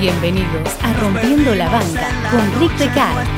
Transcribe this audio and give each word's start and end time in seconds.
Bienvenidos 0.00 0.78
a 0.80 0.94
Rompiendo 0.94 1.54
la 1.54 1.68
Banca 1.68 2.08
con 2.30 2.58
Rick 2.58 2.74
Pecard, 2.78 3.28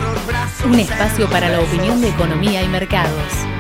un 0.65 0.79
espacio 0.79 1.29
para 1.29 1.49
la 1.49 1.61
opinión 1.61 2.01
de 2.01 2.11
economía 2.11 2.63
y 2.63 2.69
mercados. 2.69 3.52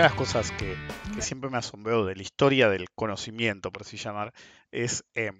Una 0.00 0.08
de 0.08 0.14
las 0.14 0.18
cosas 0.18 0.52
que, 0.52 0.78
siempre 1.20 1.50
me 1.50 1.58
asombró 1.58 2.06
de 2.06 2.16
la 2.16 2.22
historia 2.22 2.70
del 2.70 2.88
conocimiento, 2.88 3.70
por 3.70 3.82
así 3.82 3.98
llamar, 3.98 4.32
es 4.72 5.04
eh, 5.14 5.30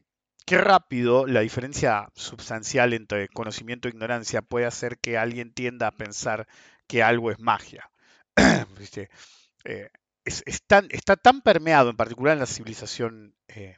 qué 0.45 0.59
rápido 0.59 1.27
la 1.27 1.41
diferencia 1.41 2.11
sustancial 2.15 2.93
entre 2.93 3.29
conocimiento 3.29 3.89
e 3.89 3.93
ignorancia 3.93 4.43
puede 4.43 4.67
hacer 4.67 4.99
que 4.99 5.17
alguien 5.17 5.55
tienda 5.55 5.87
a 5.87 5.93
pensar 5.93 6.47
que 6.87 7.03
algo 7.03 7.31
es 7.31 7.41
magia. 7.41 7.91
Eh, 9.65 9.89
está 10.25 11.17
tan 11.17 11.41
permeado, 11.41 11.89
en 11.89 11.97
particular 11.97 12.35
en 12.35 12.41
la 12.41 12.47
civilización 12.47 13.35
eh, 13.49 13.77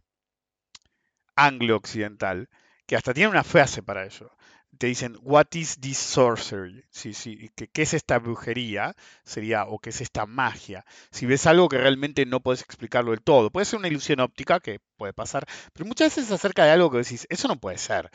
anglo-occidental, 1.36 2.48
que 2.86 2.96
hasta 2.96 3.14
tiene 3.14 3.30
una 3.30 3.44
frase 3.44 3.84
para 3.84 4.04
ello. 4.04 4.32
Te 4.78 4.86
dicen, 4.88 5.16
What 5.22 5.46
is 5.54 5.78
this 5.80 5.98
sorcery? 5.98 6.84
Sí, 6.90 7.12
sí, 7.14 7.50
¿qué, 7.54 7.68
qué 7.68 7.82
es 7.82 7.94
esta 7.94 8.18
brujería? 8.18 8.96
Sería, 9.24 9.64
o 9.66 9.78
qué 9.78 9.90
es 9.90 10.00
esta 10.00 10.26
magia. 10.26 10.84
Si 11.10 11.26
ves 11.26 11.46
algo 11.46 11.68
que 11.68 11.78
realmente 11.78 12.26
no 12.26 12.40
puedes 12.40 12.62
explicarlo 12.62 13.10
del 13.12 13.22
todo, 13.22 13.50
puede 13.50 13.66
ser 13.66 13.78
una 13.78 13.88
ilusión 13.88 14.20
óptica, 14.20 14.60
que 14.60 14.80
puede 14.96 15.12
pasar, 15.12 15.46
pero 15.72 15.86
muchas 15.86 16.16
veces 16.16 16.32
acerca 16.32 16.64
de 16.64 16.72
algo 16.72 16.90
que 16.90 16.98
decís, 16.98 17.26
eso 17.30 17.48
no 17.48 17.60
puede 17.60 17.78
ser. 17.78 18.10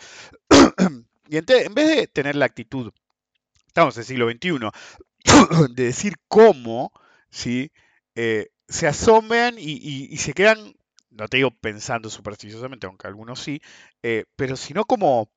y 1.29 1.37
ente- 1.37 1.65
en 1.65 1.73
vez 1.75 1.95
de 1.95 2.07
tener 2.07 2.35
la 2.35 2.45
actitud, 2.45 2.91
estamos 3.67 3.95
en 3.97 4.01
el 4.01 4.05
siglo 4.07 4.25
XXI, 4.27 4.71
de 5.71 5.83
decir 5.85 6.15
cómo, 6.27 6.91
¿sí? 7.29 7.71
Eh, 8.15 8.49
se 8.67 8.87
asombran 8.87 9.57
y, 9.59 9.63
y- 9.73 10.07
y 10.11 10.17
se 10.17 10.33
quedan, 10.33 10.75
no 11.11 11.27
te 11.27 11.37
digo 11.37 11.51
pensando 11.51 12.09
supersticiosamente, 12.09 12.87
aunque 12.87 13.07
algunos 13.07 13.39
sí, 13.39 13.61
eh, 14.03 14.25
pero 14.35 14.55
sino 14.57 14.85
como 14.85 15.29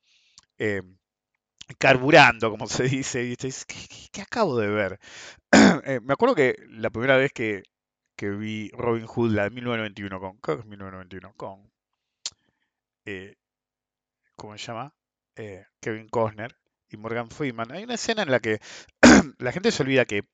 eh, 0.58 0.82
carburando, 1.78 2.50
como 2.50 2.66
se 2.66 2.84
dice, 2.84 3.22
¿viste? 3.22 3.48
Es, 3.48 3.64
¿Qué, 3.66 4.22
acabo 4.22 4.58
de 4.58 4.68
ver? 4.68 5.00
Eh, 5.84 6.00
me 6.02 6.12
acuerdo 6.12 6.34
que 6.34 6.56
la 6.68 6.90
primera 6.90 7.16
vez 7.16 7.32
que, 7.32 7.62
que 8.16 8.30
vi 8.30 8.70
Robin 8.70 9.06
Hood, 9.06 9.32
la 9.32 9.44
de 9.44 9.50
1991, 9.50 10.20
con, 10.20 10.38
creo 10.38 10.56
que 10.56 10.62
es 10.62 10.66
1991, 10.68 11.34
con, 11.36 11.70
eh, 13.06 13.34
¿cómo 14.36 14.56
se 14.56 14.66
llama? 14.66 14.94
Eh, 15.36 15.64
Kevin 15.80 16.08
Costner 16.08 16.56
y 16.88 16.96
Morgan 16.96 17.30
Freeman, 17.30 17.72
hay 17.72 17.84
una 17.84 17.94
escena 17.94 18.22
en 18.22 18.30
la 18.30 18.40
que 18.40 18.60
la 19.38 19.52
gente 19.52 19.72
se 19.72 19.82
olvida 19.82 20.04
que 20.04 20.24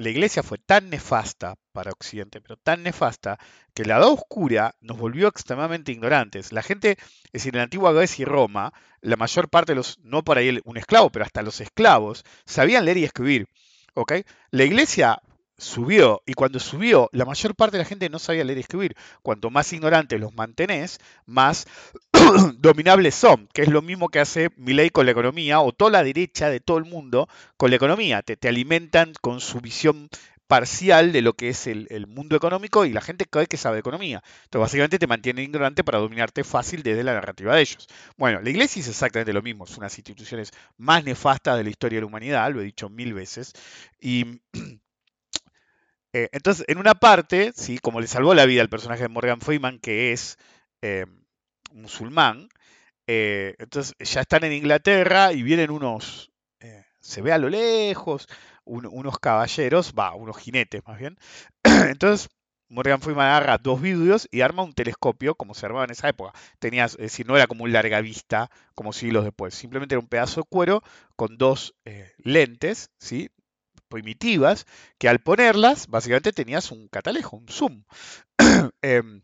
la 0.00 0.08
iglesia 0.08 0.42
fue 0.42 0.56
tan 0.56 0.88
nefasta 0.88 1.56
para 1.72 1.90
Occidente, 1.90 2.40
pero 2.40 2.56
tan 2.56 2.82
nefasta, 2.82 3.38
que 3.74 3.84
la 3.84 3.98
edad 3.98 4.08
oscura 4.08 4.74
nos 4.80 4.96
volvió 4.96 5.28
extremadamente 5.28 5.92
ignorantes. 5.92 6.52
La 6.52 6.62
gente, 6.62 6.92
es 7.24 7.32
decir, 7.32 7.54
en 7.54 7.58
la 7.58 7.64
antigua 7.64 7.92
Grecia 7.92 8.22
y 8.22 8.24
Roma, 8.24 8.72
la 9.02 9.16
mayor 9.16 9.50
parte 9.50 9.72
de 9.72 9.76
los, 9.76 9.98
no 10.02 10.24
por 10.24 10.38
ahí 10.38 10.58
un 10.64 10.78
esclavo, 10.78 11.10
pero 11.10 11.26
hasta 11.26 11.42
los 11.42 11.60
esclavos, 11.60 12.24
sabían 12.46 12.86
leer 12.86 12.96
y 12.96 13.04
escribir. 13.04 13.46
¿ok? 13.92 14.12
La 14.50 14.64
iglesia 14.64 15.20
subió, 15.60 16.22
y 16.26 16.34
cuando 16.34 16.58
subió, 16.58 17.08
la 17.12 17.24
mayor 17.24 17.54
parte 17.54 17.76
de 17.76 17.82
la 17.82 17.88
gente 17.88 18.08
no 18.08 18.18
sabía 18.18 18.44
leer 18.44 18.58
y 18.58 18.62
escribir. 18.62 18.96
Cuanto 19.22 19.50
más 19.50 19.72
ignorantes 19.72 20.18
los 20.18 20.34
mantenés, 20.34 20.98
más 21.26 21.66
dominables 22.58 23.14
son, 23.14 23.48
que 23.52 23.62
es 23.62 23.68
lo 23.68 23.82
mismo 23.82 24.08
que 24.08 24.20
hace 24.20 24.50
Milei 24.56 24.90
con 24.90 25.06
la 25.06 25.12
economía, 25.12 25.60
o 25.60 25.72
toda 25.72 25.90
la 25.90 26.02
derecha 26.02 26.48
de 26.48 26.60
todo 26.60 26.78
el 26.78 26.84
mundo 26.84 27.28
con 27.56 27.70
la 27.70 27.76
economía. 27.76 28.22
Te, 28.22 28.36
te 28.36 28.48
alimentan 28.48 29.12
con 29.20 29.40
su 29.40 29.60
visión 29.60 30.08
parcial 30.50 31.12
de 31.12 31.22
lo 31.22 31.34
que 31.34 31.50
es 31.50 31.68
el, 31.68 31.86
el 31.90 32.08
mundo 32.08 32.34
económico 32.34 32.84
y 32.84 32.92
la 32.92 33.00
gente 33.00 33.24
cree 33.24 33.46
que 33.46 33.56
sabe 33.56 33.78
economía. 33.78 34.20
Entonces, 34.44 34.60
básicamente 34.60 34.98
te 34.98 35.06
mantienen 35.06 35.44
ignorante 35.44 35.84
para 35.84 35.98
dominarte 35.98 36.42
fácil 36.42 36.82
desde 36.82 37.04
la 37.04 37.14
narrativa 37.14 37.54
de 37.54 37.60
ellos. 37.60 37.86
Bueno, 38.16 38.40
la 38.40 38.50
iglesia 38.50 38.80
es 38.80 38.88
exactamente 38.88 39.32
lo 39.32 39.42
mismo, 39.42 39.64
es 39.64 39.70
una 39.70 39.84
de 39.84 39.90
las 39.90 39.98
instituciones 39.98 40.50
más 40.76 41.04
nefastas 41.04 41.56
de 41.56 41.64
la 41.64 41.70
historia 41.70 41.98
de 41.98 42.00
la 42.00 42.06
humanidad, 42.08 42.52
lo 42.52 42.60
he 42.60 42.64
dicho 42.64 42.88
mil 42.88 43.14
veces. 43.14 43.52
Y 44.00 44.40
eh, 46.12 46.28
entonces, 46.32 46.64
en 46.68 46.78
una 46.78 46.94
parte, 46.94 47.52
¿sí? 47.54 47.78
como 47.78 48.00
le 48.00 48.06
salvó 48.06 48.34
la 48.34 48.46
vida 48.46 48.62
al 48.62 48.68
personaje 48.68 49.02
de 49.02 49.08
Morgan 49.08 49.40
Freeman, 49.40 49.78
que 49.78 50.12
es 50.12 50.38
eh, 50.82 51.06
musulmán, 51.72 52.48
eh, 53.08 53.56
entonces 53.58 53.94
ya 54.00 54.22
están 54.22 54.44
en 54.44 54.52
Inglaterra 54.54 55.32
y 55.32 55.42
vienen 55.42 55.70
unos, 55.70 56.32
se 57.00 57.22
ve 57.22 57.32
a 57.32 57.38
lo 57.38 57.48
lejos, 57.50 58.28
un- 58.64 58.86
unos 58.86 59.18
caballeros, 59.20 59.94
va, 59.98 60.14
unos 60.14 60.38
jinetes 60.38 60.82
más 60.86 60.98
bien. 60.98 61.18
Entonces 61.88 62.28
Morgan 62.68 63.00
Freeman 63.00 63.26
agarra 63.28 63.58
dos 63.58 63.80
vidrios 63.82 64.28
y 64.30 64.42
arma 64.42 64.62
un 64.62 64.72
telescopio 64.74 65.34
como 65.34 65.54
se 65.54 65.66
armaba 65.66 65.84
en 65.84 65.90
esa 65.92 66.08
época. 66.08 66.32
Es 66.60 66.96
decir, 66.98 67.26
no 67.26 67.36
era 67.36 67.46
como 67.46 67.64
un 67.64 67.72
larga 67.72 68.00
vista 68.00 68.50
como 68.74 68.92
siglos 68.92 69.24
después, 69.24 69.54
simplemente 69.54 69.94
era 69.94 70.00
un 70.00 70.08
pedazo 70.08 70.42
de 70.42 70.46
cuero 70.48 70.82
con 71.16 71.38
dos 71.38 71.74
lentes, 72.18 72.90
¿sí? 72.98 73.30
Primitivas, 73.90 74.66
que 74.98 75.10
al 75.10 75.20
ponerlas, 75.20 75.88
básicamente 75.88 76.32
tenías 76.32 76.70
un 76.70 76.88
catalejo, 76.88 77.36
un 77.36 77.48
zoom. 77.48 77.84
Em, 78.82 79.22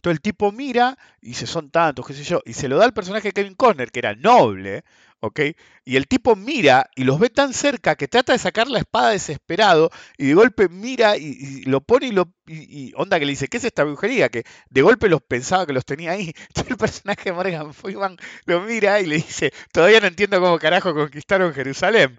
todo 0.00 0.12
el 0.12 0.20
tipo 0.20 0.52
mira 0.52 0.96
y 1.20 1.28
dice, 1.28 1.46
son 1.46 1.70
tantos, 1.70 2.06
qué 2.06 2.14
sé 2.14 2.24
yo, 2.24 2.40
y 2.44 2.52
se 2.54 2.68
lo 2.68 2.78
da 2.78 2.84
al 2.84 2.94
personaje 2.94 3.32
Kevin 3.32 3.54
Costner, 3.54 3.90
que 3.90 3.98
era 3.98 4.14
noble, 4.14 4.84
¿ok? 5.20 5.40
Y 5.84 5.96
el 5.96 6.06
tipo 6.06 6.36
mira 6.36 6.88
y 6.94 7.04
los 7.04 7.18
ve 7.18 7.30
tan 7.30 7.52
cerca 7.52 7.96
que 7.96 8.08
trata 8.08 8.32
de 8.32 8.38
sacar 8.38 8.68
la 8.68 8.78
espada 8.78 9.10
desesperado 9.10 9.90
y 10.16 10.28
de 10.28 10.34
golpe 10.34 10.68
mira 10.68 11.16
y, 11.16 11.36
y 11.40 11.62
lo 11.64 11.80
pone 11.80 12.08
y 12.08 12.12
lo 12.12 12.32
y, 12.46 12.88
y 12.88 12.92
onda 12.96 13.18
que 13.18 13.26
le 13.26 13.32
dice, 13.32 13.48
¿qué 13.48 13.56
es 13.56 13.64
esta 13.64 13.84
brujería? 13.84 14.28
Que 14.28 14.44
de 14.70 14.82
golpe 14.82 15.08
los 15.08 15.22
pensaba 15.22 15.66
que 15.66 15.72
los 15.72 15.84
tenía 15.84 16.12
ahí. 16.12 16.32
Entonces 16.48 16.70
el 16.70 16.76
personaje 16.76 17.24
de 17.24 17.32
Morgan 17.32 17.74
Freeman 17.74 18.16
lo 18.46 18.60
mira 18.62 19.00
y 19.00 19.06
le 19.06 19.16
dice, 19.16 19.52
todavía 19.72 20.00
no 20.00 20.06
entiendo 20.06 20.40
cómo 20.40 20.58
carajo 20.58 20.94
conquistaron 20.94 21.52
Jerusalén. 21.54 22.18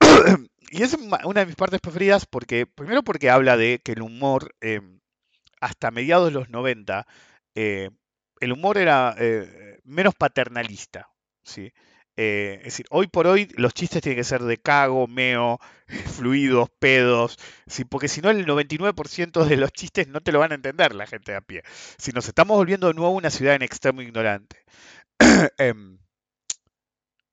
y 0.70 0.82
es 0.82 0.94
una 0.94 1.40
de 1.40 1.46
mis 1.46 1.56
partes 1.56 1.80
preferidas 1.80 2.26
porque, 2.26 2.66
primero 2.66 3.02
porque 3.02 3.30
habla 3.30 3.56
de 3.56 3.80
que 3.82 3.92
el 3.92 4.02
humor, 4.02 4.54
eh, 4.60 4.80
hasta 5.60 5.90
mediados 5.90 6.26
de 6.26 6.32
los 6.32 6.50
90, 6.50 7.06
eh, 7.54 7.90
el 8.40 8.52
humor 8.52 8.78
era 8.78 9.14
eh, 9.18 9.80
menos 9.84 10.14
paternalista, 10.14 11.10
¿sí? 11.42 11.72
Eh, 12.20 12.56
es 12.58 12.64
decir, 12.64 12.86
hoy 12.90 13.06
por 13.06 13.28
hoy 13.28 13.48
los 13.56 13.72
chistes 13.74 14.02
tienen 14.02 14.16
que 14.18 14.24
ser 14.24 14.42
de 14.42 14.56
cago, 14.56 15.06
meo, 15.06 15.60
fluidos, 16.16 16.68
pedos, 16.80 17.38
¿sí? 17.68 17.84
porque 17.84 18.08
si 18.08 18.20
no 18.20 18.30
el 18.30 18.44
99% 18.44 19.44
de 19.44 19.56
los 19.56 19.70
chistes 19.72 20.08
no 20.08 20.20
te 20.20 20.32
lo 20.32 20.40
van 20.40 20.50
a 20.50 20.56
entender 20.56 20.96
la 20.96 21.06
gente 21.06 21.30
de 21.30 21.38
a 21.38 21.40
pie. 21.42 21.62
Si 21.96 22.10
nos 22.10 22.26
estamos 22.26 22.56
volviendo 22.56 22.88
de 22.88 22.94
nuevo 22.94 23.12
una 23.12 23.30
ciudad 23.30 23.54
en 23.54 23.62
extremo 23.62 24.02
ignorante. 24.02 24.56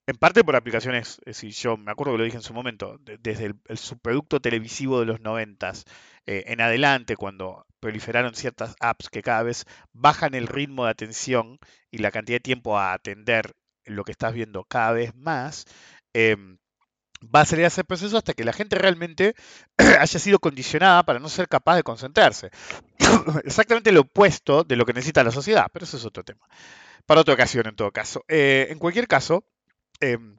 En 0.07 0.17
parte 0.17 0.43
por 0.43 0.55
aplicaciones, 0.55 1.17
es 1.25 1.37
decir, 1.41 1.51
yo 1.51 1.77
me 1.77 1.91
acuerdo 1.91 2.13
que 2.13 2.17
lo 2.19 2.23
dije 2.25 2.37
en 2.37 2.43
su 2.43 2.53
momento, 2.53 2.97
de- 2.99 3.17
desde 3.17 3.45
el, 3.45 3.55
el 3.67 3.77
subproducto 3.79 4.39
televisivo 4.39 4.99
de 4.99 5.05
los 5.07 5.19
noventas 5.21 5.85
eh, 6.27 6.43
en 6.47 6.61
adelante, 6.61 7.15
cuando 7.15 7.65
proliferaron 7.79 8.35
ciertas 8.35 8.75
apps 8.79 9.09
que 9.09 9.23
cada 9.23 9.41
vez 9.43 9.65
bajan 9.93 10.35
el 10.35 10.47
ritmo 10.47 10.85
de 10.85 10.91
atención 10.91 11.57
y 11.91 11.99
la 11.99 12.11
cantidad 12.11 12.35
de 12.37 12.41
tiempo 12.41 12.77
a 12.77 12.93
atender 12.93 13.53
lo 13.85 14.03
que 14.03 14.11
estás 14.11 14.33
viendo 14.33 14.63
cada 14.65 14.91
vez 14.91 15.15
más, 15.15 15.65
em, 16.13 16.57
va 17.23 17.39
a 17.39 17.43
acelerar 17.43 17.67
ese 17.69 17.83
proceso 17.83 18.17
hasta 18.17 18.33
que 18.33 18.43
la 18.43 18.53
gente 18.53 18.77
realmente 18.77 19.35
haya 19.99 20.19
sido 20.19 20.39
condicionada 20.39 21.03
para 21.03 21.19
no 21.19 21.29
ser 21.29 21.47
capaz 21.47 21.75
de 21.77 21.83
concentrarse. 21.83 22.51
Exactamente 23.45 23.91
lo 23.91 24.01
opuesto 24.01 24.63
de 24.63 24.75
lo 24.75 24.85
que 24.85 24.93
necesita 24.93 25.23
la 25.23 25.31
sociedad, 25.31 25.67
pero 25.73 25.85
eso 25.85 25.97
es 25.97 26.05
otro 26.05 26.23
tema. 26.23 26.47
Para 27.05 27.21
otra 27.21 27.33
ocasión, 27.33 27.67
en 27.67 27.75
todo 27.75 27.91
caso. 27.91 28.23
Eh, 28.27 28.67
en 28.69 28.79
cualquier 28.79 29.07
caso, 29.07 29.45
em, 29.99 30.37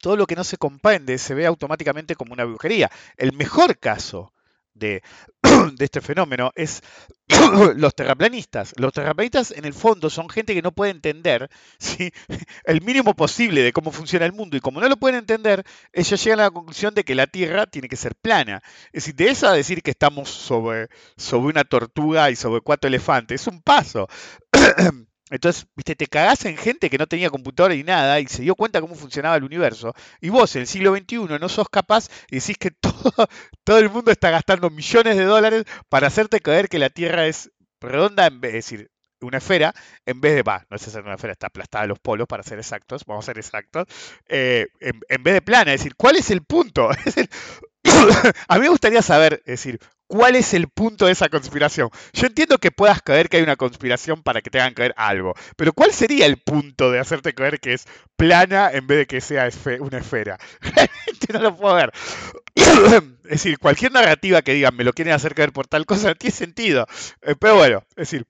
todo 0.00 0.16
lo 0.16 0.26
que 0.26 0.36
no 0.36 0.44
se 0.44 0.58
comprende 0.58 1.18
se 1.18 1.34
ve 1.34 1.46
automáticamente 1.46 2.14
como 2.14 2.32
una 2.32 2.44
brujería. 2.44 2.90
El 3.16 3.32
mejor 3.32 3.78
caso 3.78 4.32
de, 4.74 5.02
este 5.78 6.00
fenómeno 6.00 6.50
es 6.54 6.82
los 7.76 7.94
terraplanistas. 7.94 8.74
Los 8.76 8.92
terraplanistas 8.92 9.52
en 9.52 9.64
el 9.64 9.72
fondo 9.72 10.10
son 10.10 10.28
gente 10.28 10.54
que 10.54 10.62
no 10.62 10.72
puede 10.72 10.90
entender 10.90 11.48
el 12.64 12.80
mínimo 12.82 13.14
posible 13.14 13.62
de 13.62 13.72
cómo 13.72 13.92
funciona 13.92 14.26
el 14.26 14.32
mundo 14.32 14.56
y 14.56 14.60
como 14.60 14.80
no 14.80 14.88
lo 14.88 14.96
pueden 14.96 15.18
entender, 15.18 15.64
ellos 15.92 16.22
llegan 16.22 16.40
a 16.40 16.44
la 16.44 16.50
conclusión 16.50 16.94
de 16.94 17.04
que 17.04 17.14
la 17.14 17.26
Tierra 17.26 17.66
tiene 17.66 17.88
que 17.88 17.96
ser 17.96 18.14
plana. 18.16 18.62
Es 18.92 19.04
decir, 19.04 19.14
de 19.14 19.28
eso 19.28 19.48
a 19.48 19.52
decir 19.52 19.82
que 19.82 19.92
estamos 19.92 20.28
sobre 20.28 20.88
una 21.32 21.64
tortuga 21.64 22.30
y 22.30 22.36
sobre 22.36 22.60
cuatro 22.60 22.88
elefantes, 22.88 23.42
es 23.42 23.46
un 23.46 23.62
paso. 23.62 24.08
Entonces, 25.30 25.66
viste, 25.74 25.96
te 25.96 26.06
cagás 26.06 26.44
en 26.44 26.56
gente 26.56 26.90
que 26.90 26.98
no 26.98 27.06
tenía 27.06 27.30
computadora 27.30 27.74
y 27.74 27.82
nada 27.82 28.20
y 28.20 28.26
se 28.26 28.42
dio 28.42 28.54
cuenta 28.54 28.80
cómo 28.80 28.94
funcionaba 28.94 29.36
el 29.36 29.44
universo. 29.44 29.94
Y 30.20 30.28
vos 30.28 30.54
en 30.54 30.62
el 30.62 30.66
siglo 30.66 30.94
XXI 30.94 31.38
no 31.40 31.48
sos 31.48 31.68
capaz 31.68 32.08
y 32.30 32.36
decís 32.40 32.58
que 32.58 32.70
todo, 32.80 33.28
todo 33.64 33.78
el 33.78 33.90
mundo 33.90 34.10
está 34.10 34.30
gastando 34.30 34.70
millones 34.70 35.16
de 35.16 35.24
dólares 35.24 35.64
para 35.88 36.08
hacerte 36.08 36.40
creer 36.40 36.68
que 36.68 36.78
la 36.78 36.90
Tierra 36.90 37.26
es 37.26 37.50
redonda, 37.80 38.26
en 38.26 38.40
vez, 38.40 38.54
es 38.54 38.64
decir, 38.64 38.90
una 39.20 39.38
esfera, 39.38 39.74
en 40.06 40.20
vez 40.20 40.34
de, 40.34 40.42
va, 40.42 40.64
no 40.68 40.76
es 40.76 40.82
ser 40.82 41.02
una 41.02 41.14
esfera, 41.14 41.32
está 41.32 41.46
aplastada 41.46 41.84
a 41.84 41.86
los 41.86 41.98
polos 41.98 42.26
para 42.26 42.42
ser 42.42 42.58
exactos, 42.58 43.04
vamos 43.06 43.24
a 43.24 43.26
ser 43.26 43.38
exactos, 43.38 43.86
eh, 44.28 44.66
en, 44.80 45.22
vez 45.22 45.34
de 45.34 45.42
plana, 45.42 45.72
es 45.72 45.80
decir, 45.80 45.94
¿cuál 45.96 46.16
es 46.16 46.30
el 46.30 46.42
punto? 46.42 46.90
A 48.48 48.54
mí 48.56 48.60
me 48.60 48.68
gustaría 48.68 49.02
saber, 49.02 49.42
es 49.44 49.62
decir, 49.62 49.80
¿cuál 50.06 50.36
es 50.36 50.54
el 50.54 50.68
punto 50.68 51.06
de 51.06 51.12
esa 51.12 51.28
conspiración? 51.28 51.90
Yo 52.12 52.26
entiendo 52.26 52.58
que 52.58 52.70
puedas 52.70 53.02
creer 53.02 53.28
que 53.28 53.38
hay 53.38 53.42
una 53.42 53.56
conspiración 53.56 54.22
para 54.22 54.42
que 54.42 54.50
te 54.50 54.60
hagan 54.60 54.74
creer 54.74 54.94
algo, 54.96 55.34
pero 55.56 55.72
¿cuál 55.72 55.92
sería 55.92 56.26
el 56.26 56.38
punto 56.38 56.90
de 56.90 56.98
hacerte 56.98 57.34
creer 57.34 57.60
que 57.60 57.74
es 57.74 57.86
plana 58.16 58.70
en 58.72 58.86
vez 58.86 58.98
de 58.98 59.06
que 59.06 59.20
sea 59.20 59.48
una 59.80 59.98
esfera? 59.98 60.38
No 61.32 61.40
lo 61.40 61.56
puedo 61.56 61.74
ver. 61.74 61.90
es 62.54 63.30
decir, 63.30 63.58
cualquier 63.58 63.92
narrativa 63.92 64.42
que 64.42 64.54
digan 64.54 64.76
me 64.76 64.84
lo 64.84 64.92
quieren 64.92 65.14
hacer 65.14 65.34
creer 65.34 65.52
por 65.52 65.66
tal 65.66 65.86
cosa 65.86 66.08
no 66.08 66.14
tiene 66.16 66.36
sentido. 66.36 66.86
Eh, 67.22 67.34
pero 67.38 67.56
bueno, 67.56 67.82
es 67.90 68.10
decir, 68.10 68.26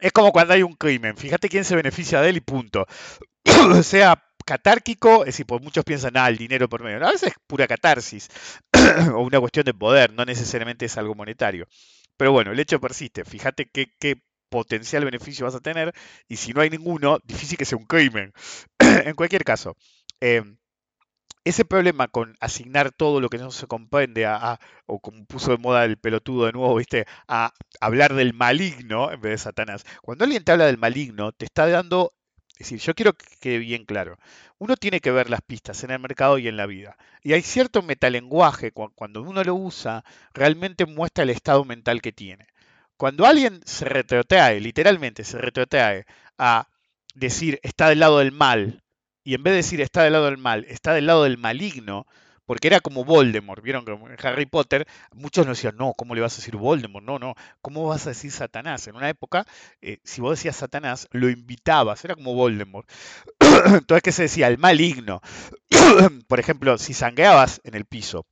es 0.00 0.12
como 0.12 0.32
cuando 0.32 0.54
hay 0.54 0.62
un 0.62 0.74
crimen, 0.74 1.16
fíjate 1.16 1.48
quién 1.48 1.64
se 1.64 1.76
beneficia 1.76 2.20
de 2.20 2.30
él 2.30 2.36
y 2.36 2.40
punto. 2.40 2.86
sea 3.82 4.25
catárquico, 4.46 5.22
es 5.22 5.26
decir, 5.26 5.46
pues 5.46 5.62
muchos 5.62 5.84
piensan, 5.84 6.16
ah, 6.16 6.28
el 6.28 6.38
dinero 6.38 6.68
por 6.68 6.82
medio. 6.82 7.04
a 7.06 7.12
veces 7.12 7.30
es 7.30 7.34
pura 7.46 7.66
catarsis 7.66 8.28
o 9.14 9.20
una 9.20 9.40
cuestión 9.40 9.64
de 9.64 9.74
poder, 9.74 10.12
no 10.12 10.24
necesariamente 10.24 10.86
es 10.86 10.96
algo 10.96 11.14
monetario. 11.14 11.66
Pero 12.16 12.32
bueno, 12.32 12.52
el 12.52 12.60
hecho 12.60 12.80
persiste. 12.80 13.24
Fíjate 13.24 13.68
qué, 13.70 13.92
qué 13.98 14.22
potencial 14.48 15.04
beneficio 15.04 15.44
vas 15.46 15.54
a 15.54 15.60
tener 15.60 15.92
y 16.28 16.36
si 16.36 16.52
no 16.52 16.62
hay 16.62 16.70
ninguno, 16.70 17.18
difícil 17.24 17.58
que 17.58 17.66
sea 17.66 17.78
un 17.78 17.86
crimen. 17.86 18.32
en 18.78 19.14
cualquier 19.14 19.44
caso, 19.44 19.76
eh, 20.20 20.42
ese 21.46 21.64
problema 21.64 22.08
con 22.08 22.36
asignar 22.40 22.90
todo 22.90 23.20
lo 23.20 23.28
que 23.28 23.38
no 23.38 23.52
se 23.52 23.68
comprende 23.68 24.26
a, 24.26 24.58
o 24.86 24.98
como 24.98 25.24
puso 25.26 25.52
de 25.52 25.58
moda 25.58 25.84
el 25.84 25.96
pelotudo 25.96 26.46
de 26.46 26.52
nuevo, 26.52 26.74
¿viste? 26.74 27.06
A 27.28 27.52
hablar 27.80 28.14
del 28.14 28.34
maligno 28.34 29.12
en 29.12 29.20
vez 29.20 29.32
de 29.32 29.38
Satanás. 29.38 29.84
Cuando 30.02 30.24
alguien 30.24 30.42
te 30.42 30.50
habla 30.52 30.66
del 30.66 30.78
maligno, 30.78 31.30
te 31.30 31.44
está 31.44 31.68
dando 31.68 32.15
es 32.58 32.70
decir, 32.70 32.78
yo 32.78 32.94
quiero 32.94 33.12
que 33.12 33.26
quede 33.38 33.58
bien 33.58 33.84
claro. 33.84 34.18
Uno 34.58 34.76
tiene 34.76 35.00
que 35.00 35.10
ver 35.10 35.28
las 35.28 35.42
pistas 35.42 35.84
en 35.84 35.90
el 35.90 35.98
mercado 35.98 36.38
y 36.38 36.48
en 36.48 36.56
la 36.56 36.64
vida. 36.64 36.96
Y 37.22 37.34
hay 37.34 37.42
cierto 37.42 37.82
metalenguaje, 37.82 38.72
cuando 38.72 39.22
uno 39.22 39.44
lo 39.44 39.54
usa, 39.54 40.04
realmente 40.32 40.86
muestra 40.86 41.24
el 41.24 41.30
estado 41.30 41.64
mental 41.66 42.00
que 42.00 42.12
tiene. 42.12 42.46
Cuando 42.96 43.26
alguien 43.26 43.60
se 43.66 43.84
retrotrae, 43.84 44.58
literalmente 44.60 45.22
se 45.22 45.36
retrotrae 45.36 46.06
a 46.38 46.68
decir 47.14 47.60
está 47.62 47.90
del 47.90 48.00
lado 48.00 48.20
del 48.20 48.32
mal, 48.32 48.82
y 49.22 49.34
en 49.34 49.42
vez 49.42 49.52
de 49.52 49.56
decir 49.56 49.80
está 49.82 50.02
del 50.02 50.14
lado 50.14 50.26
del 50.26 50.38
mal, 50.38 50.64
está 50.68 50.94
del 50.94 51.06
lado 51.06 51.24
del 51.24 51.36
maligno, 51.36 52.06
porque 52.46 52.68
era 52.68 52.80
como 52.80 53.04
Voldemort, 53.04 53.62
vieron 53.62 53.84
que 53.84 53.92
en 53.92 54.16
Harry 54.22 54.46
Potter 54.46 54.86
muchos 55.12 55.46
nos 55.46 55.58
decían, 55.58 55.76
no, 55.76 55.92
¿cómo 55.94 56.14
le 56.14 56.20
vas 56.20 56.34
a 56.34 56.36
decir 56.36 56.56
Voldemort? 56.56 57.04
No, 57.04 57.18
no, 57.18 57.34
¿cómo 57.60 57.86
vas 57.86 58.06
a 58.06 58.10
decir 58.10 58.30
Satanás? 58.30 58.86
En 58.86 58.96
una 58.96 59.08
época, 59.08 59.44
eh, 59.82 59.98
si 60.04 60.20
vos 60.20 60.38
decías 60.38 60.56
Satanás, 60.56 61.08
lo 61.10 61.28
invitabas, 61.28 62.04
era 62.04 62.14
como 62.14 62.34
Voldemort. 62.34 62.88
Entonces, 63.66 64.02
¿qué 64.02 64.12
se 64.12 64.22
decía? 64.22 64.48
El 64.48 64.58
maligno. 64.58 65.20
Por 66.28 66.40
ejemplo, 66.40 66.78
si 66.78 66.94
sangueabas 66.94 67.60
en 67.64 67.74
el 67.74 67.84
piso 67.84 68.26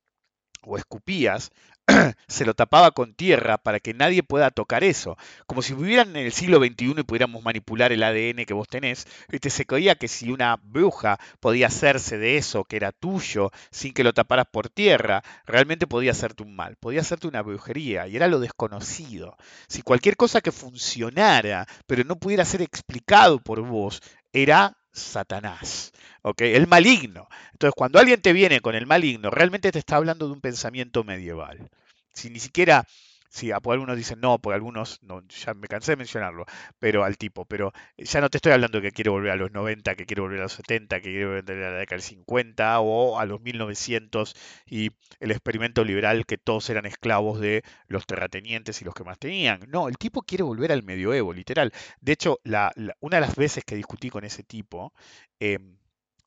o 0.62 0.78
escupías, 0.78 1.50
se 2.28 2.44
lo 2.44 2.54
tapaba 2.54 2.92
con 2.92 3.14
tierra 3.14 3.58
para 3.58 3.80
que 3.80 3.94
nadie 3.94 4.22
pueda 4.22 4.50
tocar 4.50 4.84
eso. 4.84 5.16
Como 5.46 5.62
si 5.62 5.74
vivieran 5.74 6.16
en 6.16 6.26
el 6.26 6.32
siglo 6.32 6.58
XXI 6.58 6.94
y 6.98 7.02
pudiéramos 7.02 7.42
manipular 7.42 7.92
el 7.92 8.02
ADN 8.02 8.44
que 8.46 8.54
vos 8.54 8.68
tenés. 8.68 9.06
Se 9.48 9.66
creía 9.66 9.94
que 9.94 10.08
si 10.08 10.30
una 10.30 10.56
bruja 10.56 11.18
podía 11.40 11.66
hacerse 11.66 12.18
de 12.18 12.36
eso 12.36 12.64
que 12.64 12.76
era 12.76 12.92
tuyo 12.92 13.50
sin 13.70 13.92
que 13.92 14.04
lo 14.04 14.12
taparas 14.12 14.46
por 14.50 14.68
tierra, 14.68 15.22
realmente 15.46 15.86
podía 15.86 16.12
hacerte 16.12 16.42
un 16.42 16.56
mal, 16.56 16.76
podía 16.76 17.00
hacerte 17.00 17.28
una 17.28 17.42
brujería 17.42 18.06
y 18.06 18.16
era 18.16 18.28
lo 18.28 18.40
desconocido. 18.40 19.36
Si 19.68 19.82
cualquier 19.82 20.16
cosa 20.16 20.40
que 20.40 20.52
funcionara, 20.52 21.66
pero 21.86 22.04
no 22.04 22.16
pudiera 22.16 22.44
ser 22.44 22.62
explicado 22.62 23.38
por 23.40 23.60
vos, 23.60 24.02
era 24.32 24.76
Satanás, 24.94 25.92
¿ok? 26.22 26.42
El 26.42 26.66
maligno. 26.66 27.28
Entonces, 27.52 27.74
cuando 27.76 27.98
alguien 27.98 28.22
te 28.22 28.32
viene 28.32 28.60
con 28.60 28.74
el 28.74 28.86
maligno, 28.86 29.30
realmente 29.30 29.72
te 29.72 29.80
está 29.80 29.96
hablando 29.96 30.26
de 30.26 30.32
un 30.34 30.40
pensamiento 30.40 31.04
medieval. 31.04 31.68
Si 32.12 32.30
ni 32.30 32.38
siquiera 32.40 32.86
Sí, 33.34 33.50
a 33.50 33.58
por 33.58 33.72
algunos 33.74 33.96
dicen 33.96 34.20
no, 34.20 34.38
por 34.38 34.54
algunos, 34.54 35.02
no, 35.02 35.20
ya 35.26 35.54
me 35.54 35.66
cansé 35.66 35.92
de 35.92 35.96
mencionarlo, 35.96 36.44
pero 36.78 37.02
al 37.02 37.16
tipo, 37.18 37.44
pero 37.44 37.72
ya 37.98 38.20
no 38.20 38.30
te 38.30 38.38
estoy 38.38 38.52
hablando 38.52 38.80
que 38.80 38.92
quiere 38.92 39.10
volver 39.10 39.32
a 39.32 39.36
los 39.36 39.50
90, 39.50 39.96
que 39.96 40.06
quiere 40.06 40.22
volver 40.22 40.38
a 40.38 40.42
los 40.44 40.52
70, 40.52 40.98
que 41.00 41.10
quiere 41.10 41.26
volver 41.26 41.50
a 41.64 41.70
la 41.72 41.78
década 41.78 41.96
del 41.96 42.02
50 42.02 42.78
o 42.80 43.18
a 43.18 43.26
los 43.26 43.40
1900 43.40 44.36
y 44.66 44.92
el 45.18 45.32
experimento 45.32 45.82
liberal 45.84 46.26
que 46.26 46.38
todos 46.38 46.70
eran 46.70 46.86
esclavos 46.86 47.40
de 47.40 47.64
los 47.88 48.06
terratenientes 48.06 48.80
y 48.82 48.84
los 48.84 48.94
que 48.94 49.02
más 49.02 49.18
tenían. 49.18 49.60
No, 49.68 49.88
el 49.88 49.98
tipo 49.98 50.22
quiere 50.22 50.44
volver 50.44 50.70
al 50.70 50.84
medioevo, 50.84 51.32
literal. 51.32 51.72
De 52.00 52.12
hecho, 52.12 52.38
la, 52.44 52.72
una 53.00 53.16
de 53.16 53.20
las 53.22 53.34
veces 53.34 53.64
que 53.64 53.74
discutí 53.74 54.10
con 54.10 54.22
ese 54.24 54.44
tipo, 54.44 54.92
eh, 55.40 55.58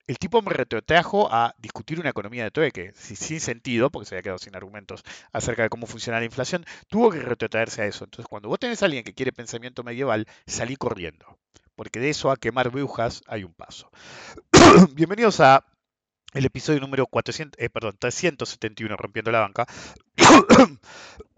el 0.07 0.17
tipo 0.17 0.41
me 0.41 0.51
retrotrajo 0.51 1.31
a 1.31 1.53
discutir 1.57 1.99
una 1.99 2.09
economía 2.09 2.45
de 2.45 2.51
trueque, 2.51 2.93
sin 2.95 3.39
sentido, 3.41 3.89
porque 3.89 4.07
se 4.07 4.15
había 4.15 4.23
quedado 4.23 4.39
sin 4.39 4.55
argumentos 4.55 5.03
acerca 5.33 5.63
de 5.63 5.69
cómo 5.69 5.85
funciona 5.85 6.19
la 6.19 6.25
inflación, 6.25 6.65
tuvo 6.87 7.11
que 7.11 7.19
retrotraerse 7.19 7.81
a 7.81 7.85
eso. 7.85 8.05
Entonces, 8.05 8.27
cuando 8.27 8.47
vos 8.47 8.57
tenés 8.57 8.81
a 8.81 8.85
alguien 8.85 9.03
que 9.03 9.13
quiere 9.13 9.33
pensamiento 9.33 9.83
medieval, 9.83 10.25
salí 10.45 10.77
corriendo, 10.77 11.37
porque 11.75 11.99
de 11.99 12.09
eso 12.09 12.31
a 12.31 12.37
quemar 12.37 12.69
brujas 12.69 13.21
hay 13.27 13.43
un 13.43 13.53
paso. 13.53 13.91
Bienvenidos 14.93 15.41
a 15.41 15.65
el 16.33 16.45
episodio 16.45 16.79
número 16.79 17.05
400, 17.07 17.61
eh, 17.61 17.69
perdón, 17.69 17.97
371, 17.99 18.95
Rompiendo 18.95 19.31
la 19.31 19.41
Banca. 19.41 19.67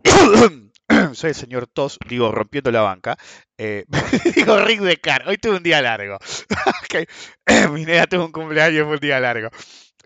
soy 1.14 1.30
el 1.30 1.36
señor 1.36 1.68
Tos, 1.68 2.00
digo, 2.08 2.32
rompiendo 2.32 2.72
la 2.72 2.82
banca. 2.82 3.18
Eh, 3.58 3.86
digo, 4.36 4.60
Rick 4.60 4.82
de 4.82 4.98
Car, 4.98 5.28
hoy 5.28 5.38
tuve 5.38 5.58
un 5.58 5.64
día 5.64 5.82
largo. 5.82 6.18
okay. 6.84 7.06
Mi 7.72 7.86
nena 7.86 8.08
tuvo 8.08 8.26
un 8.26 8.32
cumpleaños, 8.32 8.86
fue 8.86 8.96
un 8.96 9.00
día 9.00 9.20
largo. 9.20 9.50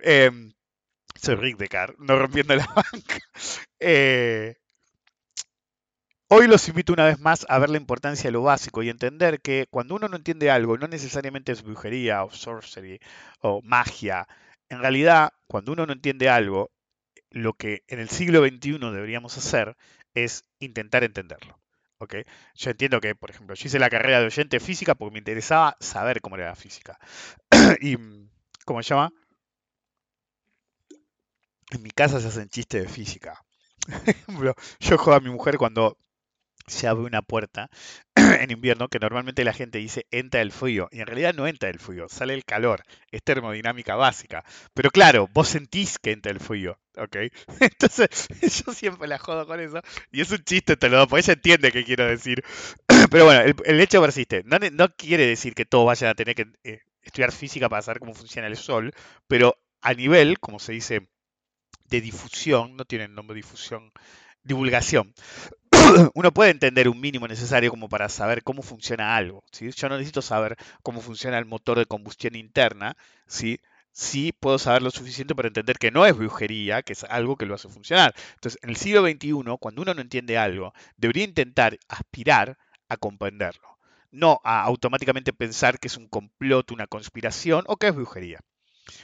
Eh, 0.03 0.31
soy 1.15 1.35
Rick 1.35 1.57
de 1.57 1.67
Car, 1.69 1.95
no 1.99 2.17
rompiendo 2.19 2.55
la 2.55 2.65
banca. 2.75 3.17
Eh, 3.79 4.55
hoy 6.27 6.47
los 6.47 6.67
invito 6.67 6.91
una 6.93 7.05
vez 7.05 7.19
más 7.19 7.45
a 7.47 7.59
ver 7.59 7.69
la 7.69 7.77
importancia 7.77 8.27
de 8.27 8.33
lo 8.33 8.43
básico 8.43 8.83
y 8.83 8.89
entender 8.89 9.39
que 9.41 9.67
cuando 9.69 9.95
uno 9.95 10.09
no 10.09 10.17
entiende 10.17 10.51
algo, 10.51 10.77
no 10.77 10.87
necesariamente 10.87 11.51
es 11.53 11.63
brujería 11.63 12.23
o 12.23 12.31
sorcery 12.31 12.99
o 13.39 13.61
magia. 13.63 14.27
En 14.69 14.79
realidad, 14.79 15.31
cuando 15.47 15.71
uno 15.73 15.85
no 15.85 15.93
entiende 15.93 16.29
algo, 16.29 16.71
lo 17.33 17.53
que 17.53 17.83
en 17.87 17.99
el 17.99 18.09
siglo 18.09 18.45
XXI 18.45 18.77
deberíamos 18.79 19.37
hacer 19.37 19.75
es 20.13 20.45
intentar 20.59 21.03
entenderlo. 21.03 21.59
¿okay? 21.97 22.23
Yo 22.55 22.71
entiendo 22.71 23.01
que, 23.01 23.15
por 23.15 23.31
ejemplo, 23.31 23.55
yo 23.55 23.67
hice 23.67 23.79
la 23.79 23.89
carrera 23.89 24.19
de 24.19 24.27
oyente 24.27 24.59
física 24.59 24.95
porque 24.95 25.13
me 25.13 25.19
interesaba 25.19 25.75
saber 25.79 26.21
cómo 26.21 26.35
era 26.35 26.45
la 26.45 26.55
física. 26.55 26.97
y, 27.81 27.97
¿cómo 28.65 28.81
se 28.83 28.89
llama? 28.89 29.11
En 31.71 31.81
mi 31.81 31.89
casa 31.89 32.21
se 32.21 32.27
hacen 32.27 32.49
chistes 32.49 32.83
de 32.83 32.89
física. 32.89 33.43
yo 34.79 34.97
juego 34.97 35.13
a 35.13 35.19
mi 35.19 35.31
mujer 35.31 35.57
cuando 35.57 35.97
se 36.67 36.87
abre 36.87 37.03
una 37.03 37.23
puerta 37.23 37.69
en 38.41 38.51
invierno 38.51 38.87
que 38.89 38.99
normalmente 38.99 39.43
la 39.43 39.53
gente 39.53 39.77
dice 39.77 40.05
entra 40.11 40.41
el 40.41 40.51
frío 40.51 40.89
y 40.91 40.99
en 40.99 41.07
realidad 41.07 41.33
no 41.33 41.47
entra 41.47 41.69
el 41.69 41.79
frío, 41.79 42.07
sale 42.09 42.33
el 42.33 42.45
calor, 42.45 42.83
es 43.11 43.23
termodinámica 43.23 43.95
básica. 43.95 44.43
Pero 44.73 44.91
claro, 44.91 45.29
vos 45.33 45.47
sentís 45.47 45.99
que 45.99 46.11
entra 46.11 46.31
el 46.31 46.39
frío, 46.39 46.79
¿ok? 46.97 47.17
Entonces 47.59 48.27
yo 48.65 48.73
siempre 48.73 49.07
la 49.07 49.19
jodo 49.19 49.45
con 49.45 49.59
eso 49.59 49.81
y 50.11 50.21
es 50.21 50.31
un 50.31 50.43
chiste, 50.43 50.77
te 50.77 50.89
lo 50.89 50.97
doy, 50.97 51.07
porque 51.07 51.21
ella 51.21 51.33
entiende 51.33 51.71
qué 51.71 51.83
quiero 51.83 52.05
decir. 52.05 52.43
Pero 53.11 53.25
bueno, 53.25 53.53
el, 53.65 53.79
hecho 53.81 54.01
persiste. 54.01 54.43
No, 54.45 54.89
quiere 54.95 55.25
decir 55.25 55.53
que 55.53 55.65
todos 55.65 55.85
vayan 55.85 56.09
a 56.09 56.15
tener 56.15 56.35
que 56.35 56.47
eh, 56.63 56.81
estudiar 57.03 57.31
física 57.31 57.69
para 57.69 57.81
saber 57.81 57.99
cómo 57.99 58.13
funciona 58.13 58.47
el 58.47 58.57
sol, 58.57 58.93
pero 59.27 59.57
a 59.81 59.93
nivel, 59.93 60.39
como 60.39 60.59
se 60.59 60.73
dice, 60.73 61.09
de 61.89 62.01
difusión, 62.01 62.75
no 62.75 62.85
tiene 62.85 63.05
el 63.05 63.13
nombre 63.13 63.35
difusión, 63.35 63.91
divulgación. 64.43 65.13
uno 66.13 66.31
puede 66.31 66.51
entender 66.51 66.89
un 66.89 66.99
mínimo 66.99 67.27
necesario 67.27 67.69
como 67.69 67.89
para 67.89 68.09
saber 68.09 68.43
cómo 68.43 68.61
funciona 68.61 69.15
algo. 69.15 69.43
Yo 69.51 69.89
no 69.89 69.97
necesito 69.97 70.21
saber 70.21 70.57
cómo 70.81 71.01
funciona 71.01 71.37
el 71.37 71.45
motor 71.45 71.77
de 71.79 71.85
combustión 71.85 72.35
interna, 72.35 72.95
¿sí? 73.27 73.59
sí 73.91 74.33
puedo 74.37 74.59
saber 74.59 74.81
lo 74.81 74.91
suficiente 74.91 75.35
para 75.35 75.47
entender 75.47 75.77
que 75.77 75.91
no 75.91 76.05
es 76.05 76.15
brujería, 76.15 76.81
que 76.81 76.93
es 76.93 77.03
algo 77.05 77.37
que 77.37 77.45
lo 77.45 77.55
hace 77.55 77.69
funcionar. 77.69 78.13
Entonces, 78.35 78.59
en 78.63 78.69
el 78.69 78.75
siglo 78.75 79.01
XXI, 79.07 79.57
cuando 79.59 79.81
uno 79.81 79.93
no 79.93 80.01
entiende 80.01 80.37
algo, 80.37 80.73
debería 80.97 81.23
intentar 81.23 81.77
aspirar 81.87 82.57
a 82.89 82.97
comprenderlo, 82.97 83.77
no 84.11 84.41
a 84.43 84.63
automáticamente 84.63 85.33
pensar 85.33 85.79
que 85.79 85.87
es 85.87 85.97
un 85.97 86.07
complot, 86.07 86.71
una 86.71 86.87
conspiración 86.87 87.63
o 87.67 87.77
que 87.77 87.87
es 87.87 87.95
brujería. 87.95 88.39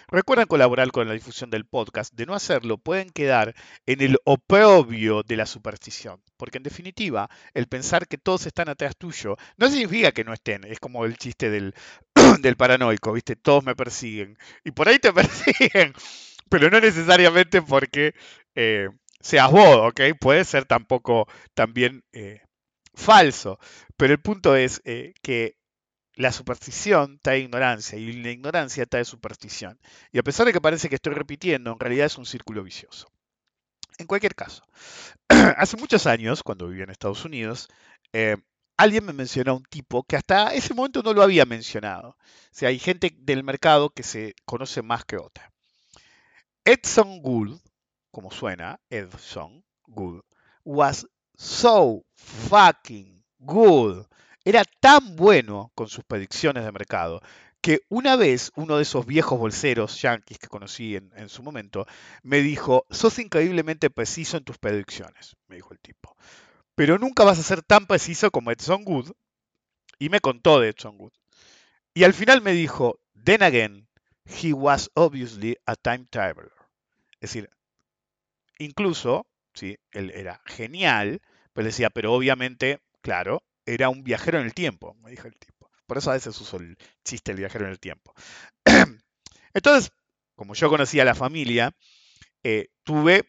Recuerden 0.09 0.47
colaborar 0.47 0.91
con 0.91 1.07
la 1.07 1.13
difusión 1.13 1.49
del 1.49 1.65
podcast. 1.65 2.13
De 2.13 2.25
no 2.25 2.33
hacerlo, 2.33 2.77
pueden 2.77 3.09
quedar 3.09 3.55
en 3.85 4.01
el 4.01 4.17
oprobio 4.25 5.23
de 5.23 5.37
la 5.37 5.45
superstición. 5.45 6.21
Porque 6.37 6.57
en 6.57 6.63
definitiva, 6.63 7.29
el 7.53 7.67
pensar 7.67 8.07
que 8.07 8.17
todos 8.17 8.45
están 8.45 8.69
atrás 8.69 8.95
tuyo 8.97 9.37
no 9.57 9.69
significa 9.69 10.11
que 10.11 10.23
no 10.23 10.33
estén. 10.33 10.63
Es 10.65 10.79
como 10.79 11.05
el 11.05 11.17
chiste 11.17 11.49
del, 11.49 11.73
del 12.41 12.55
paranoico, 12.57 13.13
¿viste? 13.13 13.35
Todos 13.35 13.63
me 13.63 13.75
persiguen. 13.75 14.37
Y 14.63 14.71
por 14.71 14.87
ahí 14.87 14.99
te 14.99 15.13
persiguen. 15.13 15.93
Pero 16.49 16.69
no 16.69 16.79
necesariamente 16.79 17.61
porque 17.61 18.15
eh, 18.55 18.89
seas 19.21 19.51
vos, 19.51 19.89
¿ok? 19.89 20.01
Puede 20.19 20.45
ser 20.45 20.65
tampoco 20.65 21.27
también 21.53 22.03
eh, 22.11 22.41
falso. 22.95 23.59
Pero 23.97 24.13
el 24.13 24.21
punto 24.21 24.55
es 24.55 24.81
eh, 24.85 25.13
que 25.21 25.58
la 26.19 26.33
superstición 26.33 27.17
trae 27.21 27.39
ignorancia 27.39 27.97
y 27.97 28.11
la 28.11 28.31
ignorancia 28.31 28.85
trae 28.85 29.05
superstición. 29.05 29.79
Y 30.11 30.19
a 30.19 30.23
pesar 30.23 30.45
de 30.45 30.51
que 30.51 30.59
parece 30.59 30.89
que 30.89 30.95
estoy 30.95 31.13
repitiendo, 31.13 31.71
en 31.71 31.79
realidad 31.79 32.07
es 32.07 32.17
un 32.17 32.25
círculo 32.25 32.61
vicioso. 32.61 33.09
En 33.97 34.05
cualquier 34.05 34.35
caso, 34.35 34.61
hace 35.29 35.77
muchos 35.77 36.07
años, 36.07 36.43
cuando 36.43 36.67
vivía 36.67 36.83
en 36.83 36.89
Estados 36.89 37.23
Unidos, 37.23 37.69
eh, 38.11 38.35
alguien 38.75 39.05
me 39.05 39.13
mencionó 39.13 39.53
a 39.53 39.55
un 39.55 39.63
tipo 39.63 40.03
que 40.03 40.17
hasta 40.17 40.53
ese 40.53 40.73
momento 40.73 41.01
no 41.03 41.13
lo 41.13 41.23
había 41.23 41.45
mencionado. 41.45 42.09
O 42.09 42.17
sea, 42.51 42.67
hay 42.67 42.79
gente 42.79 43.15
del 43.17 43.45
mercado 43.45 43.89
que 43.89 44.03
se 44.03 44.35
conoce 44.43 44.81
más 44.81 45.05
que 45.05 45.15
otra. 45.15 45.53
Edson 46.65 47.21
Gould, 47.21 47.61
como 48.11 48.29
suena, 48.29 48.81
Edson 48.89 49.63
Gould, 49.87 50.23
was 50.65 51.07
so 51.37 52.03
fucking 52.49 53.23
good 53.39 54.05
era 54.45 54.63
tan 54.79 55.15
bueno 55.15 55.71
con 55.75 55.87
sus 55.87 56.03
predicciones 56.03 56.63
de 56.63 56.71
mercado 56.71 57.21
que 57.61 57.81
una 57.89 58.15
vez 58.15 58.51
uno 58.55 58.77
de 58.77 58.83
esos 58.83 59.05
viejos 59.05 59.37
bolseros 59.37 60.01
yankees 60.01 60.39
que 60.39 60.47
conocí 60.47 60.95
en, 60.95 61.11
en, 61.15 61.27
su 61.27 61.43
momento 61.43 61.85
me 62.23 62.41
dijo, 62.41 62.85
sos 62.89 63.19
increíblemente 63.19 63.89
preciso 63.89 64.37
en 64.37 64.45
tus 64.45 64.57
predicciones, 64.57 65.35
me 65.47 65.57
dijo 65.57 65.73
el 65.73 65.79
tipo, 65.79 66.15
pero 66.79 66.97
nunca 66.97 67.25
vas 67.25 67.37
a 67.37 67.43
ser 67.43 67.61
tan 67.61 67.87
preciso 67.87 68.31
como 68.31 68.51
Edson 68.51 68.85
Good. 68.85 69.11
Y 69.99 70.07
me 70.07 70.21
contó 70.21 70.61
de 70.61 70.69
Edson 70.69 70.97
Good. 70.97 71.11
Y 71.93 72.05
al 72.05 72.13
final 72.13 72.41
me 72.41 72.53
dijo, 72.53 73.01
then 73.21 73.43
again, 73.43 73.89
he 74.23 74.53
was 74.53 74.89
obviously 74.93 75.57
a 75.65 75.75
time 75.75 76.05
traveler. 76.09 76.53
Es 77.19 77.33
decir, 77.33 77.49
incluso, 78.59 79.27
sí, 79.53 79.77
él 79.91 80.11
era 80.11 80.41
genial, 80.45 81.21
pero 81.51 81.65
decía, 81.65 81.89
pero 81.89 82.13
obviamente, 82.13 82.79
claro, 83.01 83.43
era 83.73 83.89
un 83.89 84.03
viajero 84.03 84.39
en 84.39 84.45
el 84.45 84.53
tiempo, 84.53 84.95
me 85.03 85.11
dijo 85.11 85.27
el 85.27 85.37
tipo. 85.37 85.69
Por 85.85 85.97
eso 85.97 86.11
a 86.11 86.13
veces 86.13 86.39
uso 86.39 86.57
el 86.57 86.77
chiste 87.03 87.31
del 87.31 87.39
viajero 87.39 87.65
en 87.65 87.71
el 87.71 87.79
tiempo. 87.79 88.13
Entonces, 89.53 89.91
como 90.35 90.53
yo 90.53 90.69
conocía 90.69 91.01
a 91.01 91.05
la 91.05 91.15
familia, 91.15 91.75
eh, 92.43 92.69
tuve 92.83 93.25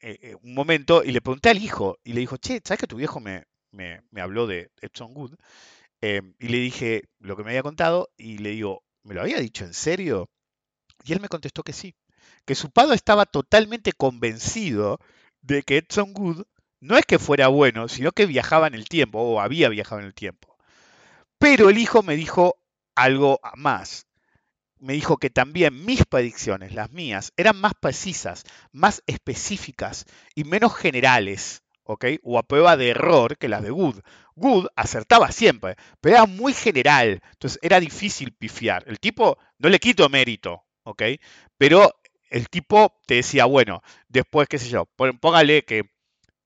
eh, 0.00 0.18
eh, 0.22 0.36
un 0.42 0.54
momento 0.54 1.04
y 1.04 1.12
le 1.12 1.20
pregunté 1.20 1.50
al 1.50 1.62
hijo 1.62 1.98
y 2.02 2.12
le 2.12 2.20
dijo, 2.20 2.36
che, 2.38 2.60
¿sabes 2.64 2.80
que 2.80 2.86
tu 2.86 2.96
viejo 2.96 3.20
me, 3.20 3.44
habló 4.16 4.46
de 4.46 4.70
Edson 4.80 5.14
Good? 5.14 5.34
y 6.02 6.48
le 6.48 6.58
dije 6.58 7.02
lo 7.18 7.36
que 7.36 7.44
me 7.44 7.50
había 7.50 7.62
contado 7.62 8.08
y 8.16 8.38
le 8.38 8.50
digo, 8.50 8.82
¿me 9.02 9.14
lo 9.14 9.20
había 9.20 9.38
dicho 9.38 9.66
en 9.66 9.74
serio? 9.74 10.30
Y 11.04 11.12
él 11.12 11.20
me 11.20 11.28
contestó 11.28 11.62
que 11.62 11.74
sí, 11.74 11.94
que 12.46 12.54
su 12.54 12.70
padre 12.70 12.94
estaba 12.94 13.26
totalmente 13.26 13.92
convencido 13.92 14.98
de 15.42 15.62
que 15.62 15.76
Edson 15.76 16.14
Good 16.14 16.44
no 16.80 16.96
es 16.96 17.04
que 17.06 17.18
fuera 17.18 17.48
bueno, 17.48 17.88
sino 17.88 18.12
que 18.12 18.26
viajaba 18.26 18.66
en 18.66 18.74
el 18.74 18.88
tiempo 18.88 19.20
o 19.20 19.40
había 19.40 19.68
viajado 19.68 20.00
en 20.00 20.06
el 20.06 20.14
tiempo. 20.14 20.56
Pero 21.38 21.70
el 21.70 21.78
hijo 21.78 22.02
me 22.02 22.16
dijo 22.16 22.56
algo 22.94 23.40
más. 23.54 24.06
Me 24.78 24.94
dijo 24.94 25.18
que 25.18 25.30
también 25.30 25.84
mis 25.84 26.06
predicciones, 26.06 26.74
las 26.74 26.90
mías, 26.90 27.32
eran 27.36 27.60
más 27.60 27.74
precisas, 27.78 28.44
más 28.72 29.02
específicas 29.06 30.06
y 30.34 30.44
menos 30.44 30.74
generales, 30.74 31.62
¿ok? 31.84 32.06
O 32.22 32.38
a 32.38 32.42
prueba 32.42 32.78
de 32.78 32.90
error 32.90 33.36
que 33.36 33.48
las 33.48 33.62
de 33.62 33.70
Good. 33.70 34.00
Good 34.36 34.68
acertaba 34.76 35.32
siempre, 35.32 35.76
pero 36.00 36.16
era 36.16 36.26
muy 36.26 36.54
general, 36.54 37.20
entonces 37.32 37.58
era 37.60 37.78
difícil 37.78 38.32
pifiar. 38.32 38.84
El 38.86 38.98
tipo, 39.00 39.36
no 39.58 39.68
le 39.68 39.78
quito 39.78 40.08
mérito, 40.08 40.64
¿ok? 40.84 41.02
Pero 41.58 41.92
el 42.30 42.48
tipo 42.48 43.00
te 43.06 43.16
decía, 43.16 43.44
bueno, 43.44 43.82
después, 44.08 44.48
qué 44.48 44.58
sé 44.58 44.70
yo, 44.70 44.86
póngale 45.20 45.64
que 45.64 45.89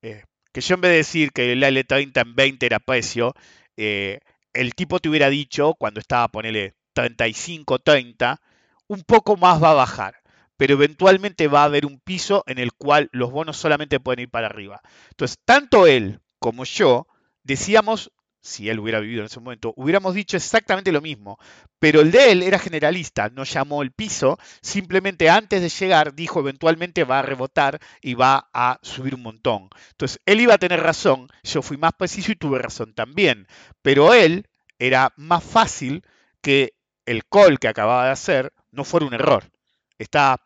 eh, 0.05 0.25
que 0.53 0.61
yo 0.61 0.75
en 0.75 0.83
vez 0.83 0.91
de 0.93 0.97
decir 0.99 1.33
que 1.33 1.53
el 1.53 1.63
L30 1.63 2.21
en 2.21 2.35
20 2.35 2.67
era 2.67 2.79
precio, 2.79 3.35
eh, 3.77 4.21
el 4.53 4.75
tipo 4.75 5.01
te 5.01 5.09
hubiera 5.09 5.31
dicho, 5.31 5.75
cuando 5.75 5.99
estaba, 5.99 6.29
ponele 6.29 6.75
35, 6.93 7.79
30, 7.79 8.41
un 8.87 9.03
poco 9.03 9.37
más 9.37 9.63
va 9.63 9.71
a 9.71 9.75
bajar, 9.75 10.15
pero 10.57 10.75
eventualmente 10.75 11.49
va 11.49 11.63
a 11.63 11.65
haber 11.65 11.87
un 11.87 11.99
piso 12.01 12.45
en 12.47 12.59
el 12.59 12.73
cual 12.73 13.09
los 13.13 13.33
bonos 13.33 13.57
solamente 13.57 13.99
pueden 13.99 14.21
ir 14.25 14.31
para 14.31 14.47
arriba. 14.47 14.81
Entonces, 15.11 15.39
tanto 15.45 15.87
él 15.87 16.21
como 16.39 16.65
yo 16.65 17.07
decíamos 17.43 18.13
si 18.45 18.69
él 18.69 18.79
hubiera 18.79 19.01
vivido 19.01 19.21
en 19.21 19.27
ese 19.27 19.41
momento, 19.41 19.73
hubiéramos 19.75 20.15
dicho 20.15 20.37
exactamente 20.37 20.93
lo 20.93 21.01
mismo. 21.01 21.39
Pero 21.79 22.03
el 22.03 22.11
de 22.11 22.31
él 22.31 22.43
era 22.43 22.59
generalista, 22.59 23.31
no 23.31 23.45
llamó 23.45 23.83
el 23.83 23.91
piso, 23.91 24.39
simplemente 24.61 25.31
antes 25.31 25.63
de 25.63 25.71
llegar 25.71 26.15
dijo 26.15 26.41
eventualmente 26.41 27.05
va 27.05 27.21
a 27.21 27.23
rebotar 27.23 27.81
y 28.03 28.13
va 28.13 28.51
a 28.53 28.79
subir 28.83 29.15
un 29.15 29.23
montón. 29.23 29.71
Entonces, 29.93 30.21
él 30.27 30.43
iba 30.43 30.53
a 30.55 30.59
tener 30.59 30.81
razón, 30.81 31.29
yo 31.43 31.63
fui 31.63 31.79
más 31.79 31.93
preciso 31.95 32.33
y 32.33 32.37
tuve 32.37 32.59
razón 32.59 32.93
también. 32.93 33.49
Pero 33.81 34.13
él 34.13 34.47
era 34.79 35.15
más 35.17 35.43
fácil 35.43 36.05
que 36.43 36.75
el 37.07 37.25
call 37.25 37.59
que 37.59 37.69
acababa 37.69 38.05
de 38.05 38.11
hacer 38.11 38.53
no 38.73 38.85
fuera 38.85 39.07
un 39.07 39.15
error. 39.15 39.51
Está 39.99 40.39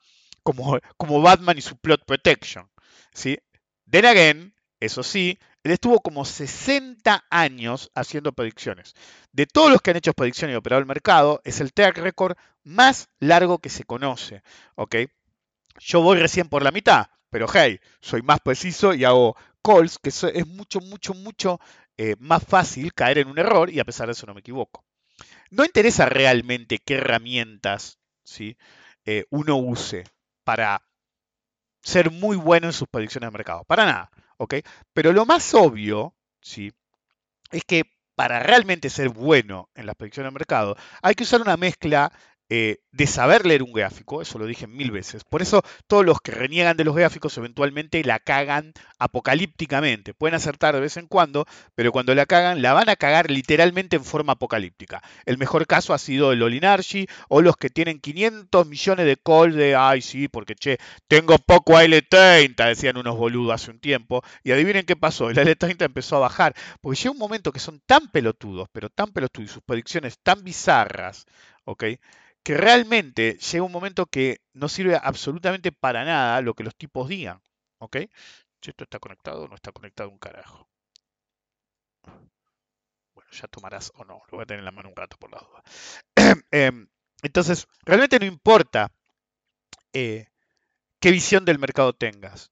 como, 0.44 0.78
como 0.96 1.20
Batman 1.20 1.58
y 1.58 1.62
su 1.62 1.76
plot 1.76 2.04
protection. 2.06 2.70
¿sí? 3.12 3.38
Then 3.90 4.04
again, 4.04 4.54
eso 4.78 5.02
sí, 5.02 5.36
él 5.62 5.72
estuvo 5.72 6.00
como 6.00 6.24
60 6.24 7.24
años 7.30 7.90
haciendo 7.94 8.32
predicciones. 8.32 8.94
De 9.32 9.46
todos 9.46 9.70
los 9.70 9.82
que 9.82 9.90
han 9.90 9.96
hecho 9.96 10.14
predicciones 10.14 10.54
y 10.54 10.56
operado 10.56 10.80
el 10.80 10.86
mercado, 10.86 11.40
es 11.44 11.60
el 11.60 11.72
track 11.72 11.98
record 11.98 12.36
más 12.64 13.08
largo 13.20 13.58
que 13.58 13.68
se 13.68 13.84
conoce. 13.84 14.42
¿ok? 14.76 14.96
Yo 15.80 16.02
voy 16.02 16.18
recién 16.18 16.48
por 16.48 16.62
la 16.62 16.70
mitad, 16.70 17.08
pero 17.30 17.46
hey, 17.52 17.80
soy 18.00 18.22
más 18.22 18.40
preciso 18.40 18.94
y 18.94 19.04
hago 19.04 19.36
calls, 19.62 19.98
que 19.98 20.10
es 20.10 20.46
mucho, 20.46 20.80
mucho, 20.80 21.14
mucho 21.14 21.60
eh, 21.96 22.16
más 22.18 22.44
fácil 22.44 22.94
caer 22.94 23.18
en 23.18 23.28
un 23.28 23.38
error 23.38 23.70
y 23.70 23.80
a 23.80 23.84
pesar 23.84 24.06
de 24.06 24.12
eso 24.12 24.26
no 24.26 24.34
me 24.34 24.40
equivoco. 24.40 24.84
No 25.50 25.64
interesa 25.64 26.06
realmente 26.06 26.78
qué 26.78 26.94
herramientas 26.94 27.98
¿sí? 28.28 28.56
Eh, 29.04 29.24
uno 29.30 29.56
use 29.56 30.04
para 30.44 30.82
ser 31.82 32.10
muy 32.10 32.36
bueno 32.36 32.66
en 32.66 32.72
sus 32.72 32.88
predicciones 32.88 33.28
de 33.28 33.36
mercado. 33.36 33.64
Para 33.64 33.86
nada. 33.86 34.10
Pero 34.92 35.12
lo 35.12 35.26
más 35.26 35.54
obvio, 35.54 36.14
¿sí? 36.40 36.72
Es 37.50 37.62
que 37.66 37.84
para 38.14 38.40
realmente 38.40 38.90
ser 38.90 39.10
bueno 39.10 39.70
en 39.74 39.86
las 39.86 39.94
predicciones 39.94 40.32
de 40.32 40.38
mercado, 40.38 40.76
hay 41.02 41.14
que 41.14 41.24
usar 41.24 41.40
una 41.40 41.56
mezcla 41.56 42.12
eh, 42.50 42.78
de 42.92 43.06
saber 43.06 43.44
leer 43.44 43.62
un 43.62 43.72
gráfico, 43.72 44.22
eso 44.22 44.38
lo 44.38 44.46
dije 44.46 44.66
mil 44.66 44.90
veces. 44.90 45.22
Por 45.22 45.42
eso 45.42 45.62
todos 45.86 46.04
los 46.04 46.20
que 46.20 46.32
reniegan 46.32 46.76
de 46.76 46.84
los 46.84 46.96
gráficos 46.96 47.36
eventualmente 47.36 48.02
la 48.04 48.18
cagan 48.18 48.72
apocalípticamente. 48.98 50.14
Pueden 50.14 50.34
acertar 50.34 50.74
de 50.74 50.80
vez 50.80 50.96
en 50.96 51.06
cuando, 51.06 51.46
pero 51.74 51.92
cuando 51.92 52.14
la 52.14 52.26
cagan, 52.26 52.62
la 52.62 52.72
van 52.72 52.88
a 52.88 52.96
cagar 52.96 53.30
literalmente 53.30 53.96
en 53.96 54.04
forma 54.04 54.32
apocalíptica. 54.32 55.02
El 55.26 55.36
mejor 55.38 55.66
caso 55.66 55.92
ha 55.92 55.98
sido 55.98 56.32
el 56.32 56.42
Olinarchi 56.42 57.06
o 57.28 57.42
los 57.42 57.56
que 57.56 57.70
tienen 57.70 58.00
500 58.00 58.66
millones 58.66 59.06
de 59.06 59.16
call 59.16 59.54
de, 59.54 59.76
ay 59.76 60.00
sí, 60.00 60.28
porque 60.28 60.54
che, 60.54 60.78
tengo 61.06 61.38
poco 61.38 61.74
AL30, 61.74 62.66
decían 62.66 62.96
unos 62.96 63.16
boludos 63.16 63.54
hace 63.54 63.70
un 63.70 63.78
tiempo. 63.78 64.22
Y 64.42 64.52
adivinen 64.52 64.86
qué 64.86 64.96
pasó, 64.96 65.28
el 65.28 65.36
AL30 65.36 65.84
empezó 65.84 66.16
a 66.16 66.20
bajar, 66.20 66.54
porque 66.80 66.98
llega 66.98 67.10
un 67.10 67.18
momento 67.18 67.52
que 67.52 67.60
son 67.60 67.80
tan 67.86 68.08
pelotudos, 68.08 68.68
pero 68.72 68.88
tan 68.88 69.12
pelotudos 69.12 69.50
y 69.50 69.52
sus 69.52 69.62
predicciones 69.62 70.18
tan 70.18 70.42
bizarras, 70.42 71.26
¿ok? 71.64 71.84
Que 72.48 72.56
realmente 72.56 73.36
llega 73.36 73.62
un 73.62 73.70
momento 73.70 74.06
que 74.06 74.40
no 74.54 74.70
sirve 74.70 74.96
absolutamente 74.96 75.70
para 75.70 76.06
nada 76.06 76.40
lo 76.40 76.54
que 76.54 76.64
los 76.64 76.74
tipos 76.74 77.06
digan. 77.06 77.42
¿Ok? 77.76 77.96
Si 78.62 78.70
esto 78.70 78.84
está 78.84 78.98
conectado 78.98 79.42
o 79.42 79.48
no 79.48 79.54
está 79.54 79.70
conectado 79.70 80.08
un 80.08 80.16
carajo. 80.16 80.66
Bueno, 83.12 83.30
ya 83.32 83.48
tomarás 83.48 83.92
o 83.96 84.04
no. 84.06 84.22
Lo 84.30 84.38
voy 84.38 84.44
a 84.44 84.46
tener 84.46 84.60
en 84.60 84.64
la 84.64 84.70
mano 84.70 84.88
un 84.88 84.96
rato 84.96 85.18
por 85.18 85.30
la 85.30 85.46
duda. 85.46 85.62
Em, 86.50 86.88
entonces, 87.22 87.68
realmente 87.82 88.18
no 88.18 88.24
importa 88.24 88.92
eh, 89.92 90.28
qué 91.00 91.10
visión 91.10 91.44
del 91.44 91.58
mercado 91.58 91.92
tengas. 91.92 92.50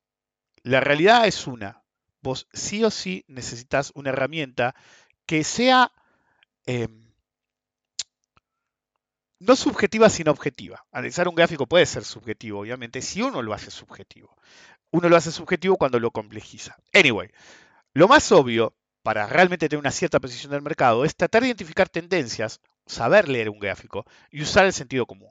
La 0.63 0.81
realidad 0.81 1.27
es 1.27 1.47
una. 1.47 1.83
Vos 2.21 2.49
sí 2.53 2.85
o 2.85 2.91
sí 2.91 3.25
necesitas 3.29 3.93
una 3.95 4.11
herramienta 4.11 4.75
que 5.25 5.43
sea... 5.43 5.91
Em, 6.67 7.06
no 9.39 9.57
subjetiva 9.57 10.09
sino 10.09 10.31
objetiva. 10.31 10.85
Analizar 10.93 11.29
un 11.29 11.35
gráfico 11.35 11.67
puede 11.67 11.87
ser 11.87 12.05
subjetivo, 12.05 12.61
obviamente, 12.61 13.03
si 13.03 13.23
uno 13.23 13.43
lo 13.43 13.53
hace 13.53 13.71
subjetivo. 13.71 14.35
Uno 14.91 15.09
lo 15.09 15.17
hace 15.17 15.33
subjetivo 15.33 15.77
cuando 15.77 16.01
lo 16.01 16.11
complejiza. 16.11 16.77
Anyway, 16.93 17.31
lo 17.93 18.09
más 18.09 18.31
obvio 18.33 18.75
para 19.03 19.27
realmente 19.27 19.69
tener 19.69 19.81
una 19.81 19.91
cierta 19.91 20.21
posición 20.21 20.53
del 20.53 20.63
mercado 20.63 21.05
es 21.05 21.15
tratar 21.15 21.43
de 21.43 21.49
identificar 21.49 21.89
tendencias, 21.89 22.61
saber 22.87 23.29
leer 23.29 23.51
un 23.51 23.59
gráfico 23.59 24.05
y 24.31 24.43
usar 24.43 24.67
el 24.67 24.73
sentido 24.73 25.07
común. 25.07 25.31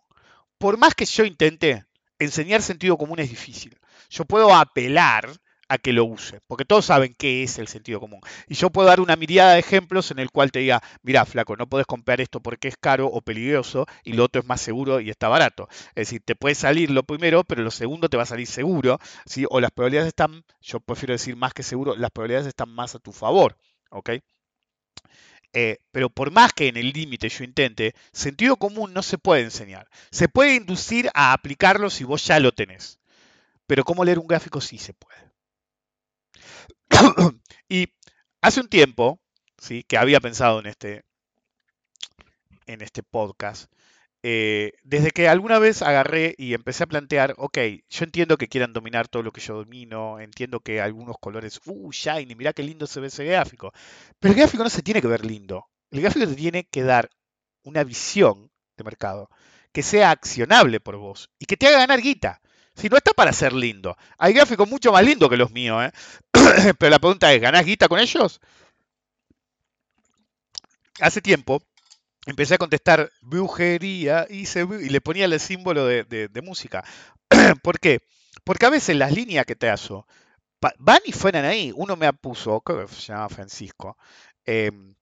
Por 0.58 0.78
más 0.78 0.96
que 0.96 1.06
yo 1.06 1.26
intente, 1.26 1.86
enseñar 2.20 2.62
sentido 2.62 2.98
común 2.98 3.20
es 3.20 3.30
difícil. 3.30 3.78
Yo 4.10 4.26
puedo 4.26 4.54
apelar 4.54 5.30
a 5.68 5.78
que 5.78 5.94
lo 5.94 6.06
use, 6.06 6.40
porque 6.48 6.66
todos 6.66 6.86
saben 6.86 7.16
qué 7.18 7.44
es 7.44 7.58
el 7.58 7.68
sentido 7.68 8.00
común. 8.00 8.22
Y 8.48 8.56
yo 8.56 8.70
puedo 8.70 8.88
dar 8.88 9.00
una 9.00 9.16
mirada 9.16 9.54
de 9.54 9.60
ejemplos 9.60 10.12
en 10.12 10.20
el 10.20 10.32
cual 10.32 10.52
te 10.52 10.60
diga, 10.60 10.82
mira, 11.02 11.26
flaco, 11.26 11.56
no 11.56 11.68
puedes 11.68 11.88
comprar 11.88 12.22
esto 12.22 12.40
porque 12.40 12.68
es 12.68 12.78
caro 12.78 13.08
o 13.08 13.22
peligroso 13.22 13.86
y 14.04 14.14
lo 14.14 14.26
otro 14.26 14.42
es 14.42 14.48
más 14.48 14.62
seguro 14.62 15.00
y 15.00 15.10
está 15.10 15.28
barato. 15.28 15.68
Es 15.90 16.08
decir, 16.08 16.22
te 16.24 16.36
puede 16.36 16.56
salir 16.56 16.92
lo 16.92 17.04
primero, 17.04 17.44
pero 17.44 17.64
lo 17.64 17.72
segundo 17.72 18.10
te 18.10 18.18
va 18.18 18.24
a 18.24 18.28
salir 18.28 18.48
seguro, 18.48 19.00
¿sí? 19.26 19.46
o 19.50 19.60
las 19.60 19.72
probabilidades 19.72 20.10
están, 20.10 20.44
yo 20.62 20.80
prefiero 20.80 21.14
decir 21.14 21.36
más 21.36 21.54
que 21.54 21.64
seguro, 21.64 21.96
las 21.96 22.12
probabilidades 22.12 22.48
están 22.48 22.70
más 22.70 22.96
a 22.96 23.00
tu 23.00 23.12
favor, 23.12 23.58
¿ok? 23.90 24.12
Eh, 25.58 25.78
pero 25.92 26.10
por 26.10 26.32
más 26.32 26.52
que 26.52 26.68
en 26.68 26.76
el 26.76 26.90
límite 26.90 27.30
yo 27.30 27.46
intente, 27.46 27.96
sentido 28.12 28.58
común 28.58 28.94
no 28.94 29.02
se 29.02 29.18
puede 29.18 29.42
enseñar. 29.44 29.88
Se 30.12 30.28
puede 30.28 30.56
inducir 30.56 31.10
a 31.14 31.32
aplicarlo 31.32 31.90
si 31.90 32.04
vos 32.04 32.26
ya 32.26 32.42
lo 32.42 32.52
tenés. 32.52 33.00
Pero 33.66 33.86
cómo 33.86 34.04
leer 34.04 34.20
un 34.20 34.28
gráfico 34.28 34.60
sí 34.60 34.78
se 34.78 34.94
puede. 34.94 35.35
y 37.70 37.90
hace 38.42 38.62
un 38.62 38.68
tiempo, 38.70 39.20
¿sí? 39.58 39.84
que 39.84 39.98
había 39.98 40.20
pensado 40.20 40.60
en 40.60 40.68
este, 40.68 41.04
en 42.68 42.82
este 42.82 43.04
podcast, 43.04 43.72
eh, 44.28 44.74
desde 44.84 45.12
que 45.12 45.30
alguna 45.30 45.60
vez 45.60 45.84
agarré 45.84 46.34
y 46.40 46.56
empecé 46.56 46.84
a 46.84 46.88
plantear, 46.88 47.36
ok, 47.38 47.60
yo 47.90 48.06
entiendo 48.06 48.38
que 48.38 48.48
quieran 48.48 48.74
dominar 48.74 49.08
todo 49.08 49.22
lo 49.22 49.32
que 49.32 49.40
yo 49.40 49.54
domino, 49.56 50.20
entiendo 50.20 50.62
que 50.62 50.82
algunos 50.82 51.18
colores, 51.20 51.62
uh, 51.66 51.92
shiny, 51.92 52.34
mira 52.34 52.52
qué 52.52 52.64
lindo 52.64 52.88
se 52.88 53.00
ve 53.00 53.08
ese 53.08 53.24
gráfico, 53.24 53.72
pero 54.20 54.34
el 54.34 54.40
gráfico 54.40 54.64
no 54.64 54.70
se 54.72 54.82
tiene 54.82 55.00
que 55.00 55.08
ver 55.08 55.24
lindo, 55.24 55.68
el 55.92 56.02
gráfico 56.02 56.26
te 56.26 56.36
tiene 56.36 56.64
que 56.64 56.82
dar 56.82 57.12
una 57.62 57.84
visión 57.84 58.50
de 58.78 58.84
mercado 58.84 59.30
que 59.72 59.84
sea 59.84 60.10
accionable 60.10 60.80
por 60.80 60.98
vos 60.98 61.30
y 61.38 61.46
que 61.46 61.58
te 61.58 61.68
haga 61.68 61.78
ganar 61.78 62.02
guita. 62.02 62.42
Si 62.76 62.90
no 62.90 62.98
está 62.98 63.12
para 63.14 63.32
ser 63.32 63.54
lindo. 63.54 63.98
Hay 64.18 64.34
gráficos 64.34 64.68
mucho 64.70 64.92
más 64.92 65.04
lindos 65.04 65.30
que 65.30 65.38
los 65.38 65.52
míos, 65.52 65.84
¿eh? 65.84 65.92
Pero 66.78 66.90
la 66.90 67.00
pregunta 67.00 67.32
es, 67.34 67.42
¿ganás 67.42 67.66
guita 67.66 67.88
con 67.88 68.00
ellos? 68.00 68.42
Hace 71.00 71.22
tiempo 71.22 71.62
empecé 72.26 72.56
a 72.56 72.58
contestar 72.58 73.12
brujería 73.22 74.28
y, 74.30 74.46
le 74.90 75.02
ponía 75.02 75.26
el 75.26 75.40
símbolo 75.40 75.86
de, 75.86 76.42
música. 76.44 76.84
¿Por 77.64 77.80
qué? 77.80 78.00
Porque 78.44 78.66
a 78.66 78.70
veces 78.70 78.96
las 78.96 79.12
líneas 79.12 79.46
que 79.46 79.56
te 79.56 79.70
hago 79.70 80.06
van 80.80 81.00
y 81.06 81.12
fueran 81.12 81.46
ahí. 81.46 81.72
Uno 81.76 81.96
me 81.96 82.12
puso, 82.14 82.60
creo 82.62 82.88
que 82.88 82.94
se 82.94 83.14
llama 83.14 83.30
Francisco, 83.30 83.98
em, 84.46 84.96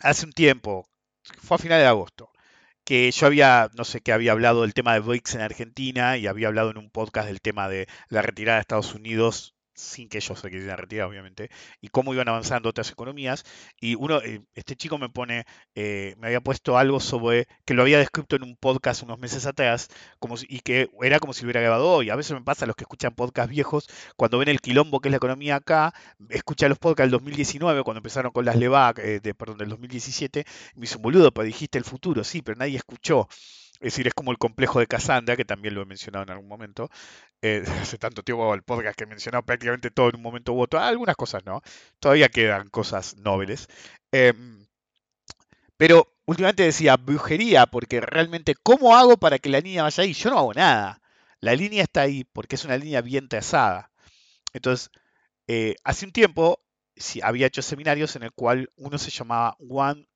hace 0.00 0.26
un 0.26 0.32
tiempo, 0.32 0.86
fue 1.42 1.56
a 1.56 1.58
finales 1.58 1.84
de 1.84 1.88
agosto 1.88 2.30
que 2.90 3.08
yo 3.12 3.28
había, 3.28 3.70
no 3.76 3.84
sé, 3.84 4.00
que 4.00 4.12
había 4.12 4.32
hablado 4.32 4.62
del 4.62 4.74
tema 4.74 4.94
de 4.94 4.98
BRICS 4.98 5.36
en 5.36 5.40
Argentina 5.42 6.16
y 6.16 6.26
había 6.26 6.48
hablado 6.48 6.72
en 6.72 6.76
un 6.76 6.90
podcast 6.90 7.28
del 7.28 7.40
tema 7.40 7.68
de 7.68 7.86
la 8.08 8.20
retirada 8.20 8.56
de 8.56 8.62
Estados 8.62 8.96
Unidos 8.96 9.54
sin 9.80 10.08
que 10.08 10.18
ellos 10.18 10.38
se 10.38 10.50
quisieran 10.50 10.78
retirar, 10.78 11.08
obviamente, 11.08 11.50
y 11.80 11.88
cómo 11.88 12.14
iban 12.14 12.28
avanzando 12.28 12.68
otras 12.68 12.90
economías. 12.90 13.44
Y 13.80 13.94
uno, 13.94 14.20
eh, 14.22 14.42
este 14.54 14.76
chico 14.76 14.98
me 14.98 15.08
pone, 15.08 15.44
eh, 15.74 16.14
me 16.18 16.28
había 16.28 16.40
puesto 16.40 16.78
algo 16.78 17.00
sobre, 17.00 17.48
que 17.64 17.74
lo 17.74 17.82
había 17.82 17.98
descrito 17.98 18.36
en 18.36 18.42
un 18.44 18.56
podcast 18.56 19.02
unos 19.02 19.18
meses 19.18 19.46
atrás, 19.46 19.88
como 20.18 20.36
y 20.48 20.60
que 20.60 20.90
era 21.02 21.18
como 21.18 21.32
si 21.32 21.42
lo 21.42 21.46
hubiera 21.46 21.60
grabado 21.60 21.90
hoy. 21.90 22.10
A 22.10 22.16
veces 22.16 22.32
me 22.32 22.42
pasa 22.42 22.64
a 22.64 22.68
los 22.68 22.76
que 22.76 22.84
escuchan 22.84 23.14
podcasts 23.14 23.50
viejos, 23.50 23.88
cuando 24.16 24.38
ven 24.38 24.48
el 24.48 24.60
quilombo 24.60 25.00
que 25.00 25.08
es 25.08 25.10
la 25.10 25.16
economía 25.16 25.56
acá, 25.56 25.94
escuchan 26.28 26.68
los 26.68 26.78
podcasts 26.78 27.06
del 27.06 27.12
2019, 27.12 27.82
cuando 27.82 27.98
empezaron 27.98 28.32
con 28.32 28.44
las 28.44 28.56
LEVAC, 28.56 28.98
eh, 28.98 29.20
de, 29.20 29.34
perdón, 29.34 29.58
del 29.58 29.68
2017, 29.70 30.40
y 30.40 30.78
me 30.78 30.82
dice, 30.82 30.96
boludo, 30.98 31.32
pero 31.32 31.44
dijiste 31.44 31.78
el 31.78 31.84
futuro, 31.84 32.24
sí, 32.24 32.42
pero 32.42 32.58
nadie 32.58 32.76
escuchó. 32.76 33.28
Es 33.80 33.94
decir, 33.94 34.06
es 34.06 34.14
como 34.14 34.30
el 34.30 34.38
complejo 34.38 34.78
de 34.78 34.86
Cassandra, 34.86 35.36
que 35.36 35.44
también 35.44 35.74
lo 35.74 35.82
he 35.82 35.86
mencionado 35.86 36.24
en 36.24 36.30
algún 36.30 36.48
momento. 36.48 36.90
Eh, 37.42 37.64
hace 37.80 37.98
tanto 37.98 38.22
tiempo 38.22 38.52
el 38.54 38.62
podcast 38.62 38.96
que 38.96 39.04
he 39.04 39.06
mencionado 39.06 39.44
prácticamente 39.44 39.90
todo 39.90 40.10
en 40.10 40.16
un 40.16 40.22
momento 40.22 40.52
u 40.52 40.60
otro. 40.60 40.80
Algunas 40.80 41.16
cosas 41.16 41.44
no. 41.46 41.62
Todavía 41.98 42.28
quedan 42.28 42.68
cosas 42.68 43.16
nobles. 43.16 43.68
Em, 44.12 44.66
pero 45.76 46.12
últimamente 46.26 46.62
decía 46.64 46.96
brujería, 46.96 47.66
porque 47.66 48.00
realmente, 48.00 48.54
¿cómo 48.62 48.96
hago 48.96 49.16
para 49.16 49.38
que 49.38 49.48
la 49.48 49.60
línea 49.60 49.82
vaya 49.84 50.02
ahí? 50.02 50.12
Yo 50.12 50.30
no 50.30 50.38
hago 50.38 50.54
nada. 50.54 51.00
La 51.40 51.54
línea 51.54 51.82
está 51.82 52.02
ahí 52.02 52.24
porque 52.24 52.56
es 52.56 52.64
una 52.64 52.76
línea 52.76 53.00
bien 53.00 53.28
trazada. 53.28 53.90
Entonces, 54.52 54.90
eh, 55.48 55.76
hace 55.84 56.06
un 56.06 56.12
tiempo 56.12 56.62
había 57.22 57.46
hecho 57.46 57.62
seminarios 57.62 58.16
en 58.16 58.24
el 58.24 58.32
cual 58.32 58.70
uno 58.76 58.98
se 58.98 59.10
llamaba 59.10 59.56
One 59.58 60.06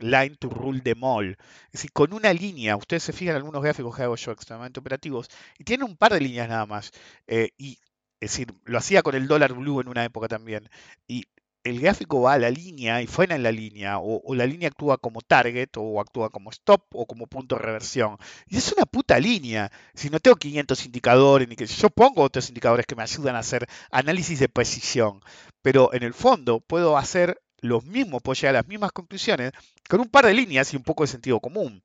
line 0.00 0.36
to 0.36 0.48
rule 0.48 0.80
them 0.80 1.02
all. 1.04 1.30
Es 1.66 1.72
decir, 1.72 1.92
con 1.92 2.12
una 2.12 2.32
línea, 2.32 2.76
ustedes 2.76 3.02
se 3.02 3.12
fijan 3.12 3.36
en 3.36 3.36
algunos 3.36 3.62
gráficos 3.62 3.96
que 3.96 4.02
hago 4.02 4.16
yo 4.16 4.32
extremadamente 4.32 4.80
operativos, 4.80 5.28
y 5.58 5.64
tiene 5.64 5.84
un 5.84 5.96
par 5.96 6.12
de 6.12 6.20
líneas 6.20 6.48
nada 6.48 6.66
más. 6.66 6.92
Eh, 7.26 7.50
y 7.58 7.78
es 8.20 8.30
decir, 8.32 8.48
lo 8.64 8.78
hacía 8.78 9.02
con 9.02 9.14
el 9.14 9.28
dólar 9.28 9.52
blue 9.54 9.80
en 9.80 9.88
una 9.88 10.04
época 10.04 10.28
también. 10.28 10.68
Y 11.06 11.24
el 11.64 11.80
gráfico 11.80 12.20
va 12.22 12.34
a 12.34 12.38
la 12.38 12.50
línea 12.50 13.02
y 13.02 13.06
fuera 13.06 13.34
en 13.34 13.42
la 13.42 13.50
línea, 13.52 13.98
o, 13.98 14.34
la 14.34 14.46
línea 14.46 14.68
actúa 14.68 14.98
como 14.98 15.20
target, 15.20 15.70
o 15.76 16.00
actúa 16.00 16.30
como 16.30 16.50
stop, 16.50 16.82
o 16.94 17.06
como 17.06 17.26
punto 17.26 17.56
de 17.56 17.62
reversión. 17.62 18.16
Y 18.46 18.56
es 18.56 18.72
una 18.72 18.86
puta 18.86 19.18
línea. 19.18 19.70
Si 19.94 20.08
no 20.10 20.20
tengo 20.20 20.36
500 20.36 20.86
indicadores, 20.86 21.48
ni 21.48 21.56
que 21.56 21.66
yo 21.66 21.90
pongo 21.90 22.22
otros 22.22 22.48
indicadores 22.48 22.86
que 22.86 22.94
me 22.94 23.02
ayudan 23.02 23.36
a 23.36 23.40
hacer 23.40 23.66
análisis 23.90 24.38
de 24.38 24.48
precisión, 24.48 25.20
pero 25.62 25.92
en 25.92 26.02
el 26.04 26.14
fondo 26.14 26.60
puedo 26.60 26.96
hacer 26.96 27.40
los 27.60 27.84
mismos, 27.84 28.22
puedo 28.22 28.34
llegar 28.34 28.54
a 28.54 28.60
las 28.60 28.68
mismas 28.68 28.92
conclusiones 28.92 29.52
con 29.88 30.00
un 30.00 30.08
par 30.08 30.26
de 30.26 30.34
líneas 30.34 30.72
y 30.72 30.76
un 30.76 30.82
poco 30.82 31.04
de 31.04 31.08
sentido 31.08 31.40
común. 31.40 31.82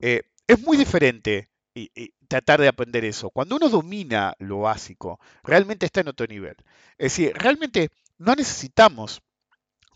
Eh, 0.00 0.22
es 0.46 0.60
muy 0.60 0.76
diferente 0.76 1.50
y, 1.74 2.12
tratar 2.28 2.60
de 2.60 2.68
aprender 2.68 3.04
eso. 3.04 3.30
Cuando 3.30 3.56
uno 3.56 3.68
domina 3.68 4.34
lo 4.38 4.60
básico, 4.60 5.20
realmente 5.42 5.84
está 5.86 6.00
en 6.00 6.08
otro 6.08 6.26
nivel. 6.26 6.56
Es 6.96 7.12
decir, 7.12 7.34
realmente 7.34 7.90
no 8.16 8.34
necesitamos 8.34 9.20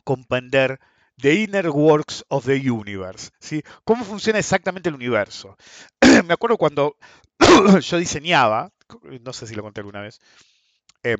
comprender 0.04 0.78
the 1.16 1.32
inner 1.34 1.70
works 1.70 2.24
of 2.28 2.44
the 2.44 2.70
universe. 2.70 3.30
¿sí? 3.40 3.62
¿Cómo 3.84 4.04
funciona 4.04 4.38
exactamente 4.38 4.90
el 4.90 4.94
universo? 4.94 5.56
Me 6.26 6.34
acuerdo 6.34 6.58
cuando 6.58 6.96
yo 7.80 7.98
diseñaba, 7.98 8.70
no 9.22 9.32
sé 9.32 9.46
si 9.46 9.54
lo 9.54 9.62
conté 9.62 9.80
alguna 9.80 10.02
vez, 10.02 10.20
eh, 11.02 11.16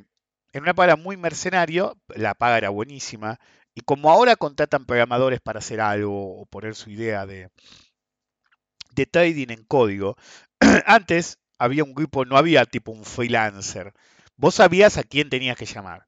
en 0.52 0.62
una 0.62 0.74
paga 0.74 0.96
muy 0.96 1.16
mercenario, 1.16 1.96
la 2.09 2.35
paga 2.35 2.59
era 2.59 2.68
buenísima, 2.70 3.38
y 3.76 3.82
como 3.82 4.10
ahora 4.10 4.36
contratan 4.36 4.86
programadores 4.86 5.40
para 5.40 5.58
hacer 5.58 5.82
algo 5.82 6.40
o 6.40 6.46
poner 6.46 6.74
su 6.74 6.88
idea 6.88 7.26
de, 7.26 7.50
de 8.92 9.04
trading 9.04 9.48
en 9.50 9.64
código, 9.64 10.16
antes 10.86 11.38
había 11.58 11.84
un 11.84 11.92
grupo, 11.92 12.24
no 12.24 12.38
había 12.38 12.64
tipo 12.64 12.90
un 12.90 13.04
freelancer. 13.04 13.92
Vos 14.36 14.54
sabías 14.54 14.96
a 14.96 15.02
quién 15.02 15.28
tenías 15.28 15.58
que 15.58 15.66
llamar. 15.66 16.06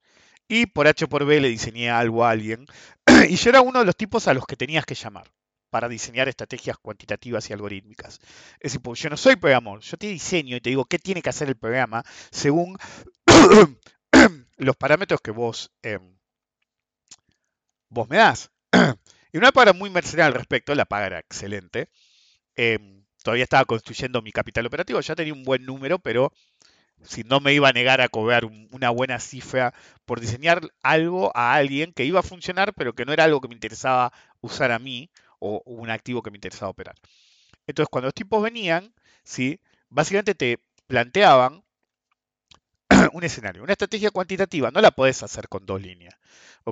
Y 0.48 0.64
por 0.64 0.88
H 0.88 1.07
por 1.09 1.26
B 1.26 1.40
le 1.40 1.48
diseñé 1.48 1.90
algo 1.90 2.24
a 2.24 2.31
alguien. 2.31 2.64
y 3.28 3.37
yo 3.37 3.50
era 3.50 3.61
uno 3.61 3.81
de 3.81 3.85
los 3.85 3.96
tipos 3.96 4.28
a 4.28 4.35
los 4.35 4.46
que 4.46 4.57
tenías 4.57 4.87
que 4.87 4.94
llamar 4.94 5.31
para 5.68 5.90
diseñar 5.90 6.26
estrategias 6.26 6.78
cuantitativas 6.78 7.50
y 7.50 7.52
algorítmicas. 7.52 8.18
Es 8.61 8.72
decir, 8.72 8.81
yo 8.94 9.11
no 9.11 9.18
soy 9.18 9.37
programador, 9.37 9.81
yo 9.81 9.98
te 9.98 10.07
diseño 10.07 10.57
y 10.57 10.62
te 10.62 10.70
digo 10.70 10.87
qué 10.87 10.98
tiene 10.98 11.20
que 11.20 11.28
hacer 11.28 11.48
el 11.48 11.57
programa 11.57 12.02
según 12.31 12.78
los 14.57 14.76
parámetros 14.76 15.20
que 15.20 15.33
vos, 15.33 15.70
em, 15.83 16.17
vos 17.88 18.09
me 18.09 18.16
das. 18.16 18.51
y 19.33 19.38
una 19.38 19.53
paga 19.53 19.72
muy 19.72 19.90
mercenaria 19.90 20.27
al 20.27 20.35
respecto, 20.35 20.74
la 20.74 20.85
paga 20.85 21.07
era 21.07 21.18
excelente. 21.18 21.88
Em, 22.57 23.05
todavía 23.22 23.44
estaba 23.44 23.64
construyendo 23.64 24.22
mi 24.22 24.33
capital 24.33 24.66
operativo, 24.66 25.01
ya 25.01 25.14
tenía 25.14 25.33
un 25.33 25.44
buen 25.44 25.64
número, 25.64 25.98
pero 25.98 26.33
si 27.03 27.22
no 27.24 27.40
me 27.40 27.53
iba 27.53 27.68
a 27.68 27.72
negar 27.72 28.01
a 28.01 28.09
cobrar 28.09 28.44
una 28.44 28.90
buena 28.90 29.20
cifra 29.20 29.74
por 30.05 30.20
diseñar 30.20 30.61
algo 30.83 31.31
a 31.37 31.55
alguien 31.55 31.92
que 31.92 32.05
iba 32.05 32.20
a 32.20 32.24
funcionar, 32.24 32.74
pero 32.74 32.94
que 32.94 33.05
no 33.05 33.12
era 33.12 33.24
algo 33.24 33.40
que 33.40 33.48
me 33.48 33.55
interesaba 33.55 34.12
usar 34.40 34.72
a 34.72 34.79
mí 34.79 35.11
o 35.38 35.62
un 35.64 35.90
activo 35.90 36.22
que 36.22 36.31
me 36.31 36.37
interesaba 36.37 36.70
operar. 36.70 36.96
Entonces, 37.66 37.88
cuando 37.90 38.07
los 38.07 38.14
tipos 38.14 38.42
venían, 38.42 38.92
¿sí? 39.24 39.61
básicamente 39.90 40.35
te 40.35 40.59
planteaban 40.87 41.62
un 43.12 43.25
escenario. 43.25 43.62
Una 43.62 43.73
estrategia 43.73 44.11
cuantitativa 44.11 44.71
no 44.71 44.81
la 44.81 44.90
puedes 44.90 45.23
hacer 45.23 45.49
con 45.49 45.66
dos 45.66 45.81
líneas. 45.81 46.14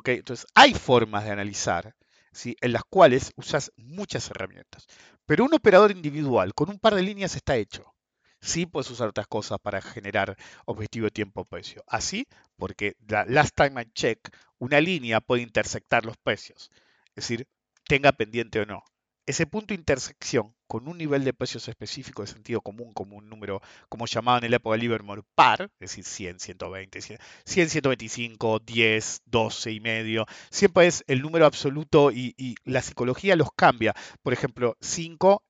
Entonces, 0.04 0.46
hay 0.54 0.74
formas 0.74 1.24
de 1.24 1.30
analizar 1.30 1.94
¿sí? 2.32 2.56
en 2.60 2.72
las 2.72 2.82
cuales 2.84 3.32
usas 3.36 3.72
muchas 3.76 4.30
herramientas. 4.30 4.86
Pero 5.24 5.44
un 5.44 5.54
operador 5.54 5.90
individual 5.90 6.54
con 6.54 6.70
un 6.70 6.78
par 6.78 6.94
de 6.94 7.02
líneas 7.02 7.34
está 7.34 7.56
hecho. 7.56 7.94
Sí 8.40 8.66
puedes 8.66 8.90
usar 8.90 9.08
otras 9.08 9.26
cosas 9.26 9.58
para 9.60 9.80
generar 9.80 10.36
objetivo 10.66 11.10
tiempo-precio. 11.10 11.82
Así, 11.86 12.26
porque 12.56 12.96
la 13.08 13.24
last 13.24 13.56
time 13.56 13.82
I 13.82 13.90
check, 13.92 14.28
una 14.58 14.80
línea 14.80 15.20
puede 15.20 15.42
intersectar 15.42 16.04
los 16.04 16.16
precios. 16.18 16.70
Es 17.10 17.28
decir, 17.28 17.48
tenga 17.84 18.12
pendiente 18.12 18.60
o 18.60 18.66
no. 18.66 18.82
Ese 19.26 19.46
punto 19.46 19.68
de 19.68 19.80
intersección 19.80 20.54
con 20.66 20.88
un 20.88 20.98
nivel 20.98 21.24
de 21.24 21.32
precios 21.32 21.68
específico 21.68 22.22
de 22.22 22.28
sentido 22.28 22.60
común, 22.60 22.92
como 22.92 23.16
un 23.16 23.28
número, 23.28 23.60
como 23.88 24.06
llamaban 24.06 24.44
en 24.44 24.50
la 24.50 24.56
época 24.56 24.74
de 24.76 24.82
Livermore, 24.82 25.22
par, 25.34 25.70
es 25.80 25.90
decir, 25.90 26.04
100, 26.04 26.40
120, 26.40 27.00
100, 27.00 27.18
125, 27.44 28.58
10, 28.60 29.22
12 29.26 29.72
y 29.72 29.80
medio, 29.80 30.26
siempre 30.50 30.86
es 30.86 31.04
el 31.06 31.22
número 31.22 31.46
absoluto 31.46 32.10
y, 32.10 32.34
y 32.36 32.56
la 32.64 32.82
psicología 32.82 33.36
los 33.36 33.48
cambia. 33.54 33.94
Por 34.22 34.32
ejemplo, 34.32 34.76
5 34.80 35.42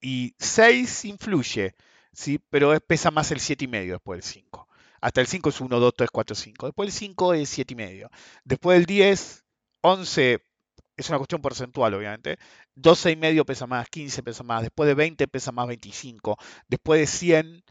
y 0.00 0.34
6 0.38 1.04
influye, 1.06 1.74
¿sí? 2.12 2.40
pero 2.50 2.78
pesa 2.80 3.10
más 3.10 3.30
el 3.30 3.40
7 3.40 3.64
y 3.64 3.68
medio 3.68 3.94
después 3.94 4.18
del 4.18 4.30
5. 4.30 4.68
Hasta 5.00 5.20
el 5.20 5.26
5 5.26 5.48
es 5.48 5.60
1, 5.60 5.80
2, 5.80 5.94
3, 5.96 6.10
4, 6.10 6.36
5. 6.36 6.66
Después 6.66 6.86
el 6.88 6.92
5 6.92 7.34
es 7.34 7.48
7 7.48 7.72
y 7.72 7.76
medio. 7.76 8.10
Después 8.44 8.78
del 8.78 8.86
10, 8.86 9.44
11 9.80 10.44
es 10.96 11.08
una 11.08 11.18
cuestión 11.18 11.40
porcentual, 11.42 11.94
obviamente. 11.94 12.38
12 12.74 13.12
y 13.12 13.16
medio 13.16 13.44
pesa 13.44 13.66
más, 13.66 13.88
15 13.88 14.22
pesa 14.22 14.42
más, 14.42 14.62
después 14.62 14.86
de 14.86 14.94
20 14.94 15.28
pesa 15.28 15.52
más 15.52 15.66
25, 15.68 16.36
después 16.68 17.00
de 17.00 17.06
100 17.06 17.64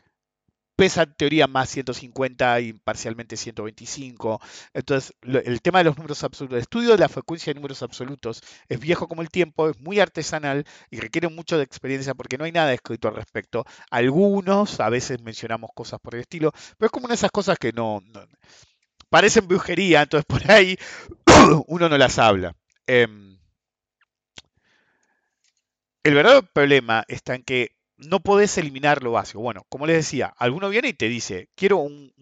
pesa 0.82 1.04
en 1.04 1.14
teoría 1.14 1.46
más 1.46 1.70
150 1.70 2.60
y 2.62 2.74
parcialmente 2.74 3.38
125. 3.38 4.42
Entonces, 4.74 5.14
el 5.22 5.62
tema 5.62 5.78
de 5.78 5.84
los 5.86 5.96
números 5.96 6.24
absolutos, 6.24 6.56
el 6.56 6.62
estudio 6.62 6.92
de 6.94 6.98
la 6.98 7.08
frecuencia 7.08 7.52
de 7.52 7.60
números 7.60 7.84
absolutos 7.84 8.42
es 8.68 8.80
viejo 8.80 9.08
como 9.08 9.22
el 9.22 9.30
tiempo, 9.30 9.70
es 9.70 9.80
muy 9.80 10.00
artesanal 10.00 10.66
y 10.90 11.00
requiere 11.00 11.30
mucho 11.30 11.58
de 11.58 11.64
experiencia 11.66 12.16
porque 12.16 12.40
no 12.40 12.46
hay 12.46 12.52
nada 12.52 12.74
escrito 12.74 13.08
al 13.08 13.16
respecto. 13.16 13.64
Algunos, 13.92 14.80
a 14.80 14.90
veces 14.90 15.22
mencionamos 15.22 15.70
cosas 15.76 16.00
por 16.00 16.16
el 16.16 16.22
estilo, 16.22 16.52
pero 16.80 16.88
es 16.88 16.92
como 16.92 17.06
una 17.06 17.14
de 17.14 17.18
esas 17.18 17.32
cosas 17.32 17.60
que 17.60 17.72
no, 17.74 18.02
parecen 19.10 19.48
brujería, 19.48 20.02
entonces 20.02 20.26
por 20.26 20.50
ahí 20.50 20.78
uno 21.68 21.90
no 21.90 21.98
las 22.00 22.18
habla. 22.18 22.56
Em, 22.88 23.38
el 26.04 26.16
verdadero 26.16 26.44
problema 26.44 27.04
está 27.08 27.36
en 27.36 27.44
que 27.44 27.76
no 27.98 28.20
podés 28.22 28.58
eliminar 28.58 29.04
lo 29.04 29.12
básico. 29.12 29.42
Bueno, 29.42 29.66
como 29.70 29.86
les 29.86 29.98
decía, 29.98 30.34
alguno 30.38 30.70
viene 30.70 30.90
y 30.90 30.94
te 30.94 31.08
dice, 31.10 31.50
quiero 31.56 31.78
un, 31.78 32.14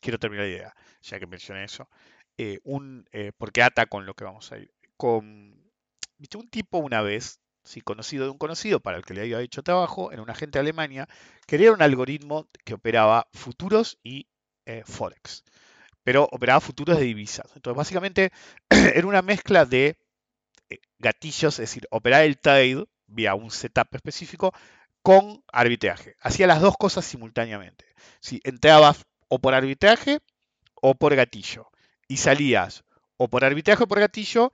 quiero 0.00 0.18
terminar 0.18 0.46
la 0.46 0.52
idea, 0.52 0.74
ya 1.02 1.18
que 1.18 1.26
mencioné 1.26 1.64
eso, 1.64 1.88
eh, 2.36 2.60
un, 2.64 3.06
eh, 3.12 3.32
porque 3.36 3.62
ata 3.62 3.86
con 3.86 4.06
lo 4.06 4.14
que 4.14 4.24
vamos 4.24 4.50
a 4.52 4.58
ir. 4.58 4.72
Con. 4.96 5.56
Un 6.34 6.50
tipo 6.50 6.78
una 6.78 7.00
vez, 7.00 7.40
sí, 7.62 7.80
conocido 7.80 8.24
de 8.24 8.30
un 8.30 8.38
conocido, 8.38 8.80
para 8.80 8.96
el 8.96 9.04
que 9.04 9.14
le 9.14 9.20
había 9.22 9.40
hecho 9.40 9.62
trabajo, 9.62 10.12
en 10.12 10.20
un 10.20 10.30
agente 10.30 10.58
de 10.58 10.62
Alemania, 10.62 11.08
quería 11.46 11.72
un 11.72 11.82
algoritmo 11.82 12.48
que 12.64 12.74
operaba 12.74 13.28
futuros 13.32 13.98
y 14.02 14.26
eh, 14.66 14.82
forex, 14.84 15.44
pero 16.08 16.26
operaba 16.32 16.58
futuros 16.58 16.96
de 16.96 17.04
divisas. 17.04 17.52
Entonces, 17.54 17.76
básicamente, 17.76 18.32
era 18.70 19.06
una 19.06 19.20
mezcla 19.20 19.66
de 19.66 19.98
gatillos, 20.98 21.58
es 21.58 21.68
decir, 21.68 21.86
operar 21.90 22.22
el 22.22 22.38
trade 22.38 22.86
vía 23.06 23.34
un 23.34 23.50
setup 23.50 23.94
específico 23.94 24.54
con 25.02 25.44
arbitraje. 25.52 26.16
Hacía 26.22 26.46
las 26.46 26.62
dos 26.62 26.78
cosas 26.78 27.04
simultáneamente. 27.04 27.84
Si 28.20 28.40
entrabas 28.44 29.04
o 29.28 29.38
por 29.38 29.52
arbitraje 29.52 30.20
o 30.76 30.94
por 30.94 31.14
gatillo. 31.14 31.68
Y 32.08 32.16
salías 32.16 32.84
o 33.18 33.28
por 33.28 33.44
arbitraje 33.44 33.84
o 33.84 33.86
por 33.86 34.00
gatillo 34.00 34.50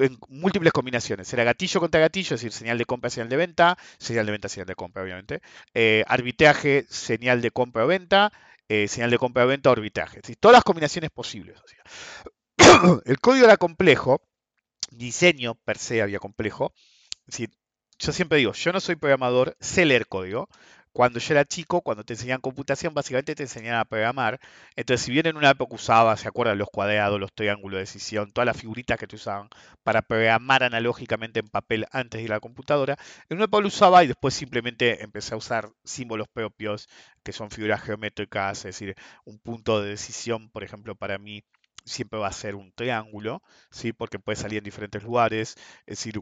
en 0.00 0.18
múltiples 0.28 0.72
combinaciones. 0.72 1.32
Era 1.32 1.44
gatillo 1.44 1.78
contra 1.78 2.00
gatillo, 2.00 2.34
es 2.34 2.40
decir, 2.40 2.50
señal 2.50 2.78
de 2.78 2.84
compra, 2.84 3.10
señal 3.10 3.28
de 3.28 3.36
venta, 3.36 3.78
señal 3.98 4.26
de 4.26 4.32
venta, 4.32 4.48
señal 4.48 4.66
de 4.66 4.74
compra, 4.74 5.04
obviamente. 5.04 5.40
Eh, 5.72 6.02
arbitraje, 6.08 6.84
señal 6.88 7.42
de 7.42 7.52
compra 7.52 7.84
o 7.84 7.86
venta, 7.86 8.32
eh, 8.68 8.88
señal 8.88 9.10
de 9.10 9.18
compra 9.18 9.44
o 9.44 9.48
venta, 9.48 9.70
arbitraje. 9.70 10.18
Decir, 10.18 10.36
todas 10.36 10.54
las 10.54 10.64
combinaciones 10.64 11.10
posibles. 11.10 11.60
El 13.04 13.20
código 13.20 13.44
era 13.44 13.56
complejo, 13.56 14.22
diseño 14.90 15.54
per 15.54 15.78
se 15.78 16.02
había 16.02 16.18
complejo. 16.18 16.72
Es 17.26 17.38
decir, 17.38 17.50
yo 17.98 18.12
siempre 18.12 18.38
digo, 18.38 18.52
yo 18.52 18.72
no 18.72 18.80
soy 18.80 18.96
programador, 18.96 19.56
sé 19.60 19.84
leer 19.84 20.06
código. 20.06 20.48
Cuando 20.94 21.18
yo 21.18 21.34
era 21.34 21.44
chico, 21.44 21.80
cuando 21.82 22.04
te 22.04 22.14
enseñaban 22.14 22.40
computación, 22.40 22.94
básicamente 22.94 23.34
te 23.34 23.42
enseñaban 23.42 23.80
a 23.80 23.84
programar. 23.84 24.38
Entonces, 24.76 25.04
si 25.04 25.12
bien 25.12 25.26
en 25.26 25.36
una 25.36 25.50
época 25.50 25.74
usaba, 25.74 26.16
¿se 26.16 26.28
acuerdan? 26.28 26.56
Los 26.56 26.68
cuadrados, 26.70 27.18
los 27.20 27.32
triángulos 27.34 27.78
de 27.78 27.80
decisión, 27.80 28.30
todas 28.32 28.46
las 28.46 28.56
figuritas 28.56 28.96
que 28.98 29.06
te 29.08 29.16
usaban 29.16 29.48
para 29.82 30.02
programar 30.02 30.62
analógicamente 30.62 31.40
en 31.40 31.48
papel 31.48 31.86
antes 31.90 32.18
de 32.18 32.24
ir 32.24 32.32
a 32.32 32.36
la 32.36 32.40
computadora, 32.40 32.96
en 33.28 33.36
una 33.38 33.46
época 33.46 33.62
lo 33.62 33.68
usaba 33.68 34.04
y 34.04 34.06
después 34.06 34.34
simplemente 34.34 35.02
empecé 35.02 35.34
a 35.34 35.38
usar 35.38 35.68
símbolos 35.84 36.28
propios, 36.28 36.88
que 37.24 37.32
son 37.32 37.50
figuras 37.50 37.82
geométricas, 37.82 38.58
es 38.58 38.64
decir, 38.64 38.94
un 39.24 39.38
punto 39.40 39.82
de 39.82 39.90
decisión, 39.90 40.48
por 40.50 40.62
ejemplo, 40.62 40.94
para 40.94 41.18
mí 41.18 41.42
siempre 41.84 42.18
va 42.18 42.28
a 42.28 42.32
ser 42.32 42.54
un 42.54 42.72
triángulo, 42.72 43.42
¿sí? 43.70 43.92
porque 43.92 44.18
puede 44.18 44.36
salir 44.36 44.58
en 44.58 44.64
diferentes 44.64 45.02
lugares. 45.02 45.56
Es 45.86 45.98
decir, 45.98 46.20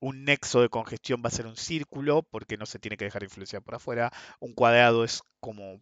un, 0.00 0.24
nexo 0.24 0.60
de 0.60 0.68
congestión 0.68 1.22
va 1.24 1.28
a 1.28 1.32
ser 1.32 1.46
un 1.46 1.56
círculo, 1.56 2.22
porque 2.22 2.56
no 2.56 2.66
se 2.66 2.78
tiene 2.78 2.96
que 2.96 3.04
dejar 3.04 3.22
influenciar 3.22 3.62
por 3.62 3.74
afuera. 3.76 4.12
Un 4.40 4.54
cuadrado 4.54 5.04
es 5.04 5.22
como, 5.40 5.80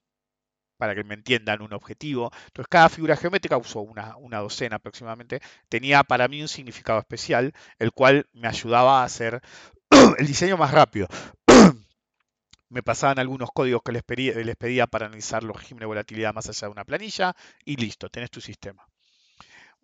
para 0.79 0.95
que 0.95 1.05
me 1.05 1.15
entiendan, 1.15 1.63
un 1.63 1.73
objetivo. 1.73 2.31
Entonces, 2.47 2.69
cada 2.69 2.89
figura 2.89 3.17
geométrica, 3.17 3.57
uso 3.57 3.81
una, 3.81 4.17
una 4.17 4.39
docena 4.39 4.77
aproximadamente, 4.77 5.41
tenía 5.69 6.03
para 6.05 6.29
mí 6.29 6.43
un 6.43 6.49
significado 6.49 6.99
especial, 6.99 7.53
el 7.79 7.93
cual 7.93 8.27
me 8.33 8.49
ayudaba 8.49 9.03
a 9.03 9.05
hacer 9.05 9.41
el 10.19 10.27
diseño 10.27 10.57
más 10.57 10.73
rápido 10.73 11.09
me 12.69 12.83
pasaban 12.83 13.19
algunos 13.19 13.51
códigos 13.53 13.83
que 13.83 13.93
les 13.93 14.03
pedía, 14.03 14.35
les 14.35 14.57
pedía, 14.57 14.87
para 14.87 15.07
analizar 15.07 15.45
los 15.45 15.57
regímenes 15.57 15.83
de 15.83 15.87
volatilidad 15.87 16.35
más 16.35 16.49
allá 16.49 16.67
de 16.67 16.73
una 16.73 16.85
planilla 16.85 17.35
y 17.65 17.77
listo, 17.77 18.09
tenés 18.09 18.31
tu 18.31 18.41
sistema. 18.41 18.87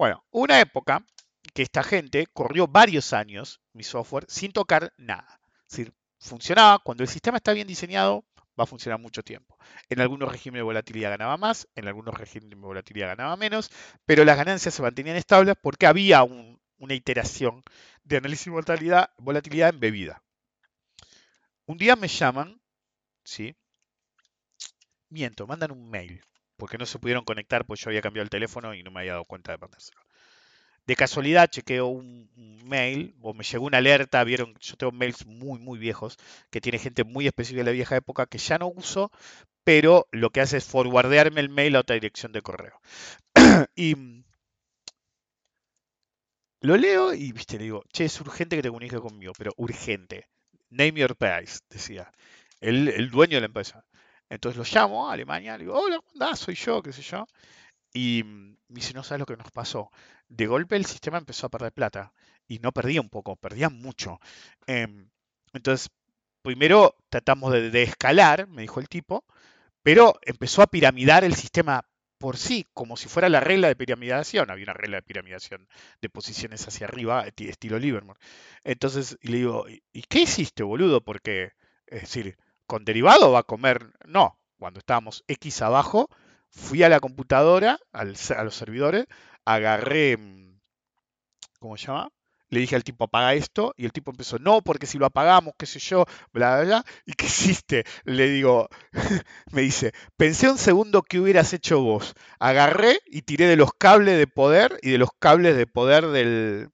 Bueno, 0.03 0.25
una 0.33 0.59
época 0.59 1.07
que 1.55 1.62
esta 1.62 1.85
gente 1.85 2.27
corrió 2.33 2.67
varios 2.67 3.12
años 3.12 3.61
mi 3.73 3.85
software 3.85 4.25
sin 4.27 4.51
tocar 4.51 4.93
nada. 4.97 5.41
Es 5.69 5.77
decir, 5.77 5.95
funcionaba, 6.19 6.81
cuando 6.81 7.05
el 7.05 7.09
sistema 7.09 7.37
está 7.37 7.53
bien 7.53 7.69
diseñado, 7.69 8.25
va 8.59 8.65
a 8.65 8.67
funcionar 8.67 8.99
mucho 8.99 9.23
tiempo. 9.23 9.57
En 9.88 10.01
algunos 10.01 10.29
regímenes 10.29 10.59
de 10.59 10.65
volatilidad 10.65 11.11
ganaba 11.11 11.37
más, 11.37 11.69
en 11.77 11.87
algunos 11.87 12.15
regímenes 12.15 12.59
de 12.59 12.67
volatilidad 12.67 13.11
ganaba 13.11 13.37
menos, 13.37 13.71
pero 14.05 14.25
las 14.25 14.37
ganancias 14.37 14.75
se 14.75 14.83
mantenían 14.83 15.15
estables 15.15 15.55
porque 15.62 15.87
había 15.87 16.25
una 16.25 16.95
iteración 16.95 17.62
de 18.03 18.17
análisis 18.17 18.47
de 18.47 18.51
volatilidad, 18.51 19.11
volatilidad 19.19 19.69
embebida. 19.69 20.21
Un 21.65 21.79
día 21.79 21.95
me 21.95 22.09
llaman, 22.09 22.61
¿sí? 23.23 23.55
Miento, 25.11 25.47
mandan 25.47 25.71
un 25.71 25.88
mail 25.88 26.25
porque 26.62 26.79
no 26.79 26.87
se 26.87 27.01
pudieron 27.01 27.25
conectar, 27.25 27.64
pues 27.66 27.81
yo 27.81 27.90
había 27.90 28.03
cambiado 28.03 28.22
el 28.22 28.31
teléfono 28.31 28.72
y 28.72 28.85
no 28.85 28.92
me 28.92 29.01
había 29.01 29.14
dado 29.14 29.25
cuenta 29.25 29.51
de 29.51 29.59
ponérselo. 29.59 30.01
De 30.87 30.94
casualidad 30.94 31.51
chequeo 31.51 31.88
un, 31.88 32.31
mail 32.66 33.16
o 33.20 33.35
me 33.35 33.42
llegó 33.42 33.66
una 33.66 33.79
alerta, 33.79 34.22
vieron, 34.22 34.55
yo 34.61 34.77
tengo 34.77 34.92
mails 34.92 35.27
muy, 35.27 35.59
muy 35.59 35.77
viejos, 35.81 36.16
que 36.53 36.61
tiene 36.61 36.79
gente 36.79 37.03
muy 37.03 37.27
específica 37.27 37.62
de 37.62 37.64
la 37.64 37.72
vieja 37.72 37.96
época 37.96 38.27
que 38.27 38.38
ya 38.38 38.59
no 38.59 38.68
uso, 38.68 39.11
pero 39.64 40.07
lo 40.12 40.31
que 40.31 40.40
hace 40.40 40.59
es 40.59 40.64
forwardearme 40.64 41.40
el 41.40 41.48
mail 41.48 41.75
a 41.75 41.81
otra 41.81 41.94
dirección 41.94 42.31
de 42.31 42.42
correo. 42.42 42.81
y 43.75 43.96
lo 46.61 46.77
leo 46.77 47.12
y 47.12 47.33
viste, 47.33 47.59
le 47.59 47.64
digo, 47.64 47.83
che, 47.92 48.05
es 48.05 48.20
urgente 48.20 48.55
que 48.55 48.62
te 48.62 48.68
comuniques 48.68 49.01
conmigo, 49.01 49.33
pero 49.37 49.53
urgente. 49.57 50.29
Name 50.70 50.92
your 50.92 51.16
price, 51.16 51.59
decía. 51.68 52.12
El 52.61 53.11
dueño 53.11 53.38
de 53.38 53.40
la 53.40 53.46
empresa. 53.46 53.85
Entonces 54.33 54.57
lo 54.57 54.64
llamo 54.64 55.11
a 55.11 55.12
Alemania, 55.12 55.59
le 55.59 55.64
digo, 55.64 55.79
hola, 55.79 56.01
¿cómo 56.01 56.37
Soy 56.37 56.55
yo, 56.55 56.83
qué 56.83 56.90
sé 56.90 57.03
yo. 57.03 57.27
Y 57.92 58.23
me 58.25 58.57
dice, 58.68 58.95
no 58.95 59.03
sabes 59.03 59.21
lo 59.21 59.27
que 59.27 59.37
nos 59.37 59.51
pasó. 59.51 59.90
De 60.27 60.47
golpe 60.47 60.77
el 60.77 60.87
sistema 60.87 61.18
empezó 61.18 61.47
a 61.47 61.51
perder 61.51 61.73
plata. 61.73 62.14
Y 62.49 62.59
no 62.61 62.73
perdía 62.73 63.03
un 63.03 63.11
poco, 63.11 63.37
perdía 63.37 63.68
mucho. 63.68 64.21
Em, 64.66 65.11
entonces, 65.53 65.90
primero 66.40 66.97
tratamos 67.11 67.53
de, 67.53 67.83
escalar, 67.83 68.49
me 68.49 68.62
dijo 68.62 68.81
el 68.81 68.88
tipo, 68.88 69.23
pero 69.83 70.18
empezó 70.23 70.62
a 70.62 70.66
piramidar 70.66 71.25
el 71.25 71.35
sistema 71.35 71.85
por 72.16 72.38
sí, 72.38 72.66
como 72.73 72.97
si 72.97 73.09
fuera 73.09 73.29
la 73.29 73.40
regla 73.40 73.68
de 73.68 73.77
piramidación. 73.77 74.51
Había 74.51 74.64
una 74.64 74.73
regla 74.73 74.97
de 74.97 75.03
piramidación 75.03 75.68
de 76.01 76.09
posiciones 76.09 76.66
hacia 76.66 76.87
arriba, 76.87 77.27
estilo 77.27 77.79
Livermore. 77.79 78.18
Entonces 78.64 79.18
le 79.21 79.37
digo, 79.38 79.66
¿y 79.68 80.03
qué 80.05 80.21
hiciste, 80.21 80.62
boludo? 80.62 81.03
Porque, 81.05 81.53
es 81.87 82.01
decir, 82.03 82.38
con 82.66 82.85
derivado 82.85 83.33
va 83.33 83.40
a 83.40 83.44
comer. 83.44 83.92
No, 84.07 84.38
cuando 84.59 84.79
estábamos 84.81 85.25
X 85.29 85.62
abajo, 85.62 86.09
fui 86.51 86.83
a 86.83 86.88
la 86.88 87.01
computadora, 87.01 87.79
a 87.92 88.05
los 88.05 88.55
servidores, 88.55 89.07
agarré, 89.44 90.16
mm, 90.16 90.61
¿cómo 91.59 91.77
se 91.77 91.87
llama? 91.87 92.11
Le 92.51 92.61
dije 92.61 92.77
al 92.77 92.85
tipo, 92.85 93.05
apaga 93.05 93.33
esto, 93.35 93.72
y 93.79 93.87
el 93.87 93.92
tipo 93.92 94.11
empezó, 94.11 94.38
no, 94.38 94.61
porque 94.61 94.87
si 94.87 94.98
lo 94.98 95.07
apagamos, 95.07 95.55
qué 95.59 95.64
sé 95.64 95.79
yo, 95.79 96.05
bla, 96.33 96.57
bla, 96.57 96.64
bla. 96.64 96.85
¿Y 97.07 97.14
qué 97.14 97.27
hiciste? 97.27 97.85
Le 98.05 98.29
digo, 98.29 98.68
me 99.53 99.62
dice, 99.62 99.92
pensé 100.16 100.51
un 100.51 100.59
segundo 100.59 101.03
qué 101.03 101.18
hubieras 101.18 101.53
hecho 101.55 101.81
vos. 101.81 102.14
Agarré 102.38 103.01
y 103.07 103.22
tiré 103.22 103.46
de 103.46 103.57
los 103.57 103.72
cables 103.72 104.18
de 104.18 104.27
poder 104.27 104.79
y 104.83 104.90
de 104.90 104.98
los 104.98 105.11
cables 105.18 105.57
de 105.57 105.66
poder 105.66 106.09
del, 106.09 106.68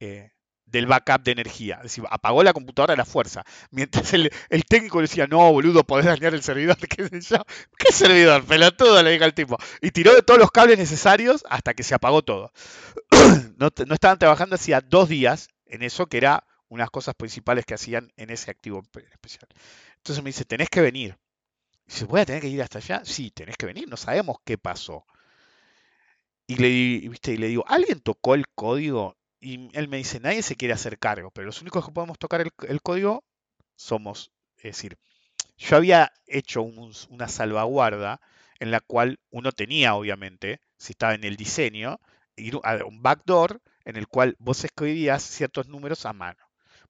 eh, 0.00 0.33
del 0.74 0.86
backup 0.86 1.22
de 1.22 1.32
energía. 1.32 1.76
Es 1.76 1.82
decir, 1.84 2.04
apagó 2.10 2.42
la 2.42 2.52
computadora 2.52 2.94
a 2.94 2.96
la 2.96 3.04
fuerza. 3.04 3.44
Mientras 3.70 4.12
el, 4.12 4.30
técnico 4.68 4.98
le 4.98 5.06
decía, 5.06 5.28
no, 5.28 5.52
boludo, 5.52 5.84
podés 5.84 6.06
dañar 6.06 6.34
el 6.34 6.42
servidor, 6.42 6.76
qué 6.88 7.08
sé 7.08 7.20
yo. 7.20 7.44
¿Qué 7.78 7.92
servidor? 7.92 8.44
Pelotudo, 8.44 9.00
le 9.02 9.12
dije 9.12 9.24
al 9.24 9.34
tipo. 9.34 9.56
Y 9.80 9.92
tiró 9.92 10.12
de 10.14 10.22
todos 10.22 10.40
los 10.40 10.50
cables 10.50 10.76
necesarios 10.76 11.44
hasta 11.48 11.74
que 11.74 11.84
se 11.84 11.94
apagó 11.94 12.22
todo. 12.22 12.52
no, 13.56 13.68
estaban 13.94 14.18
trabajando 14.18 14.56
hacía 14.56 14.80
dos 14.80 15.08
días 15.08 15.48
en 15.66 15.82
eso, 15.82 16.06
que 16.06 16.16
era 16.16 16.44
unas 16.68 16.90
cosas 16.90 17.14
principales 17.14 17.64
que 17.64 17.74
hacían 17.74 18.12
en 18.16 18.30
ese 18.30 18.50
activo 18.50 18.82
especial. 19.12 19.46
Entonces 19.98 20.24
me 20.24 20.30
dice, 20.30 20.44
tenés 20.44 20.68
que 20.70 20.80
venir. 20.80 21.16
Dice, 21.86 22.04
¿voy 22.04 22.20
a 22.20 22.26
tener 22.26 22.42
que 22.42 22.48
ir 22.48 22.60
hasta 22.60 22.78
allá? 22.78 23.02
Sí, 23.04 23.30
tenés 23.30 23.56
que 23.56 23.66
venir, 23.66 23.88
no 23.88 23.96
sabemos 23.96 24.38
qué 24.44 24.58
pasó. 24.58 25.06
Y 26.48 26.56
le, 26.56 27.08
¿viste? 27.08 27.32
y 27.32 27.36
le 27.36 27.46
digo, 27.46 27.64
¿alguien 27.68 28.00
tocó 28.00 28.34
el 28.34 28.48
código? 28.48 29.16
Y 29.44 29.68
él 29.74 29.88
me 29.88 29.98
dice, 29.98 30.20
nadie 30.20 30.42
se 30.42 30.56
quiere 30.56 30.72
hacer 30.72 30.98
cargo, 30.98 31.30
pero 31.30 31.44
los 31.44 31.60
únicos 31.60 31.84
que 31.84 31.92
podemos 31.92 32.18
tocar 32.18 32.40
el, 32.40 32.80
código 32.80 33.22
somos, 33.76 34.32
es 34.56 34.62
decir, 34.62 34.96
yo 35.58 35.76
había 35.76 36.10
hecho 36.26 36.62
una 36.62 37.28
salvaguarda 37.28 38.22
en 38.58 38.70
la 38.70 38.80
cual 38.80 39.20
uno 39.28 39.52
tenía, 39.52 39.96
obviamente, 39.96 40.62
si 40.78 40.92
estaba 40.92 41.12
en 41.12 41.24
el 41.24 41.36
diseño, 41.36 42.00
un 42.86 43.02
backdoor 43.02 43.60
en 43.84 43.96
el 43.96 44.08
cual 44.08 44.34
vos 44.38 44.64
escribías 44.64 45.22
ciertos 45.22 45.68
números 45.68 46.06
a 46.06 46.14
mano. 46.14 46.42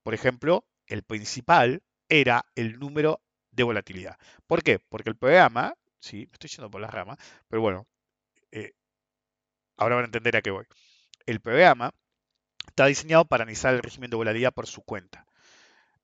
Por 0.04 0.14
ejemplo, 0.14 0.64
el 0.86 1.02
principal 1.02 1.82
era 2.08 2.46
el 2.54 2.78
número 2.78 3.20
de 3.50 3.64
volatilidad. 3.64 4.16
¿Por 4.46 4.62
qué? 4.62 4.78
Porque 4.78 5.10
el 5.10 5.16
programa, 5.16 5.74
sí, 5.98 6.18
me 6.18 6.34
estoy 6.34 6.50
yendo 6.50 6.70
por 6.70 6.80
las 6.80 6.94
ramas, 6.94 7.18
pero 7.48 7.62
bueno, 7.62 7.88
eh, 8.52 8.74
ahora 9.76 9.96
van 9.96 10.04
a 10.04 10.06
entender 10.06 10.36
a 10.36 10.42
qué 10.42 10.52
voy. 10.52 10.66
El 11.26 11.40
programa 11.40 11.92
está 12.66 12.86
diseñado 12.86 13.24
para 13.24 13.42
analizar 13.42 13.74
el 13.74 13.82
régimen 13.82 14.10
de 14.10 14.16
volatilidad 14.16 14.52
por 14.52 14.66
su 14.66 14.82
cuenta. 14.82 15.26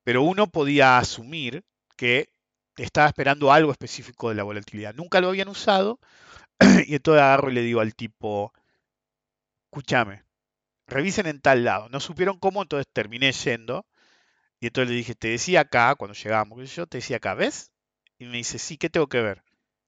Pero 0.03 0.23
uno 0.23 0.47
podía 0.47 0.97
asumir 0.97 1.63
que 1.95 2.29
estaba 2.77 3.07
esperando 3.07 3.51
algo 3.51 3.71
específico 3.71 4.29
de 4.29 4.35
la 4.35 4.43
volatilidad. 4.43 4.95
Nunca 4.95 5.21
lo 5.21 5.29
habían 5.29 5.49
usado 5.49 5.99
y 6.87 6.95
entonces 6.95 7.21
agarro 7.21 7.51
y 7.51 7.53
le 7.53 7.61
digo 7.61 7.81
al 7.81 7.95
tipo, 7.95 8.53
escúchame, 9.65 10.23
revisen 10.87 11.27
en 11.27 11.41
tal 11.41 11.63
lado. 11.63 11.89
No 11.89 11.99
supieron 11.99 12.39
cómo, 12.39 12.61
entonces 12.61 12.87
terminé 12.91 13.31
yendo. 13.31 13.85
Y 14.59 14.67
entonces 14.67 14.91
le 14.91 14.97
dije, 14.97 15.15
te 15.15 15.29
decía 15.29 15.61
acá, 15.61 15.95
cuando 15.95 16.13
llegamos, 16.15 16.73
yo 16.73 16.87
te 16.87 16.99
decía 16.99 17.17
acá, 17.17 17.33
¿ves? 17.33 17.71
Y 18.19 18.25
me 18.25 18.37
dice, 18.37 18.59
sí, 18.59 18.77
¿qué 18.77 18.89
tengo 18.89 19.07
que 19.07 19.21
ver? 19.21 19.43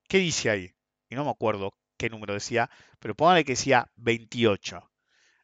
¿Qué 0.08 0.18
dice 0.18 0.50
ahí? 0.50 0.74
Y 1.10 1.16
no 1.16 1.26
me 1.26 1.32
acuerdo 1.32 1.74
qué 1.98 2.10
número 2.10 2.34
decía, 2.34 2.70
pero 3.00 3.16
póngale 3.16 3.46
que 3.46 3.54
decía 3.54 3.92
28. 3.98 4.93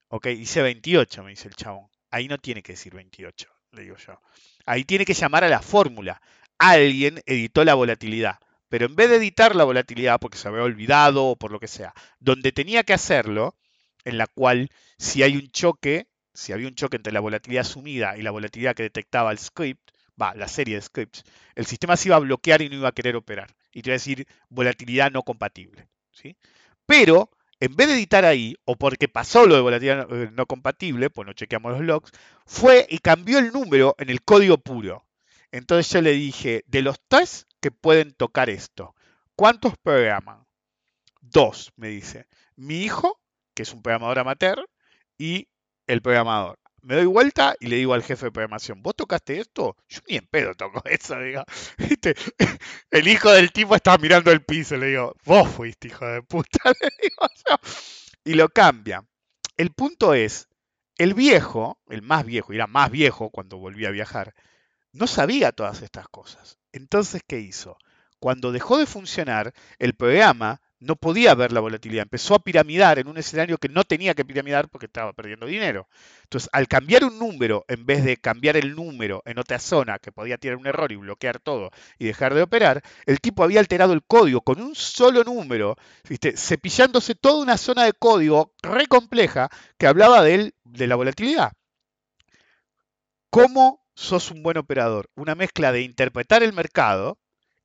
Ok, 0.09 0.27
dice 0.27 0.61
28, 0.61 1.23
me 1.23 1.31
dice 1.31 1.47
el 1.47 1.55
chabón. 1.55 1.87
Ahí 2.09 2.27
no 2.27 2.39
tiene 2.39 2.63
que 2.63 2.73
decir 2.73 2.93
28, 2.95 3.47
le 3.71 3.83
digo 3.83 3.95
yo. 3.97 4.19
Ahí 4.65 4.83
tiene 4.83 5.05
que 5.05 5.13
llamar 5.13 5.43
a 5.43 5.49
la 5.49 5.61
fórmula. 5.61 6.19
Alguien 6.57 7.21
editó 7.25 7.63
la 7.63 7.75
volatilidad. 7.75 8.39
Pero 8.69 8.87
en 8.87 8.95
vez 8.95 9.09
de 9.09 9.17
editar 9.17 9.55
la 9.55 9.63
volatilidad, 9.63 10.19
porque 10.19 10.37
se 10.37 10.47
había 10.47 10.63
olvidado 10.63 11.25
o 11.25 11.35
por 11.35 11.51
lo 11.51 11.59
que 11.59 11.67
sea, 11.67 11.93
donde 12.19 12.51
tenía 12.51 12.83
que 12.83 12.93
hacerlo, 12.93 13.55
en 14.03 14.17
la 14.17 14.27
cual 14.27 14.69
si 14.97 15.21
hay 15.21 15.35
un 15.37 15.49
choque, 15.51 16.07
si 16.33 16.53
había 16.53 16.67
un 16.67 16.75
choque 16.75 16.97
entre 16.97 17.13
la 17.13 17.19
volatilidad 17.19 17.61
asumida 17.61 18.17
y 18.17 18.23
la 18.23 18.31
volatilidad 18.31 18.75
que 18.75 18.83
detectaba 18.83 19.31
el 19.31 19.39
script, 19.39 19.91
va, 20.19 20.33
la 20.35 20.47
serie 20.47 20.75
de 20.75 20.81
scripts, 20.81 21.23
el 21.55 21.65
sistema 21.65 21.97
se 21.97 22.09
iba 22.09 22.15
a 22.15 22.19
bloquear 22.19 22.61
y 22.61 22.69
no 22.69 22.75
iba 22.75 22.89
a 22.89 22.93
querer 22.93 23.15
operar. 23.15 23.55
Y 23.71 23.83
te 23.83 23.89
iba 23.89 23.93
a 23.93 23.97
decir 24.01 24.27
volatilidad 24.49 25.11
no 25.11 25.21
compatible. 25.23 25.87
¿sí? 26.11 26.35
Pero 26.85 27.29
en 27.59 27.75
vez 27.75 27.87
de 27.87 27.95
editar 27.95 28.25
ahí, 28.25 28.55
o 28.65 28.75
porque 28.75 29.07
pasó 29.07 29.45
lo 29.45 29.55
de 29.55 29.61
volatilidad 29.61 30.07
no, 30.07 30.31
no 30.31 30.45
compatible, 30.45 31.09
pues 31.09 31.25
no 31.25 31.33
chequeamos 31.33 31.73
los 31.73 31.81
logs, 31.81 32.11
fue 32.45 32.87
y 32.89 32.99
cambió 32.99 33.39
el 33.39 33.51
número 33.51 33.95
en 33.97 34.09
el 34.09 34.21
código 34.21 34.57
puro. 34.57 35.05
Entonces 35.51 35.91
yo 35.91 36.01
le 36.01 36.11
dije, 36.11 36.63
de 36.67 36.81
los 36.81 36.99
tres 37.07 37.47
que 37.59 37.71
pueden 37.71 38.13
tocar 38.13 38.49
esto, 38.49 38.95
¿cuántos 39.35 39.77
programan? 39.77 40.45
Dos, 41.21 41.71
me 41.75 41.89
dice. 41.89 42.27
Mi 42.55 42.83
hijo, 42.83 43.19
que 43.53 43.63
es 43.63 43.73
un 43.73 43.81
programador 43.81 44.19
amateur, 44.19 44.69
y 45.17 45.49
el 45.87 46.01
programador. 46.01 46.58
Me 46.81 46.95
doy 46.95 47.05
vuelta 47.05 47.55
y 47.59 47.67
le 47.67 47.77
digo 47.77 47.93
al 47.93 48.03
jefe 48.03 48.27
de 48.27 48.31
programación, 48.31 48.81
¿vos 48.81 48.95
tocaste 48.95 49.39
esto? 49.39 49.75
Yo 49.87 49.99
ni 50.07 50.15
en 50.17 50.27
pedo 50.27 50.53
toco 50.55 50.81
eso, 50.85 51.19
digo. 51.19 51.43
El 52.91 53.07
hijo 53.07 53.31
del 53.31 53.51
tipo 53.51 53.75
estaba 53.75 53.97
mirando 53.97 54.31
el 54.31 54.43
piso, 54.43 54.77
le 54.77 54.87
digo, 54.87 55.15
vos 55.25 55.47
fuiste 55.47 55.87
hijo 55.87 56.05
de 56.05 56.21
puta. 56.23 56.59
Y 58.25 58.33
lo 58.33 58.49
cambia. 58.49 59.03
El 59.57 59.71
punto 59.71 60.13
es, 60.13 60.49
el 60.97 61.13
viejo, 61.13 61.79
el 61.87 62.01
más 62.01 62.25
viejo, 62.25 62.51
y 62.53 62.57
era 62.57 62.67
más 62.67 62.91
viejo 62.91 63.29
cuando 63.29 63.57
volví 63.57 63.85
a 63.85 63.91
viajar, 63.91 64.35
no 64.91 65.07
sabía 65.07 65.51
todas 65.51 65.81
estas 65.81 66.07
cosas. 66.09 66.57
Entonces, 66.71 67.21
¿qué 67.25 67.39
hizo? 67.39 67.77
Cuando 68.19 68.51
dejó 68.51 68.77
de 68.77 68.85
funcionar, 68.85 69.53
el 69.79 69.95
programa 69.95 70.61
no 70.79 70.95
podía 70.95 71.35
ver 71.35 71.51
la 71.51 71.59
volatilidad, 71.59 72.03
empezó 72.03 72.35
a 72.35 72.39
piramidar 72.39 72.99
en 72.99 73.07
un 73.07 73.17
escenario 73.17 73.57
que 73.57 73.69
no 73.69 73.83
tenía 73.83 74.13
que 74.13 74.25
piramidar 74.25 74.69
porque 74.69 74.85
estaba 74.85 75.13
perdiendo 75.13 75.45
dinero. 75.45 75.87
Entonces, 76.23 76.49
al 76.53 76.67
cambiar 76.67 77.03
un 77.03 77.19
número, 77.19 77.65
en 77.67 77.85
vez 77.85 78.03
de 78.03 78.17
cambiar 78.17 78.57
el 78.57 78.75
número 78.75 79.21
en 79.25 79.39
otra 79.39 79.59
zona 79.59 79.99
que 79.99 80.11
podía 80.11 80.37
tirar 80.37 80.57
un 80.57 80.67
error 80.67 80.91
y 80.91 80.95
bloquear 80.95 81.39
todo 81.39 81.71
y 81.97 82.05
dejar 82.05 82.33
de 82.33 82.43
operar, 82.43 82.81
el 83.05 83.19
tipo 83.19 83.43
había 83.43 83.59
alterado 83.59 83.93
el 83.93 84.03
código 84.03 84.41
con 84.41 84.61
un 84.61 84.75
solo 84.75 85.23
número, 85.23 85.75
cepillándose 86.35 87.15
toda 87.15 87.41
una 87.43 87.57
zona 87.57 87.83
de 87.85 87.93
código 87.93 88.53
re 88.61 88.87
compleja 88.87 89.49
que 89.77 89.87
hablaba 89.87 90.23
de, 90.23 90.53
de 90.63 90.87
la 90.87 90.95
volatilidad. 90.95 91.53
¿Cómo 93.29 93.79
sos 93.99 94.31
un 94.31 94.41
buen 94.41 94.57
operador. 94.57 95.09
Una 95.15 95.35
mezcla 95.35 95.71
de 95.71 95.81
interpretar 95.81 96.41
el 96.41 96.53
mercado 96.53 97.19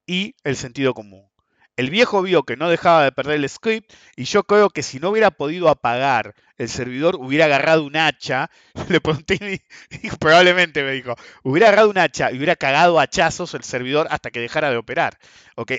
y 0.04 0.34
el 0.42 0.56
sentido 0.56 0.92
común. 0.92 1.30
El 1.76 1.90
viejo 1.90 2.22
vio 2.22 2.44
que 2.44 2.56
no 2.56 2.68
dejaba 2.68 3.02
de 3.02 3.10
perder 3.10 3.36
el 3.36 3.48
script 3.48 3.92
y 4.16 4.24
yo 4.24 4.44
creo 4.44 4.70
que 4.70 4.82
si 4.82 5.00
no 5.00 5.10
hubiera 5.10 5.32
podido 5.32 5.68
apagar 5.68 6.34
el 6.56 6.68
servidor, 6.68 7.16
hubiera 7.16 7.46
agarrado 7.46 7.84
un 7.84 7.96
hacha. 7.96 8.48
Le 8.88 9.00
pregunté 9.00 9.62
y, 9.90 10.10
probablemente 10.18 10.84
me 10.84 10.92
dijo, 10.92 11.16
hubiera 11.42 11.68
agarrado 11.68 11.90
un 11.90 11.98
hacha 11.98 12.30
y 12.30 12.36
hubiera 12.36 12.54
cagado 12.54 13.00
hachazos 13.00 13.54
el 13.54 13.64
servidor 13.64 14.06
hasta 14.10 14.30
que 14.30 14.40
dejara 14.40 14.70
de 14.70 14.76
operar. 14.76 15.18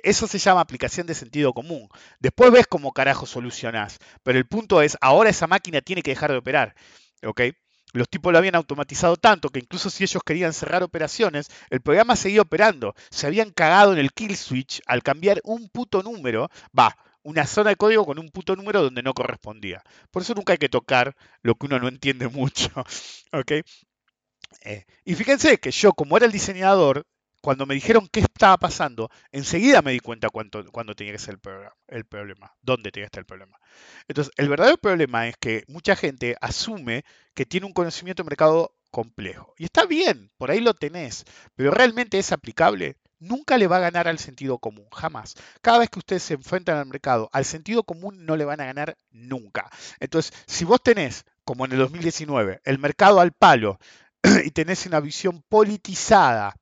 Eso 0.03 0.27
se 0.27 0.39
llama 0.39 0.62
aplicación 0.62 1.08
de 1.08 1.13
sentido 1.13 1.53
común. 1.53 1.88
Después 2.19 2.51
ves 2.51 2.67
cómo 2.67 2.91
carajo 2.91 3.25
solucionás. 3.25 3.99
Pero 4.23 4.38
el 4.38 4.47
punto 4.47 4.81
es, 4.81 4.97
ahora 4.99 5.29
esa 5.29 5.47
máquina 5.47 5.81
tiene 5.81 6.01
que 6.01 6.12
dejar 6.12 6.31
de 6.31 6.38
operar. 6.38 6.75
¿okay? 7.23 7.53
Los 7.95 8.10
tipos 8.10 8.34
lo 8.34 8.38
habían 8.38 8.55
automatizado 8.55 9.15
tanto 9.15 9.49
que 9.49 9.60
incluso 9.60 9.89
si 9.89 10.03
ellos 10.03 10.21
querían 10.21 10.51
cerrar 10.51 10.84
operaciones, 10.84 11.49
el 11.69 11.79
programa 11.79 12.17
seguía 12.17 12.41
operando. 12.41 12.93
Se 13.10 13.25
habían 13.25 13.51
cagado 13.51 13.93
en 13.93 13.99
el 13.99 14.12
kill 14.12 14.36
switch 14.36 14.81
al 14.86 15.01
cambiar 15.01 15.39
un 15.45 15.69
puto 15.69 16.03
número, 16.03 16.49
va, 16.77 16.97
una 17.23 17.47
zona 17.47 17.69
de 17.69 17.77
código 17.77 18.05
con 18.05 18.19
un 18.19 18.31
puto 18.31 18.58
número 18.58 18.84
donde 18.84 19.01
no 19.01 19.13
correspondía. 19.13 19.81
Por 20.12 20.23
eso 20.23 20.34
nunca 20.34 20.51
hay 20.51 20.58
que 20.58 20.67
tocar 20.67 21.15
lo 21.41 21.55
que 21.55 21.67
uno 21.67 21.79
no 21.79 21.88
entiende 21.88 22.27
mucho. 22.29 22.69
¿ok? 23.31 23.51
Eh, 24.62 24.86
y 25.05 25.15
fíjense 25.15 25.58
que 25.58 25.71
yo, 25.71 25.93
como 25.93 26.17
era 26.17 26.25
el 26.25 26.34
diseñador, 26.34 27.05
cuando 27.45 27.67
me 27.67 27.75
dijeron 27.75 28.10
qué 28.12 28.21
estaba 28.21 28.58
pasando, 28.58 29.12
enseguida 29.31 29.84
me 29.84 29.91
di 29.91 29.99
cuenta 29.99 30.31
cuánto, 30.31 30.65
cuándo 30.71 30.95
tenía 30.95 31.13
que 31.13 31.19
ser 31.19 31.38
el, 31.43 31.51
el 31.89 32.03
problema, 32.03 32.51
dónde 32.63 32.91
tenía 32.91 33.03
que 33.03 33.10
estar 33.10 33.21
el 33.21 33.27
problema. 33.27 33.60
Entonces, 34.08 34.34
el 34.38 34.49
verdadero 34.49 34.79
problema 34.79 35.27
es 35.27 35.38
que 35.38 35.63
mucha 35.67 35.95
gente 35.95 36.36
asume 36.41 37.05
que 37.36 37.45
tiene 37.45 37.67
un 37.67 37.73
conocimiento 37.73 38.23
de 38.23 38.29
mercado 38.29 38.73
complejo. 38.89 39.53
Y 39.60 39.65
está 39.65 39.86
bien, 39.86 40.31
por 40.38 40.49
ahí 40.49 40.60
lo 40.60 40.73
tenés, 40.73 41.23
pero 41.53 41.69
realmente 41.69 42.17
es 42.17 42.31
aplicable. 42.31 42.97
Nunca 43.19 43.60
le 43.60 43.67
va 43.67 43.77
a 43.77 43.91
ganar 43.91 44.08
al 44.08 44.17
sentido 44.17 44.58
común, 44.58 44.88
jamás. 44.91 45.36
Cada 45.62 45.77
vez 45.77 45.91
que 45.91 45.99
ustedes 45.99 46.23
se 46.23 46.34
enfrentan 46.34 46.77
al 46.77 46.88
mercado, 46.88 47.29
al 47.31 47.45
sentido 47.45 47.84
común 47.84 48.25
no 48.25 48.38
le 48.38 48.45
van 48.45 48.60
a 48.62 48.65
ganar 48.65 48.97
nunca. 49.12 49.69
Entonces, 49.99 50.34
si 50.47 50.65
vos 50.65 50.81
tenés, 50.81 51.25
como 51.43 51.65
en 51.65 51.73
el 51.73 51.77
2019, 51.77 52.62
el 52.63 52.79
mercado 52.79 53.19
al 53.19 53.34
palo 53.34 53.77
y 54.43 54.49
tenés 54.49 54.88
una 54.88 54.99
visión 54.99 55.43
politizada, 55.47 56.55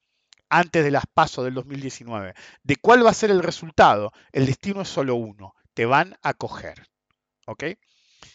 antes 0.53 0.83
de 0.83 0.91
las 0.91 1.05
pasos 1.11 1.43
del 1.45 1.55
2019, 1.55 2.33
de 2.61 2.75
cuál 2.75 3.05
va 3.05 3.09
a 3.09 3.15
ser 3.15 3.31
el 3.31 3.41
resultado, 3.41 4.11
el 4.31 4.45
destino 4.45 4.81
es 4.81 4.87
solo 4.87 5.15
uno, 5.15 5.55
te 5.73 5.85
van 5.85 6.15
a 6.21 6.33
coger. 6.33 6.87
¿Ok? 7.47 7.63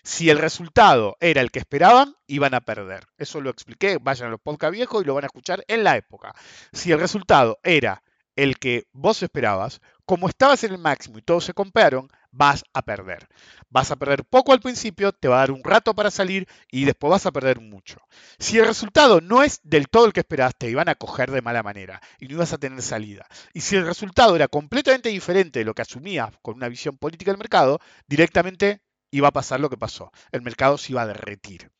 Si 0.02 0.28
el 0.28 0.38
resultado 0.38 1.16
era 1.20 1.40
el 1.40 1.50
que 1.50 1.61
esperaban, 1.61 2.14
iban 2.26 2.54
a 2.54 2.61
perder. 2.61 3.07
Eso 3.16 3.40
lo 3.40 3.50
expliqué, 3.50 3.98
vayan 4.00 4.28
a 4.28 4.31
los 4.33 4.40
podcast 4.40 4.72
viejos 4.72 5.02
y 5.02 5.07
lo 5.07 5.14
van 5.14 5.24
a 5.24 5.28
escuchar 5.28 5.64
en 5.68 5.85
la 5.85 5.96
época. 5.96 6.35
Si 6.72 6.90
el 6.90 6.98
resultado 6.98 7.59
era 7.62 8.02
el 8.35 8.59
que 8.59 8.88
vos 8.92 9.22
esperabas, 9.22 9.81
como 10.04 10.28
estabas 10.28 10.64
en 10.64 10.72
el 10.72 10.78
máximo 10.78 11.18
y 11.18 11.22
todos 11.22 11.44
se 11.44 11.54
compraron, 11.54 12.11
vas 12.31 12.64
a 12.73 12.83
perder. 12.83 13.29
Vas 13.69 13.91
a 13.91 13.97
perder 13.97 14.25
poco 14.25 14.53
al 14.53 14.61
principio, 14.61 15.12
te 15.12 15.29
va 15.29 15.37
a 15.37 15.41
dar 15.41 15.51
un 15.51 15.62
rato 15.62 15.95
para 15.95 16.11
salir 16.11 16.49
y 16.71 16.85
después 16.85 17.11
vas 17.11 17.27
a 17.27 17.33
perder 17.33 17.61
mucho. 17.61 17.99
Si 18.38 18.59
el 18.59 18.67
resultado 18.67 19.21
no 19.21 19.43
es 19.43 19.61
del 19.62 19.88
todo 19.88 20.07
el 20.07 20.12
que 20.12 20.21
esperaste, 20.21 20.71
iban 20.71 20.88
a 20.88 20.95
coger 20.95 21.31
de 21.31 21.43
mala 21.43 21.62
manera 21.62 22.01
y 22.19 22.27
no 22.27 22.35
ibas 22.35 22.53
a 22.53 22.59
tener 22.59 22.83
salida. 22.83 23.27
Y 23.53 23.61
si 23.61 23.77
el 23.77 23.87
resultado 23.87 24.37
era 24.37 24.49
completamente 24.49 25.09
diferente 25.09 25.59
de 25.59 25.64
lo 25.64 25.75
que 25.75 25.83
asumías 25.83 26.33
con 26.43 26.55
una 26.55 26.69
visión 26.69 26.97
política 26.99 27.31
del 27.31 27.38
mercado, 27.38 27.81
directamente 28.07 28.83
iba 29.11 29.29
a 29.29 29.33
pasar 29.33 29.61
lo 29.61 29.71
que 29.71 29.79
pasó. 29.79 30.11
El 30.33 30.43
mercado 30.43 30.79
se 30.79 30.93
iba 30.93 31.03
a 31.03 31.07
derretir. 31.07 31.71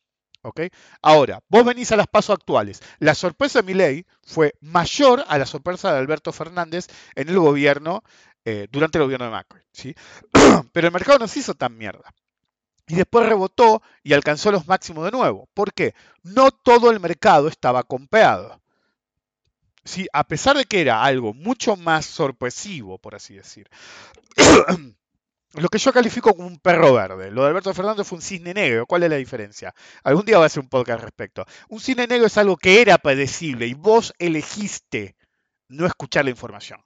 Ahora, 1.01 1.41
vos 1.49 1.65
venís 1.65 1.91
a 1.91 1.97
las 1.97 2.07
pasos 2.07 2.35
actuales. 2.35 2.81
La 2.99 3.13
sorpresa 3.13 3.59
de 3.59 3.67
mi 3.67 3.73
ley 3.73 4.05
fue 4.23 4.53
mayor 4.61 5.23
a 5.27 5.37
la 5.37 5.45
sorpresa 5.45 5.91
de 5.91 5.99
Alberto 5.99 6.31
Fernández 6.31 6.87
en 7.15 7.29
el 7.29 7.39
gobierno, 7.39 8.03
eh, 8.45 8.67
durante 8.71 8.97
el 8.97 9.03
gobierno 9.03 9.25
de 9.25 9.31
Macri. 9.31 9.61
¿sí? 9.71 9.95
Pero 10.73 10.87
el 10.87 10.93
mercado 10.93 11.19
no 11.19 11.27
se 11.27 11.39
hizo 11.39 11.55
tan 11.55 11.77
mierda. 11.77 12.13
y 12.87 12.95
después 12.95 13.27
rebotó 13.27 13.81
y 14.03 14.13
alcanzó 14.13 14.51
los 14.51 14.67
máximos 14.67 15.05
de 15.05 15.11
nuevo. 15.11 15.47
¿Por 15.53 15.73
qué? 15.73 15.93
No 16.23 16.51
todo 16.51 16.91
el 16.91 16.99
mercado 16.99 17.47
estaba 17.47 17.83
compeado. 17.83 18.61
¿Sí? 19.83 20.07
A 20.13 20.23
pesar 20.27 20.57
de 20.57 20.65
que 20.65 20.81
era 20.81 21.03
algo 21.03 21.33
mucho 21.33 21.75
más 21.75 22.05
sorpresivo, 22.05 22.97
por 22.97 23.15
así 23.15 23.35
decir. 23.35 23.69
Lo 25.53 25.67
que 25.69 25.79
yo 25.79 25.91
califico 25.91 26.35
como 26.35 26.47
un 26.47 26.59
perro 26.59 26.93
verde. 26.93 27.31
Lo 27.31 27.41
de 27.41 27.49
Alberto 27.49 27.73
Fernández 27.73 28.07
fue 28.07 28.17
un 28.17 28.21
cisne 28.21 28.53
negro. 28.53 28.85
¿Cuál 28.85 29.03
es 29.03 29.09
la 29.09 29.15
diferencia? 29.15 29.73
Algún 30.03 30.25
día 30.25 30.37
va 30.37 30.43
a 30.43 30.47
hacer 30.47 30.61
un 30.61 30.69
podcast 30.69 30.99
al 30.99 31.05
respecto. 31.05 31.45
Un 31.69 31.79
cisne 31.79 32.07
negro 32.07 32.27
es 32.27 32.37
algo 32.37 32.55
que 32.55 32.81
era 32.81 32.97
predecible 32.99 33.65
y 33.65 33.73
vos 33.73 34.13
elegiste 34.19 35.15
no 35.67 35.87
escuchar 35.87 36.25
la 36.25 36.31
información 36.31 36.79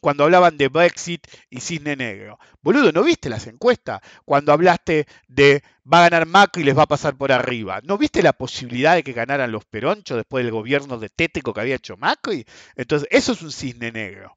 cuando 0.00 0.24
hablaban 0.24 0.56
de 0.56 0.68
Brexit 0.68 1.26
y 1.50 1.60
Cisne 1.60 1.96
Negro. 1.96 2.38
Boludo, 2.62 2.92
¿no 2.92 3.02
viste 3.02 3.28
las 3.28 3.46
encuestas? 3.46 4.00
Cuando 4.24 4.52
hablaste 4.52 5.06
de 5.28 5.62
va 5.90 5.98
a 5.98 6.08
ganar 6.08 6.26
Macri 6.26 6.62
y 6.62 6.64
les 6.66 6.76
va 6.76 6.82
a 6.82 6.88
pasar 6.88 7.16
por 7.16 7.32
arriba. 7.32 7.80
¿No 7.82 7.98
viste 7.98 8.22
la 8.22 8.32
posibilidad 8.32 8.94
de 8.94 9.02
que 9.02 9.12
ganaran 9.12 9.52
los 9.52 9.64
peronchos 9.64 10.16
después 10.16 10.44
del 10.44 10.52
gobierno 10.52 10.98
de 10.98 11.08
tético 11.08 11.52
que 11.52 11.60
había 11.60 11.76
hecho 11.76 11.96
Macri? 11.96 12.44
Entonces, 12.74 13.08
eso 13.10 13.32
es 13.32 13.42
un 13.42 13.52
cisne 13.52 13.92
negro. 13.92 14.36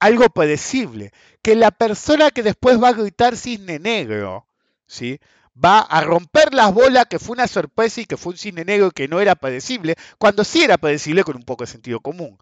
Algo 0.00 0.28
predecible. 0.28 1.12
Que 1.42 1.56
la 1.56 1.70
persona 1.70 2.30
que 2.30 2.42
después 2.42 2.82
va 2.82 2.88
a 2.88 2.92
gritar 2.92 3.36
cisne 3.36 3.78
negro, 3.78 4.46
¿sí? 4.86 5.18
va 5.62 5.80
a 5.80 6.00
romper 6.00 6.54
las 6.54 6.72
bolas 6.72 7.06
que 7.06 7.18
fue 7.18 7.34
una 7.34 7.48
sorpresa 7.48 8.00
y 8.00 8.06
que 8.06 8.16
fue 8.16 8.32
un 8.32 8.38
cisne 8.38 8.64
negro 8.64 8.90
que 8.90 9.08
no 9.08 9.20
era 9.20 9.34
predecible, 9.34 9.96
cuando 10.18 10.44
sí 10.44 10.62
era 10.62 10.78
predecible 10.78 11.24
con 11.24 11.36
un 11.36 11.42
poco 11.42 11.64
de 11.64 11.70
sentido 11.70 12.00
común. 12.00 12.38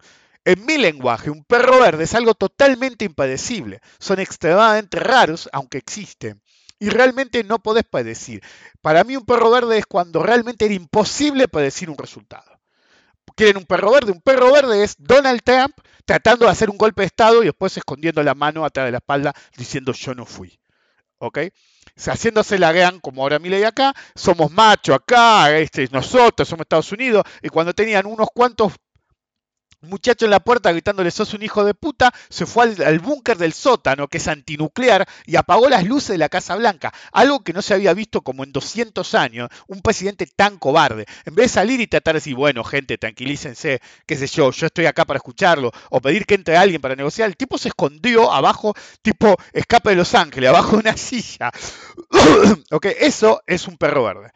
En 0.46 0.64
mi 0.64 0.78
lenguaje, 0.78 1.28
un 1.28 1.42
perro 1.42 1.80
verde 1.80 2.04
es 2.04 2.14
algo 2.14 2.32
totalmente 2.34 3.04
impadecible. 3.04 3.80
Son 3.98 4.20
extremadamente 4.20 5.00
raros, 5.00 5.50
aunque 5.52 5.78
existen. 5.78 6.40
Y 6.78 6.88
realmente 6.88 7.42
no 7.42 7.58
podés 7.58 7.82
predecir. 7.82 8.44
Para 8.80 9.02
mí 9.02 9.16
un 9.16 9.24
perro 9.26 9.50
verde 9.50 9.78
es 9.78 9.86
cuando 9.86 10.22
realmente 10.22 10.66
era 10.66 10.74
imposible 10.74 11.48
predecir 11.48 11.90
un 11.90 11.98
resultado. 11.98 12.60
¿Quieren 13.34 13.56
un 13.56 13.64
perro 13.64 13.90
verde? 13.90 14.12
Un 14.12 14.20
perro 14.20 14.52
verde 14.52 14.84
es 14.84 14.94
Donald 15.00 15.42
Trump 15.42 15.74
tratando 16.04 16.44
de 16.46 16.52
hacer 16.52 16.70
un 16.70 16.78
golpe 16.78 17.02
de 17.02 17.06
Estado 17.06 17.42
y 17.42 17.46
después 17.46 17.76
escondiendo 17.76 18.22
la 18.22 18.36
mano 18.36 18.64
atrás 18.64 18.86
de 18.86 18.92
la 18.92 18.98
espalda 18.98 19.34
diciendo 19.56 19.92
yo 19.94 20.14
no 20.14 20.26
fui. 20.26 20.60
¿Ok? 21.18 21.38
haciéndose 22.06 22.58
la 22.58 22.72
gran, 22.72 23.00
como 23.00 23.22
ahora 23.22 23.38
ley 23.38 23.64
acá, 23.64 23.94
somos 24.14 24.50
macho 24.52 24.94
acá, 24.94 25.56
este, 25.58 25.88
nosotros 25.90 26.46
somos 26.46 26.64
Estados 26.64 26.92
Unidos, 26.92 27.24
y 27.42 27.48
cuando 27.48 27.72
tenían 27.72 28.06
unos 28.06 28.28
cuantos 28.34 28.74
muchacho 29.86 30.24
en 30.24 30.30
la 30.30 30.40
puerta 30.40 30.72
gritándole 30.72 31.10
sos 31.10 31.34
un 31.34 31.42
hijo 31.42 31.64
de 31.64 31.74
puta, 31.74 32.12
se 32.28 32.46
fue 32.46 32.74
al, 32.84 32.98
búnker 32.98 33.36
del 33.38 33.52
sótano, 33.52 34.08
que 34.08 34.18
es 34.18 34.28
antinuclear, 34.28 35.06
y 35.26 35.36
apagó 35.36 35.68
las 35.68 35.84
luces 35.84 36.10
de 36.10 36.18
la 36.18 36.28
Casa 36.28 36.56
Blanca. 36.56 36.92
Algo 37.12 37.40
que 37.40 37.52
no 37.52 37.62
se 37.62 37.74
había 37.74 37.94
visto 37.94 38.22
como 38.22 38.44
en 38.44 38.52
200 38.52 39.14
años, 39.14 39.48
un 39.66 39.80
presidente 39.82 40.26
tan 40.26 40.58
cobarde. 40.58 41.06
En 41.24 41.34
vez 41.34 41.46
de 41.46 41.54
salir 41.54 41.80
y 41.80 41.86
tratar 41.86 42.14
de 42.14 42.18
decir, 42.18 42.34
bueno, 42.34 42.64
gente, 42.64 42.98
tranquilícense, 42.98 43.80
qué 44.06 44.16
sé 44.16 44.26
yo, 44.26 44.50
yo 44.50 44.66
estoy 44.66 44.86
acá 44.86 45.04
para 45.04 45.18
escucharlo, 45.18 45.72
o 45.90 46.00
pedir 46.00 46.26
que 46.26 46.34
entre 46.34 46.56
alguien 46.56 46.80
para 46.80 46.96
negociar, 46.96 47.28
el 47.28 47.36
tipo 47.36 47.58
se 47.58 47.68
escondió 47.68 48.32
abajo, 48.32 48.74
tipo 49.02 49.36
escape 49.52 49.90
de 49.90 49.96
Los 49.96 50.14
Ángeles, 50.14 50.50
abajo 50.50 50.72
de 50.72 50.76
una 50.78 50.96
silla. 50.96 51.50
ok, 52.70 52.86
eso 52.98 53.42
es 53.46 53.66
un 53.68 53.76
perro 53.76 54.04
verde. 54.04 54.32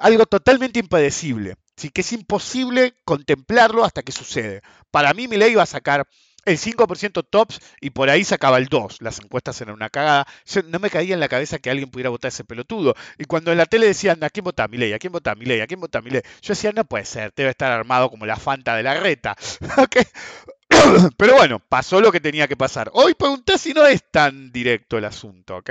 Algo 0.00 0.26
totalmente 0.26 0.78
impredecible 0.78 1.56
que 1.90 2.02
es 2.02 2.12
imposible 2.12 2.94
contemplarlo 3.04 3.84
hasta 3.84 4.02
que 4.02 4.12
sucede. 4.12 4.62
Para 4.90 5.14
mí, 5.14 5.28
mi 5.28 5.36
ley 5.36 5.52
iba 5.52 5.62
a 5.62 5.66
sacar 5.66 6.06
el 6.44 6.58
5% 6.58 7.24
tops 7.28 7.60
y 7.80 7.90
por 7.90 8.10
ahí 8.10 8.24
sacaba 8.24 8.58
el 8.58 8.66
2. 8.66 8.98
Las 9.00 9.20
encuestas 9.20 9.60
eran 9.60 9.74
una 9.74 9.90
cagada. 9.90 10.26
no 10.66 10.78
me 10.78 10.90
caía 10.90 11.14
en 11.14 11.20
la 11.20 11.28
cabeza 11.28 11.58
que 11.58 11.70
alguien 11.70 11.90
pudiera 11.90 12.10
votar 12.10 12.30
ese 12.30 12.44
pelotudo. 12.44 12.94
Y 13.18 13.24
cuando 13.24 13.52
en 13.52 13.58
la 13.58 13.66
tele 13.66 13.86
decían, 13.86 14.22
¿a 14.22 14.30
quién 14.30 14.44
vota 14.44 14.68
mi 14.68 14.76
ley? 14.76 14.92
¿A 14.92 14.98
quién 14.98 15.12
vota 15.12 15.34
mi 15.34 15.46
ley? 15.46 15.60
¿A 15.60 15.66
quién 15.66 15.80
vota 15.80 16.00
mi 16.00 16.10
ley? 16.10 16.22
Yo 16.42 16.52
decía, 16.52 16.72
no 16.72 16.84
puede 16.84 17.04
ser, 17.04 17.32
debe 17.34 17.50
estar 17.50 17.70
armado 17.72 18.10
como 18.10 18.26
la 18.26 18.36
Fanta 18.36 18.76
de 18.76 18.82
la 18.82 18.94
reta. 18.94 19.36
Pero 21.16 21.34
bueno, 21.34 21.58
pasó 21.60 22.00
lo 22.00 22.12
que 22.12 22.20
tenía 22.20 22.48
que 22.48 22.56
pasar. 22.56 22.90
Hoy 22.94 23.14
pregunté 23.14 23.58
si 23.58 23.72
no 23.72 23.86
es 23.86 24.02
tan 24.10 24.50
directo 24.50 24.98
el 24.98 25.04
asunto, 25.04 25.56
¿ok? 25.58 25.70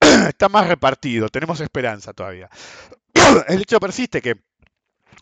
Está 0.28 0.48
más 0.48 0.66
repartido, 0.66 1.28
tenemos 1.28 1.60
esperanza 1.60 2.12
todavía. 2.12 2.48
El 3.48 3.62
hecho 3.62 3.80
persiste 3.80 4.20
que 4.20 4.36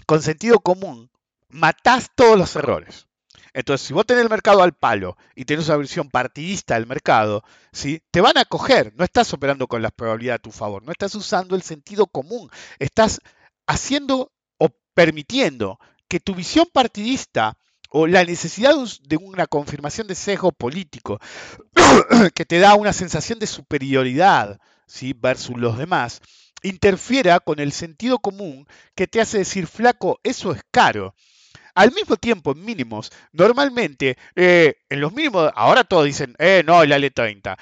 con 0.07 0.23
sentido 0.23 0.61
común, 0.61 1.11
matás 1.49 2.11
todos 2.15 2.39
los 2.39 2.57
errores. 2.57 3.07
Entonces, 3.53 3.87
si 3.87 3.95
vos 3.95 4.07
tenés 4.07 4.23
el 4.23 4.31
mercado 4.31 4.63
al 4.63 4.75
palo 4.75 5.17
y 5.35 5.45
tenés 5.45 5.69
una 5.69 5.79
visión 5.79 6.09
partidista 6.11 6.75
del 6.75 6.87
mercado, 6.87 7.43
¿sí? 7.73 8.03
te 8.11 8.21
van 8.21 8.39
a 8.39 8.45
coger. 8.45 8.93
No 8.97 9.05
estás 9.05 9.33
operando 9.33 9.67
con 9.67 9.83
las 9.83 9.93
probabilidades 9.93 10.39
a 10.39 10.43
tu 10.43 10.51
favor, 10.51 10.83
no 10.83 10.93
estás 10.93 11.15
usando 11.15 11.57
el 11.57 11.63
sentido 11.63 12.07
común. 12.07 12.51
Estás 12.79 13.21
haciendo 13.67 14.33
o 14.59 14.69
permitiendo 14.95 15.79
que 16.09 16.21
tu 16.21 16.35
visión 16.35 16.67
partidista 16.73 17.59
o 17.91 18.07
la 18.07 18.25
necesidad 18.25 18.75
de 19.03 19.17
una 19.17 19.47
confirmación 19.47 20.07
de 20.07 20.15
sesgo 20.15 20.53
político 20.53 21.19
que 22.35 22.45
te 22.45 22.59
da 22.59 22.75
una 22.75 22.93
sensación 22.93 23.39
de 23.39 23.47
superioridad 23.47 24.61
¿sí? 24.87 25.15
versus 25.15 25.57
los 25.57 25.79
demás, 25.79 26.21
interfiera 26.63 27.41
con 27.41 27.59
el 27.59 27.73
sentido 27.73 28.19
común 28.19 28.67
que 28.95 29.07
te 29.07 29.21
hace 29.21 29.39
decir, 29.39 29.67
flaco, 29.67 30.21
eso 30.23 30.53
es 30.53 30.63
caro. 30.71 31.15
Al 31.75 31.93
mismo 31.93 32.17
tiempo, 32.17 32.51
en 32.51 32.65
mínimos, 32.65 33.13
normalmente, 33.31 34.19
eh, 34.35 34.75
en 34.89 35.01
los 35.01 35.13
mínimos, 35.13 35.53
ahora 35.55 35.85
todos 35.85 36.07
dicen, 36.07 36.35
eh, 36.41 36.65
no, 36.67 36.83
el 36.83 36.91
ALE30, 36.91 37.57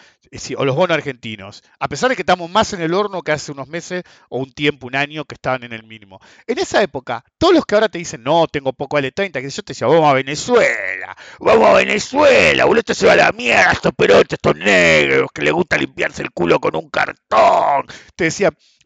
o 0.56 0.64
los 0.64 0.74
bonos 0.74 0.96
argentinos, 0.96 1.62
a 1.78 1.88
pesar 1.88 2.11
de 2.11 2.16
que 2.16 2.22
estamos 2.22 2.50
más 2.50 2.72
en 2.72 2.80
el 2.80 2.94
horno 2.94 3.22
que 3.22 3.32
hace 3.32 3.52
unos 3.52 3.68
meses 3.68 4.04
o 4.28 4.38
un 4.38 4.52
tiempo, 4.52 4.87
un 4.87 4.96
año 4.96 5.24
que 5.24 5.35
estaban 5.35 5.64
en 5.64 5.72
el 5.72 5.82
mínimo. 5.82 6.20
En 6.46 6.59
esa 6.59 6.82
época, 6.82 7.24
todos 7.38 7.54
los 7.54 7.66
que 7.66 7.74
ahora 7.74 7.88
te 7.88 7.98
dicen, 7.98 8.22
no, 8.22 8.46
tengo 8.46 8.72
poco 8.72 8.96
ALE30, 8.96 9.32
que 9.32 9.50
yo 9.50 9.62
te 9.62 9.72
decía, 9.72 9.87
vamos 9.87 10.11
a 10.11 10.14
Venezuela, 10.14 11.16
vamos 11.38 11.68
a 11.68 11.74
Venezuela, 11.74 12.64
boludo, 12.64 12.80
esto 12.80 12.94
se 12.94 13.06
va 13.06 13.12
a 13.12 13.16
la 13.16 13.32
mierda, 13.32 13.72
estos 13.72 13.92
perotes, 13.94 14.32
estos 14.32 14.56
negros, 14.56 15.30
que 15.32 15.42
le 15.42 15.50
gusta 15.50 15.76
limpiarse 15.76 16.22
el 16.22 16.30
culo 16.30 16.59
con 16.61 16.74
un 16.76 16.88
cartón. 16.90 17.87
Te 18.14 18.24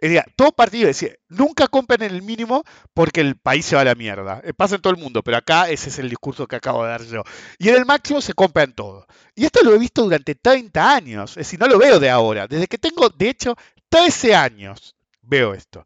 decía, 0.09 0.25
todo 0.37 0.53
partido 0.53 0.87
decía, 0.87 1.11
nunca 1.29 1.69
compren 1.69 2.03
en 2.03 2.15
el 2.15 2.23
mínimo 2.23 2.65
porque 2.95 3.21
el 3.21 3.37
país 3.37 3.67
se 3.67 3.77
va 3.77 3.83
a 3.83 3.85
la 3.85 3.95
mierda. 3.95 4.41
Eh, 4.45 4.53
pasa 4.55 4.77
en 4.77 4.83
todo 4.83 4.93
el 4.93 4.99
mundo, 4.99 5.23
pero 5.23 5.37
acá 5.37 5.69
ese 5.69 5.91
es 5.91 5.99
el 5.99 6.09
discurso 6.09 6.47
que 6.47 6.57
acabo 6.57 6.85
de 6.85 6.91
dar 6.91 7.05
yo. 7.05 7.23
Y 7.59 7.69
en 7.69 7.77
el 7.77 7.87
máximo 7.87 8.21
se 8.21 8.33
compran 8.33 8.73
todo. 8.73 9.07
Y 9.35 9.45
esto 9.45 9.61
lo 9.63 9.75
he 9.75 9.79
visto 9.79 10.03
durante 10.03 10.35
30 10.35 10.95
años. 10.95 11.31
Es 11.33 11.47
decir, 11.47 11.61
no 11.61 11.67
lo 11.67 11.79
veo 11.79 12.01
de 12.01 12.11
ahora. 12.11 12.47
Desde 12.47 12.67
que 12.67 12.79
tengo, 12.79 13.09
de 13.11 13.29
hecho, 13.29 13.57
13 13.89 14.35
años 14.35 14.97
veo 15.23 15.55
esto. 15.55 15.85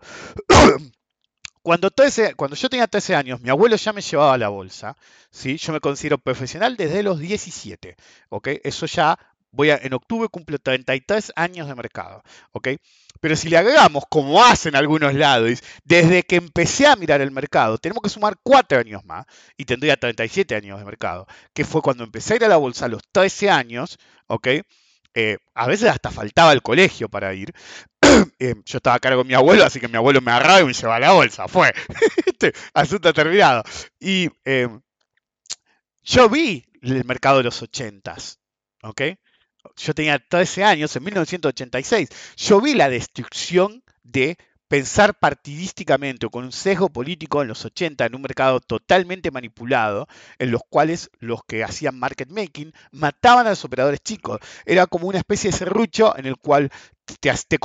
Cuando, 1.63 1.91
cuando 2.37 2.57
yo 2.57 2.69
tenía 2.69 2.87
13 2.87 3.15
años, 3.15 3.41
mi 3.41 3.49
abuelo 3.49 3.77
ya 3.77 3.95
me 3.95 4.03
llevaba 4.03 4.35
a 4.35 4.39
la 4.39 4.51
bolsa. 4.51 4.99
¿sí? 5.31 5.57
Yo 5.57 5.73
me 5.73 5.81
considero 5.81 6.19
profesional 6.19 6.77
desde 6.77 7.03
los 7.03 7.19
17. 7.19 7.97
¿ok? 8.29 8.49
Eso 8.63 8.85
ya 8.85 9.19
voy 9.55 9.71
a, 9.71 9.77
en 9.77 9.95
octubre 9.95 10.29
cumplo 10.29 10.59
33 10.59 11.33
años 11.37 11.69
de 11.69 11.75
mercado, 11.75 12.23
¿ok? 12.53 12.69
Pero 13.25 13.37
si 13.37 13.49
le 13.49 13.57
agregamos, 13.57 14.05
como 14.11 14.45
hacen 14.45 14.77
algunos 14.77 15.15
lados, 15.15 15.63
desde 15.83 16.25
que 16.25 16.37
empecé 16.37 16.87
a 16.87 16.95
mirar 16.95 17.23
el 17.23 17.31
mercado, 17.31 17.79
tenemos 17.79 18.03
que 18.03 18.11
sumar 18.11 18.37
4 18.43 18.81
años 18.81 19.03
más 19.07 19.25
y 19.57 19.65
tendría 19.65 19.97
37 19.97 20.55
años 20.55 20.79
de 20.79 20.85
mercado, 20.85 21.27
que 21.55 21.65
fue 21.65 21.81
cuando 21.81 22.05
empecé 22.05 22.35
a 22.35 22.37
ir 22.37 22.45
a 22.45 22.49
la 22.49 22.59
bolsa 22.59 22.85
a 22.85 22.89
los 22.89 23.01
13 23.13 23.49
años, 23.49 23.99
¿ok? 24.27 24.49
Eh, 25.15 25.39
a 25.55 25.67
veces 25.67 25.89
hasta 25.89 26.11
faltaba 26.11 26.53
el 26.53 26.61
colegio 26.61 27.09
para 27.09 27.33
ir. 27.33 27.55
Eh, 28.39 28.57
yo 28.67 28.77
estaba 28.77 28.97
a 28.97 29.01
cargo 29.01 29.23
de 29.23 29.29
mi 29.29 29.35
abuelo, 29.35 29.65
así 29.65 29.81
que 29.81 29.89
mi 29.89 29.97
abuelo 29.97 30.21
me 30.21 30.31
agarraba 30.31 30.61
y 30.61 30.67
me 30.67 30.75
llevaba 30.75 30.97
a 30.97 31.01
la 31.01 31.13
bolsa. 31.13 31.49
Fue. 31.49 31.73
Este, 32.27 32.53
asunto 32.75 33.15
terminado. 33.15 33.63
Y 33.99 34.29
eh, 34.45 34.69
yo 36.03 36.29
vi 36.29 36.67
el 36.83 37.07
mercado 37.07 37.39
de 37.39 37.45
los 37.45 37.63
80s. 37.63 38.37
¿Ok? 38.83 39.01
Yo 39.77 39.95
tenía 39.95 40.19
13 40.19 40.65
años, 40.65 40.95
en 40.97 41.05
1986, 41.05 42.09
yo 42.37 42.61
vi 42.61 42.75
la 42.75 42.89
destrucción 42.89 43.83
de 44.03 44.37
pensar 44.69 45.15
partidísticamente 45.15 46.27
o 46.27 46.31
con 46.31 46.45
un 46.45 46.53
sesgo 46.53 46.89
político 46.89 47.43
en 47.43 47.49
los 47.49 47.65
80 47.65 48.07
en 48.07 48.15
un 48.15 48.23
mercado 48.23 48.61
totalmente 48.61 49.31
manipulado, 49.31 50.09
en 50.39 50.51
los 50.51 50.63
cuales 50.69 51.11
los 51.21 51.45
que 51.45 51.63
hacían 51.63 51.99
market 51.99 52.29
making 52.29 52.73
mataban 52.91 53.47
a 53.47 53.51
los 53.51 53.65
operadores 53.65 54.01
chicos. 54.01 54.41
Era 54.65 54.87
como 54.87 55.07
una 55.07 55.19
especie 55.19 55.51
de 55.51 55.57
serrucho 55.57 56.17
en 56.17 56.27
el 56.27 56.37
cual 56.37 56.71
te, 57.05 57.33
te 57.49 57.59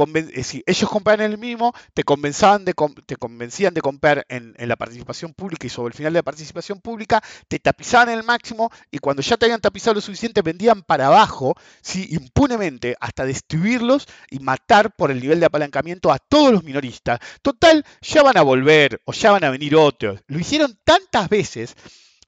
ellos 0.65 0.89
compraban 0.89 1.21
el 1.21 1.37
mínimo, 1.37 1.73
te, 1.93 2.03
convenzaban 2.03 2.65
de, 2.65 2.73
te 3.05 3.15
convencían 3.15 3.73
de 3.73 3.81
comprar 3.81 4.25
en, 4.29 4.55
la 4.57 4.75
participación 4.75 5.33
pública 5.33 5.67
y 5.67 5.69
sobre 5.69 5.91
el 5.91 5.97
final 5.97 6.13
de 6.13 6.19
la 6.19 6.23
participación 6.23 6.81
pública, 6.81 7.23
te 7.47 7.59
tapizaban 7.59 8.09
el 8.09 8.23
máximo 8.23 8.71
y 8.91 8.99
cuando 8.99 9.21
ya 9.21 9.37
te 9.37 9.45
habían 9.45 9.61
tapizado 9.61 9.95
lo 9.95 10.01
suficiente 10.01 10.41
vendían 10.41 10.83
para 10.83 11.07
abajo, 11.07 11.55
¿sí? 11.81 12.07
impunemente, 12.11 12.95
hasta 12.99 13.25
destruirlos 13.25 14.07
y 14.29 14.39
matar 14.39 14.95
por 14.95 15.11
el 15.11 15.21
nivel 15.21 15.39
de 15.39 15.45
apalancamiento 15.45 16.11
a 16.11 16.19
todos 16.19 16.51
los 16.51 16.63
minoristas. 16.63 17.19
Total, 17.41 17.85
ya 18.01 18.23
van 18.23 18.37
a 18.37 18.41
volver 18.41 19.01
o 19.05 19.13
ya 19.13 19.31
van 19.31 19.43
a 19.43 19.49
venir 19.49 19.75
otros. 19.75 20.21
Lo 20.27 20.39
hicieron 20.39 20.77
tantas 20.83 21.29
veces 21.29 21.75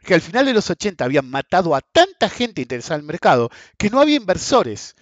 que 0.03 0.13
al 0.13 0.21
final 0.21 0.45
de 0.45 0.53
los 0.53 0.69
80 0.69 1.03
habían 1.03 1.29
matado 1.29 1.75
a 1.75 1.81
tanta 1.81 2.29
gente 2.29 2.61
interesada 2.61 2.95
en 2.95 3.01
el 3.01 3.07
mercado 3.07 3.49
que 3.77 3.89
no 3.89 4.01
había 4.01 4.17
inversores. 4.17 4.95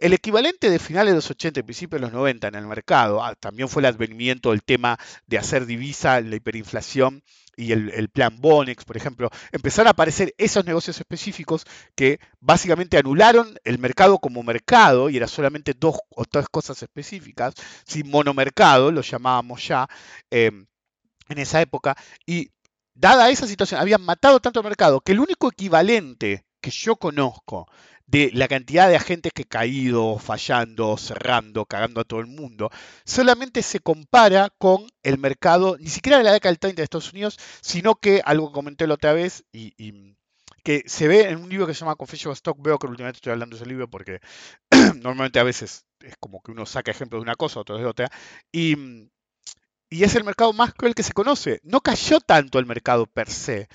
el 0.00 0.12
equivalente 0.12 0.70
de 0.70 0.78
finales 0.78 1.12
de 1.12 1.16
los 1.16 1.30
80 1.30 1.60
y 1.60 1.62
principios 1.62 2.00
de 2.00 2.06
los 2.06 2.12
90 2.12 2.48
en 2.48 2.54
el 2.54 2.66
mercado, 2.66 3.22
ah, 3.22 3.34
también 3.34 3.68
fue 3.68 3.82
el 3.82 3.86
advenimiento 3.86 4.50
del 4.50 4.62
tema 4.62 4.98
de 5.26 5.38
hacer 5.38 5.66
divisa, 5.66 6.20
la 6.20 6.36
hiperinflación 6.36 7.22
y 7.56 7.72
el, 7.72 8.08
plan 8.08 8.36
Bonex, 8.40 8.84
por 8.84 8.96
ejemplo, 8.96 9.30
empezaron 9.52 9.88
a 9.88 9.90
aparecer 9.90 10.34
esos 10.38 10.64
negocios 10.64 10.98
específicos 10.98 11.64
que 11.94 12.18
básicamente 12.40 12.98
anularon 12.98 13.56
el 13.64 13.78
mercado 13.78 14.18
como 14.18 14.42
mercado 14.42 15.08
y 15.10 15.16
era 15.16 15.28
solamente 15.28 15.74
dos 15.78 15.98
o 16.10 16.24
tres 16.24 16.48
cosas 16.48 16.82
específicas, 16.82 17.54
sin 17.86 18.10
monomercado, 18.10 18.90
lo 18.90 19.02
llamábamos 19.02 19.66
ya 19.66 19.88
em, 20.30 20.66
en 21.28 21.38
esa 21.38 21.60
época, 21.60 21.96
y 22.26 22.50
dada 22.94 23.30
esa 23.30 23.46
situación, 23.46 23.80
habían 23.80 24.02
matado 24.02 24.40
tanto 24.40 24.60
el 24.60 24.64
mercado 24.64 25.00
que 25.00 25.12
el 25.12 25.20
único 25.20 25.48
equivalente 25.48 26.44
que 26.60 26.70
yo 26.70 26.96
conozco 26.96 27.68
de 28.06 28.30
la 28.34 28.48
cantidad 28.48 28.88
de 28.88 28.96
agentes 28.96 29.32
que 29.32 29.44
caído, 29.44 30.18
fallando, 30.18 30.96
cerrando, 30.96 31.64
cagando 31.66 32.00
a 32.00 32.04
todo 32.04 32.20
el 32.20 32.26
mundo, 32.26 32.70
solamente 33.04 33.62
se 33.62 33.80
compara 33.80 34.50
con 34.58 34.86
el 35.02 35.18
mercado, 35.18 35.76
ni 35.78 35.88
siquiera 35.88 36.18
de 36.18 36.24
la 36.24 36.32
década 36.32 36.50
del 36.50 36.58
30 36.58 36.80
de 36.80 36.84
Estados 36.84 37.12
Unidos, 37.12 37.38
sino 37.60 37.94
que 37.94 38.22
algo 38.24 38.48
que 38.48 38.54
comenté 38.54 38.86
la 38.86 38.94
otra 38.94 39.12
vez 39.12 39.44
y, 39.52 40.16
que 40.62 40.82
se 40.86 41.08
ve 41.08 41.28
en 41.28 41.36
un 41.42 41.50
libro 41.50 41.66
que 41.66 41.74
se 41.74 41.80
llama 41.80 41.94
Confession 41.94 42.32
of 42.32 42.36
Stock. 42.38 42.56
Que 42.62 42.86
últimamente 42.86 43.18
estoy 43.18 43.32
hablando 43.32 43.54
de 43.54 43.62
ese 43.62 43.68
libro 43.68 43.88
porque 43.90 44.20
normalmente 44.96 45.38
a 45.38 45.42
veces 45.42 45.84
es 46.00 46.14
como 46.18 46.40
que 46.42 46.52
uno 46.52 46.64
saca 46.64 46.90
ejemplos 46.90 47.20
de 47.20 47.24
una 47.24 47.34
cosa, 47.34 47.60
otro 47.60 47.76
de 47.76 47.84
otra. 47.84 48.08
Y, 48.50 49.10
y 49.94 50.02
es 50.02 50.16
el 50.16 50.24
mercado 50.24 50.52
más 50.52 50.74
cruel 50.74 50.92
que 50.92 51.04
se 51.04 51.12
conoce. 51.12 51.60
No 51.62 51.80
cayó 51.80 52.18
tanto 52.18 52.58
el 52.58 52.66
mercado 52.66 53.06
per 53.06 53.30
se, 53.30 53.68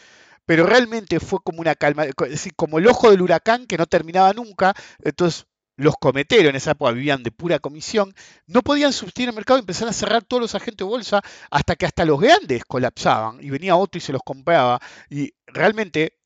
pero 0.46 0.66
realmente 0.66 1.22
fue 1.22 1.40
como 1.42 1.62
una 1.62 1.76
calma, 1.76 2.08
decir, 2.28 2.54
como 2.58 2.78
el 2.78 2.88
ojo 2.88 3.10
del 3.10 3.22
huracán 3.22 3.66
que 3.66 3.78
no 3.78 3.86
terminaba 3.86 4.34
nunca, 4.34 4.74
entonces 5.02 5.46
los 5.78 5.96
cometeros 5.98 6.50
en 6.50 6.58
esa 6.58 6.72
época 6.72 6.92
vivían 6.92 7.24
de 7.24 7.32
pura 7.32 7.60
comisión, 7.60 8.14
no 8.48 8.64
podían 8.64 8.92
subsistir 8.92 9.30
el 9.30 9.36
mercado 9.36 9.60
y 9.60 9.62
empezaron 9.62 9.92
a 9.92 9.94
cerrar 9.94 10.26
todos 10.26 10.42
los 10.42 10.56
agentes 10.56 10.86
de 10.86 10.92
bolsa 10.92 11.22
hasta 11.50 11.78
que 11.78 11.86
hasta 11.86 12.04
los 12.04 12.20
grandes 12.20 12.66
colapsaban 12.66 13.38
y 13.42 13.50
venía 13.50 13.78
otro 13.78 13.98
y 13.98 14.02
se 14.02 14.12
los 14.12 14.22
compraba. 14.22 14.78
Y 15.10 15.32
realmente 15.48 16.18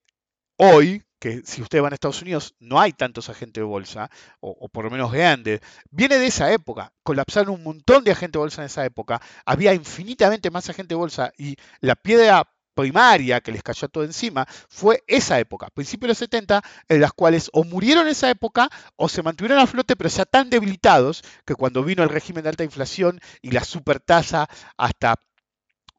hoy, 0.58 1.04
que 1.24 1.42
si 1.46 1.62
ustedes 1.62 1.82
van 1.82 1.94
a 1.94 1.96
Estados 1.96 2.22
Unidos 2.22 2.54
no 2.60 2.82
hay 2.82 2.92
tantos 2.92 3.30
agentes 3.30 3.62
de 3.62 3.66
bolsa, 3.66 4.12
o, 4.42 4.68
por 4.68 4.84
lo 4.84 4.92
menos 4.92 5.10
grandes, 5.10 5.62
viene 5.90 6.18
de 6.18 6.28
esa 6.28 6.52
época. 6.52 6.92
Colapsaron 7.02 7.54
un 7.54 7.64
montón 7.64 8.04
de 8.04 8.12
agentes 8.12 8.34
de 8.34 8.40
bolsa 8.40 8.62
en 8.62 8.66
esa 8.66 8.84
época, 8.84 9.22
había 9.46 9.74
infinitamente 9.74 10.52
más 10.52 10.70
agentes 10.70 10.90
de 10.90 10.96
bolsa 10.96 11.32
y 11.38 11.56
la 11.80 11.96
piedra 11.96 12.44
primaria 12.76 13.40
que 13.40 13.54
les 13.54 13.64
cayó 13.64 13.88
todo 13.88 14.04
encima 14.04 14.46
fue 14.68 15.02
esa 15.08 15.40
época, 15.40 15.70
principios 15.74 16.08
de 16.08 16.12
los 16.12 16.18
70, 16.18 16.62
en 16.90 17.00
las 17.00 17.14
cuales 17.14 17.50
o 17.54 17.64
murieron 17.64 18.10
esa 18.10 18.30
época 18.30 18.68
o 18.98 19.08
se 19.08 19.24
mantuvieron 19.24 19.60
a 19.60 19.68
flote, 19.68 19.96
pero 19.96 20.10
ya 20.10 20.26
tan 20.26 20.50
debilitados 20.50 21.24
que 21.46 21.56
cuando 21.56 21.86
vino 21.86 22.04
el 22.04 22.10
régimen 22.10 22.44
de 22.44 22.50
alta 22.50 22.66
inflación 22.66 23.22
y 23.42 23.52
la 23.52 23.64
supertasa 23.64 24.50
hasta 24.76 25.16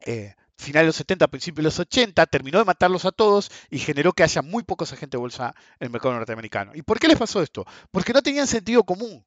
eh, 0.05 0.35
finales 0.65 0.85
de 0.85 0.89
los 0.89 0.97
70, 0.97 1.29
principios 1.29 1.63
de 1.63 1.65
los 1.65 1.79
80, 1.81 2.27
terminó 2.27 2.59
de 2.59 2.65
matarlos 2.65 3.05
a 3.05 3.13
todos 3.13 3.51
y 3.71 3.79
generó 3.79 4.13
que 4.13 4.23
haya 4.23 4.43
muy 4.43 4.63
pocos 4.63 4.93
agentes 4.93 5.13
de 5.13 5.19
bolsa 5.19 5.55
en 5.79 5.87
el 5.87 5.91
mercado 5.91 6.15
norteamericano. 6.15 6.73
¿Y 6.75 6.83
por 6.83 6.99
qué 6.99 7.09
les 7.09 7.19
pasó 7.19 7.43
esto? 7.43 7.65
Porque 7.91 8.13
no 8.13 8.23
tenían 8.23 8.47
sentido 8.47 8.85
común. 8.85 9.25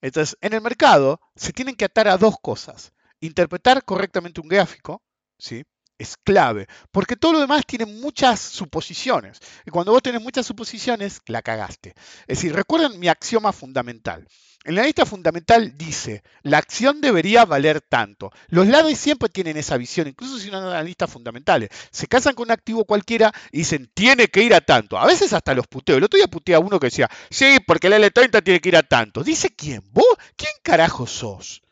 Entonces, 0.00 0.36
en 0.40 0.52
el 0.52 0.60
mercado 0.60 1.20
se 1.36 1.52
tienen 1.52 1.76
que 1.76 1.84
atar 1.84 2.08
a 2.08 2.16
dos 2.16 2.36
cosas. 2.42 2.92
Interpretar 3.20 3.84
correctamente 3.84 4.40
un 4.40 4.48
gráfico, 4.48 5.02
¿sí? 5.38 5.64
Es 5.98 6.16
clave, 6.16 6.68
porque 6.90 7.16
todo 7.16 7.34
lo 7.34 7.40
demás 7.40 7.62
tiene 7.66 7.86
muchas 7.86 8.40
suposiciones. 8.40 9.40
Y 9.66 9.70
cuando 9.70 9.92
vos 9.92 10.02
tenés 10.02 10.22
muchas 10.22 10.46
suposiciones, 10.46 11.20
la 11.26 11.42
cagaste. 11.42 11.94
Es 12.26 12.38
decir, 12.38 12.54
recuerden 12.54 12.98
mi 12.98 13.08
axioma 13.08 13.52
fundamental. 13.52 14.26
El 14.64 14.76
analista 14.76 15.06
fundamental 15.06 15.78
dice, 15.78 16.22
la 16.42 16.58
acción 16.58 17.00
debería 17.00 17.44
valer 17.44 17.80
tanto. 17.80 18.30
Los 18.48 18.66
lados 18.66 18.92
siempre 18.98 19.28
tienen 19.28 19.56
esa 19.56 19.76
visión, 19.76 20.08
incluso 20.08 20.38
si 20.38 20.50
no 20.50 20.60
son 20.60 20.70
analistas 20.70 21.10
fundamentales. 21.10 21.70
Se 21.90 22.06
casan 22.06 22.34
con 22.34 22.48
un 22.48 22.50
activo 22.50 22.84
cualquiera 22.84 23.32
y 23.52 23.58
dicen, 23.58 23.90
tiene 23.94 24.28
que 24.28 24.42
ir 24.42 24.54
a 24.54 24.60
tanto. 24.60 24.98
A 24.98 25.06
veces 25.06 25.32
hasta 25.32 25.54
los 25.54 25.66
puteo. 25.68 25.96
El 25.96 26.04
otro 26.04 26.18
día 26.18 26.26
puteé 26.26 26.56
a 26.56 26.58
uno 26.58 26.78
que 26.78 26.88
decía, 26.88 27.08
sí, 27.30 27.58
porque 27.66 27.86
el 27.86 27.94
L30 27.94 28.42
tiene 28.42 28.60
que 28.60 28.68
ir 28.68 28.76
a 28.76 28.82
tanto. 28.82 29.22
¿Dice 29.22 29.48
quién? 29.54 29.82
¿Vos? 29.92 30.04
¿Quién 30.36 30.52
carajo 30.62 31.06
sos? 31.06 31.62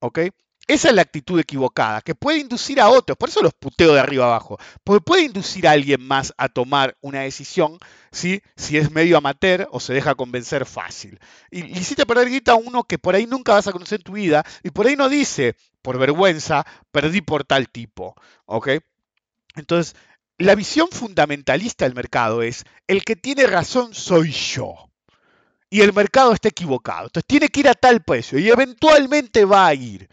¿Ok? 0.00 0.18
Esa 0.66 0.88
es 0.88 0.94
la 0.94 1.02
actitud 1.02 1.38
equivocada, 1.38 2.00
que 2.00 2.14
puede 2.14 2.38
inducir 2.38 2.80
a 2.80 2.88
otros, 2.88 3.18
por 3.18 3.28
eso 3.28 3.42
los 3.42 3.52
puteo 3.52 3.92
de 3.92 4.00
arriba 4.00 4.24
abajo, 4.24 4.58
porque 4.82 5.04
puede 5.04 5.22
inducir 5.24 5.68
a 5.68 5.72
alguien 5.72 6.06
más 6.06 6.32
a 6.38 6.48
tomar 6.48 6.96
una 7.02 7.20
decisión 7.20 7.78
¿sí? 8.10 8.40
si 8.56 8.78
es 8.78 8.90
medio 8.90 9.18
amateur 9.18 9.68
o 9.72 9.80
se 9.80 9.92
deja 9.92 10.14
convencer 10.14 10.64
fácil. 10.64 11.18
Y 11.50 11.62
le 11.64 11.80
hiciste 11.80 12.06
perder 12.06 12.30
guita 12.30 12.52
a 12.52 12.56
uno 12.56 12.84
que 12.84 12.98
por 12.98 13.14
ahí 13.14 13.26
nunca 13.26 13.52
vas 13.52 13.66
a 13.66 13.72
conocer 13.72 14.00
en 14.00 14.04
tu 14.04 14.12
vida 14.12 14.42
y 14.62 14.70
por 14.70 14.86
ahí 14.86 14.96
no 14.96 15.10
dice, 15.10 15.54
por 15.82 15.98
vergüenza, 15.98 16.64
perdí 16.90 17.20
por 17.20 17.44
tal 17.44 17.68
tipo. 17.68 18.14
¿ok? 18.46 18.70
Entonces, 19.56 19.94
la 20.38 20.54
visión 20.54 20.88
fundamentalista 20.90 21.84
del 21.84 21.94
mercado 21.94 22.40
es, 22.40 22.64
el 22.86 23.04
que 23.04 23.16
tiene 23.16 23.46
razón 23.46 23.94
soy 23.94 24.30
yo. 24.30 24.90
Y 25.68 25.82
el 25.82 25.92
mercado 25.92 26.32
está 26.32 26.48
equivocado. 26.48 27.06
Entonces 27.06 27.26
tiene 27.26 27.48
que 27.48 27.60
ir 27.60 27.68
a 27.68 27.74
tal 27.74 28.02
precio 28.02 28.38
y 28.38 28.48
eventualmente 28.48 29.44
va 29.44 29.66
a 29.66 29.74
ir 29.74 30.08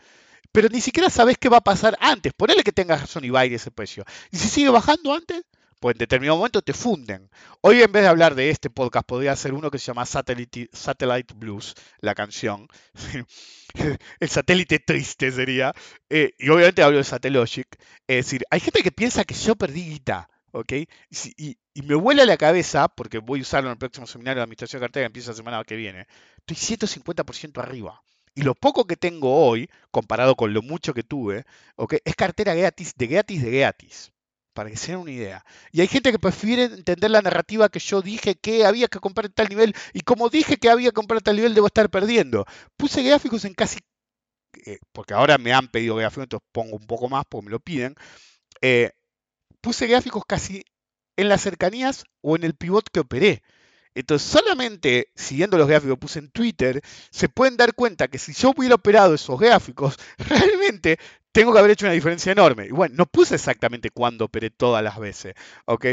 pero 0.52 0.70
ni 0.70 0.82
siquiera 0.82 1.10
sabes 1.10 1.38
qué 1.38 1.49
va 1.49 1.58
a 1.58 1.62
pasar 1.62 1.97
antes. 1.99 2.34
Ponele 2.34 2.64
que 2.64 2.72
tengas 2.72 3.02
razón 3.02 3.24
y 3.26 3.30
va 3.30 3.41
a 3.41 3.45
ir 3.45 3.54
ese 3.54 3.72
precio. 3.72 4.04
Y 4.32 4.38
si 4.38 4.49
sigue 4.49 4.70
bajando 4.70 5.14
antes, 5.14 5.43
pues 5.80 5.95
en 5.95 5.99
determinado 5.99 6.38
momento 6.38 6.62
te 6.62 6.74
funden. 6.74 7.30
Hoy 7.62 7.82
en 7.82 7.91
vez 7.91 8.04
de 8.04 8.10
hablar 8.10 8.36
de 8.36 8.49
este 8.49 8.70
podcast, 8.70 9.08
podría 9.08 9.36
ser 9.36 9.54
uno 9.54 9.72
que 9.72 9.80
se 9.80 9.86
llama 9.86 10.06
Satellite, 10.06 10.70
Satellite 10.74 11.34
Blues, 11.36 11.74
la 11.99 12.14
canción. 12.14 12.68
El 14.20 14.30
satélite 14.30 14.80
triste 14.80 15.32
sería. 15.32 15.74
Eh, 16.10 16.34
y 16.38 16.49
obviamente 16.49 16.84
hablo 16.84 16.97
de 16.97 17.04
Satellogic. 17.04 17.68
Es 18.08 18.26
decir, 18.26 18.43
hay 18.52 18.60
gente 18.60 18.84
que 18.84 18.91
piensa 18.91 19.24
que 19.24 19.34
yo 19.34 19.56
perdí 19.56 19.86
guita. 19.86 20.30
¿ok? 20.52 20.74
Y, 21.10 21.58
y, 21.74 21.82
me 21.82 21.95
vuela 21.95 22.26
la 22.26 22.38
cabeza, 22.38 22.88
porque 22.89 23.20
voy 23.20 23.39
a 23.39 23.41
usarlo 23.43 23.70
en 23.70 23.74
el 23.74 23.78
próximo 23.78 24.06
seminario 24.06 24.39
de 24.39 24.43
administración 24.43 24.82
de 24.82 24.86
cartera 24.86 25.04
que 25.04 25.08
empieza 25.08 25.32
la 25.32 25.38
semana 25.38 25.64
que 25.64 25.76
viene. 25.76 26.08
Estoy 26.45 26.78
150% 26.78 27.62
arriba. 27.62 28.04
Y 28.34 28.44
lo 28.44 28.56
poco 28.56 28.86
que 28.86 28.96
tengo 28.96 29.46
hoy, 29.46 29.70
comparado 29.92 30.36
con 30.36 30.54
lo 30.54 30.62
mucho 30.62 30.94
que 30.94 31.04
tuve, 31.04 31.46
es 32.06 32.16
cartera 32.16 32.54
gratis 32.54 32.94
de 32.96 33.08
gratis 33.08 33.42
de 33.42 33.52
gratis. 33.52 34.12
Para 34.54 34.70
que 34.70 34.76
se 34.76 34.96
una 34.98 35.12
idea. 35.12 35.46
Y 35.72 35.80
hay 35.80 35.88
gente 35.88 36.12
que 36.12 36.20
prefiere 36.20 36.66
entender 36.66 37.10
la 37.10 37.22
narrativa 37.22 37.70
que 37.70 37.80
yo 37.80 38.02
dije 38.02 38.36
que 38.36 38.66
había 38.66 38.90
que 38.90 39.00
comprar 39.00 39.28
en 39.28 39.34
tal 39.34 39.48
nivel. 39.48 39.74
Y 39.94 40.02
como 40.02 40.30
dije 40.30 40.58
que 40.58 40.70
había 40.70 40.90
que 40.90 40.96
comprar 40.96 41.22
tal 41.22 41.38
nivel, 41.38 41.54
debo 41.54 41.68
estar 41.68 41.90
perdiendo. 41.90 42.46
Puse 42.76 43.02
gráficos 43.02 43.46
en 43.46 43.54
casi. 43.54 43.80
Eh, 44.66 44.80
porque 44.92 45.14
ahora 45.14 45.38
me 45.38 45.54
han 45.54 45.70
pedido 45.70 45.96
gráficos, 45.96 46.24
entonces 46.24 46.48
pongo 46.52 46.76
un 46.76 46.86
poco 46.86 47.08
más 47.08 47.24
porque 47.30 47.46
me 47.46 47.52
lo 47.52 47.62
piden. 47.62 47.96
Eh, 48.62 48.92
puse 49.62 49.88
gráficos 49.88 50.24
casi 50.28 50.66
en 51.16 51.30
las 51.30 51.42
cercanías 51.42 52.04
o 52.22 52.36
en 52.36 52.44
el 52.44 52.56
pivot 52.56 52.90
que 52.92 53.00
operé. 53.00 53.44
Entonces, 53.94 54.28
solamente 54.28 55.12
siguiendo 55.16 55.58
los 55.58 55.68
gráficos 55.68 55.96
que 55.96 56.00
puse 56.00 56.20
en 56.20 56.30
Twitter, 56.30 56.82
se 57.10 57.30
pueden 57.30 57.58
dar 57.58 57.74
cuenta 57.74 58.08
que 58.08 58.18
si 58.18 58.34
yo 58.34 58.54
hubiera 58.56 58.76
operado 58.76 59.14
esos 59.14 59.39
gráficos, 59.39 59.98
realmente 60.18 60.98
tengo 61.32 61.54
que 61.54 61.60
haber 61.60 61.72
hecho 61.72 61.86
una 61.86 61.94
diferencia 61.94 62.32
enorme. 62.32 62.68
Y 62.68 62.72
bueno, 62.72 62.96
no 62.98 63.06
puse 63.06 63.36
exactamente 63.36 63.89
cuándo 63.89 64.26
operé 64.26 64.50
todas 64.50 64.84
las 64.84 65.00
veces, 65.00 65.34
¿ok? 65.66 65.88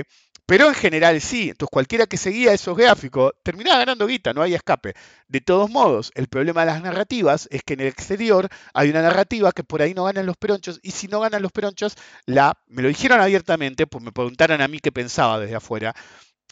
Pero 0.46 0.68
en 0.68 0.74
general 0.74 1.20
sí. 1.20 1.50
Entonces, 1.50 1.70
cualquiera 1.70 2.06
que 2.06 2.16
seguía 2.16 2.54
esos 2.54 2.74
gráficos 2.74 3.32
terminaba 3.42 3.80
ganando 3.80 4.06
guita, 4.06 4.32
no 4.32 4.40
hay 4.40 4.54
escape. 4.54 4.94
De 5.28 5.42
todos 5.42 5.68
modos, 5.68 6.10
el 6.14 6.28
problema 6.28 6.62
de 6.62 6.68
las 6.68 6.82
narrativas 6.82 7.48
es 7.50 7.62
que 7.62 7.74
en 7.74 7.80
el 7.80 7.88
exterior 7.88 8.48
hay 8.72 8.88
una 8.88 9.02
narrativa 9.02 9.52
que 9.52 9.62
por 9.62 9.82
ahí 9.82 9.92
no 9.92 10.04
ganan 10.04 10.24
los 10.24 10.38
peronchos, 10.38 10.80
y 10.82 10.92
si 10.92 11.06
no 11.06 11.20
ganan 11.20 11.42
los 11.42 11.52
peronchos, 11.52 11.96
la, 12.24 12.58
me 12.66 12.80
lo 12.80 12.88
dijeron 12.88 13.20
abiertamente, 13.20 13.86
pues 13.86 14.02
me 14.02 14.10
preguntaron 14.10 14.62
a 14.62 14.68
mí 14.68 14.78
qué 14.80 14.90
pensaba 14.90 15.38
desde 15.38 15.56
afuera 15.56 15.94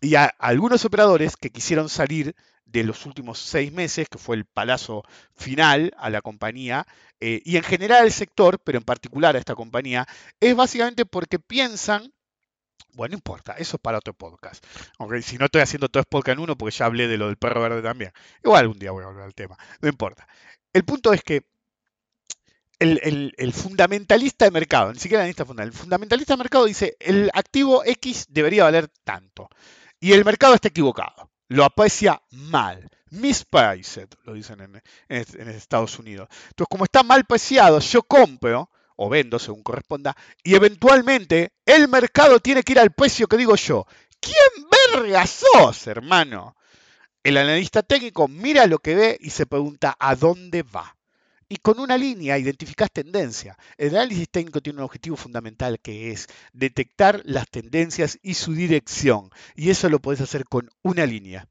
y 0.00 0.14
a 0.14 0.26
algunos 0.26 0.84
operadores 0.84 1.36
que 1.36 1.50
quisieron 1.50 1.88
salir 1.88 2.34
de 2.64 2.84
los 2.84 3.06
últimos 3.06 3.38
seis 3.38 3.72
meses, 3.72 4.08
que 4.08 4.18
fue 4.18 4.36
el 4.36 4.44
palazo 4.44 5.04
final 5.34 5.94
a 5.96 6.10
la 6.10 6.20
compañía, 6.20 6.86
eh, 7.20 7.40
y 7.44 7.56
en 7.56 7.62
general 7.62 8.02
al 8.02 8.12
sector, 8.12 8.58
pero 8.58 8.78
en 8.78 8.84
particular 8.84 9.36
a 9.36 9.38
esta 9.38 9.54
compañía, 9.54 10.06
es 10.40 10.54
básicamente 10.54 11.06
porque 11.06 11.38
piensan, 11.38 12.12
bueno, 12.92 13.12
no 13.12 13.18
importa, 13.18 13.52
eso 13.52 13.76
es 13.76 13.80
para 13.80 13.98
otro 13.98 14.12
podcast. 14.12 14.64
Aunque 14.98 15.22
si 15.22 15.38
no 15.38 15.46
estoy 15.46 15.62
haciendo 15.62 15.88
todo 15.88 16.00
es 16.00 16.06
podcast 16.06 16.36
en 16.36 16.42
uno, 16.42 16.58
porque 16.58 16.76
ya 16.76 16.86
hablé 16.86 17.08
de 17.08 17.16
lo 17.16 17.26
del 17.26 17.36
perro 17.36 17.62
verde 17.62 17.82
también. 17.82 18.12
Igual 18.44 18.62
algún 18.62 18.78
día 18.78 18.90
voy 18.90 19.04
a 19.04 19.06
hablar 19.06 19.24
del 19.24 19.34
tema, 19.34 19.56
no 19.80 19.88
importa. 19.88 20.26
El 20.72 20.84
punto 20.84 21.12
es 21.12 21.22
que 21.22 21.46
el, 22.78 23.52
fundamentalista 23.54 24.44
de 24.44 24.50
mercado, 24.50 24.92
ni 24.92 24.98
siquiera 24.98 25.26
el 25.26 25.34
fundamentalista, 25.34 25.62
el 25.62 25.72
fundamentalista 25.72 26.34
de 26.34 26.38
mercado 26.38 26.64
dice, 26.66 26.96
el 27.00 27.30
activo 27.32 27.82
X 27.84 28.26
debería 28.28 28.64
valer 28.64 28.88
tanto. 29.04 29.48
Y 30.00 30.12
el 30.12 30.24
mercado 30.24 30.54
está 30.54 30.68
equivocado, 30.68 31.30
lo 31.48 31.64
aprecia 31.64 32.22
mal. 32.30 32.88
Mispriced, 33.10 34.08
lo 34.24 34.34
dicen 34.34 34.82
en, 35.08 35.48
Estados 35.48 35.98
Unidos. 35.98 36.28
Entonces, 36.48 36.66
como 36.68 36.84
está 36.84 37.02
mal 37.02 37.24
preciado, 37.24 37.78
yo 37.78 38.02
compro, 38.02 38.70
o 38.96 39.08
vendo 39.08 39.38
según 39.38 39.62
corresponda, 39.62 40.16
y 40.42 40.54
eventualmente 40.54 41.52
el 41.64 41.88
mercado 41.88 42.40
tiene 42.40 42.62
que 42.62 42.72
ir 42.72 42.80
al 42.80 42.92
precio 42.92 43.28
que 43.28 43.36
digo 43.36 43.54
yo. 43.54 43.86
¿Quién 44.20 44.68
verga 44.92 45.24
sos, 45.26 45.86
hermano? 45.86 46.56
El 47.22 47.36
analista 47.36 47.82
técnico 47.82 48.28
mira 48.28 48.66
lo 48.66 48.78
que 48.78 48.94
ve 48.94 49.18
y 49.20 49.30
se 49.30 49.46
pregunta 49.46 49.96
a 49.98 50.16
dónde 50.16 50.62
va. 50.62 50.95
Y 51.48 51.58
con 51.58 51.78
una 51.78 51.96
línea 51.96 52.38
identificas 52.38 52.90
tendencia. 52.90 53.56
El 53.76 53.94
análisis 53.94 54.28
técnico 54.28 54.60
tiene 54.60 54.80
un 54.80 54.84
objetivo 54.84 55.16
fundamental 55.16 55.78
que 55.80 56.10
es 56.10 56.26
detectar 56.52 57.22
las 57.24 57.48
tendencias 57.48 58.18
y 58.22 58.34
su 58.34 58.52
dirección. 58.52 59.30
Y 59.54 59.70
eso 59.70 59.88
lo 59.88 60.00
puedes 60.00 60.20
hacer 60.20 60.44
con 60.44 60.68
una 60.82 61.06
línea. 61.06 61.48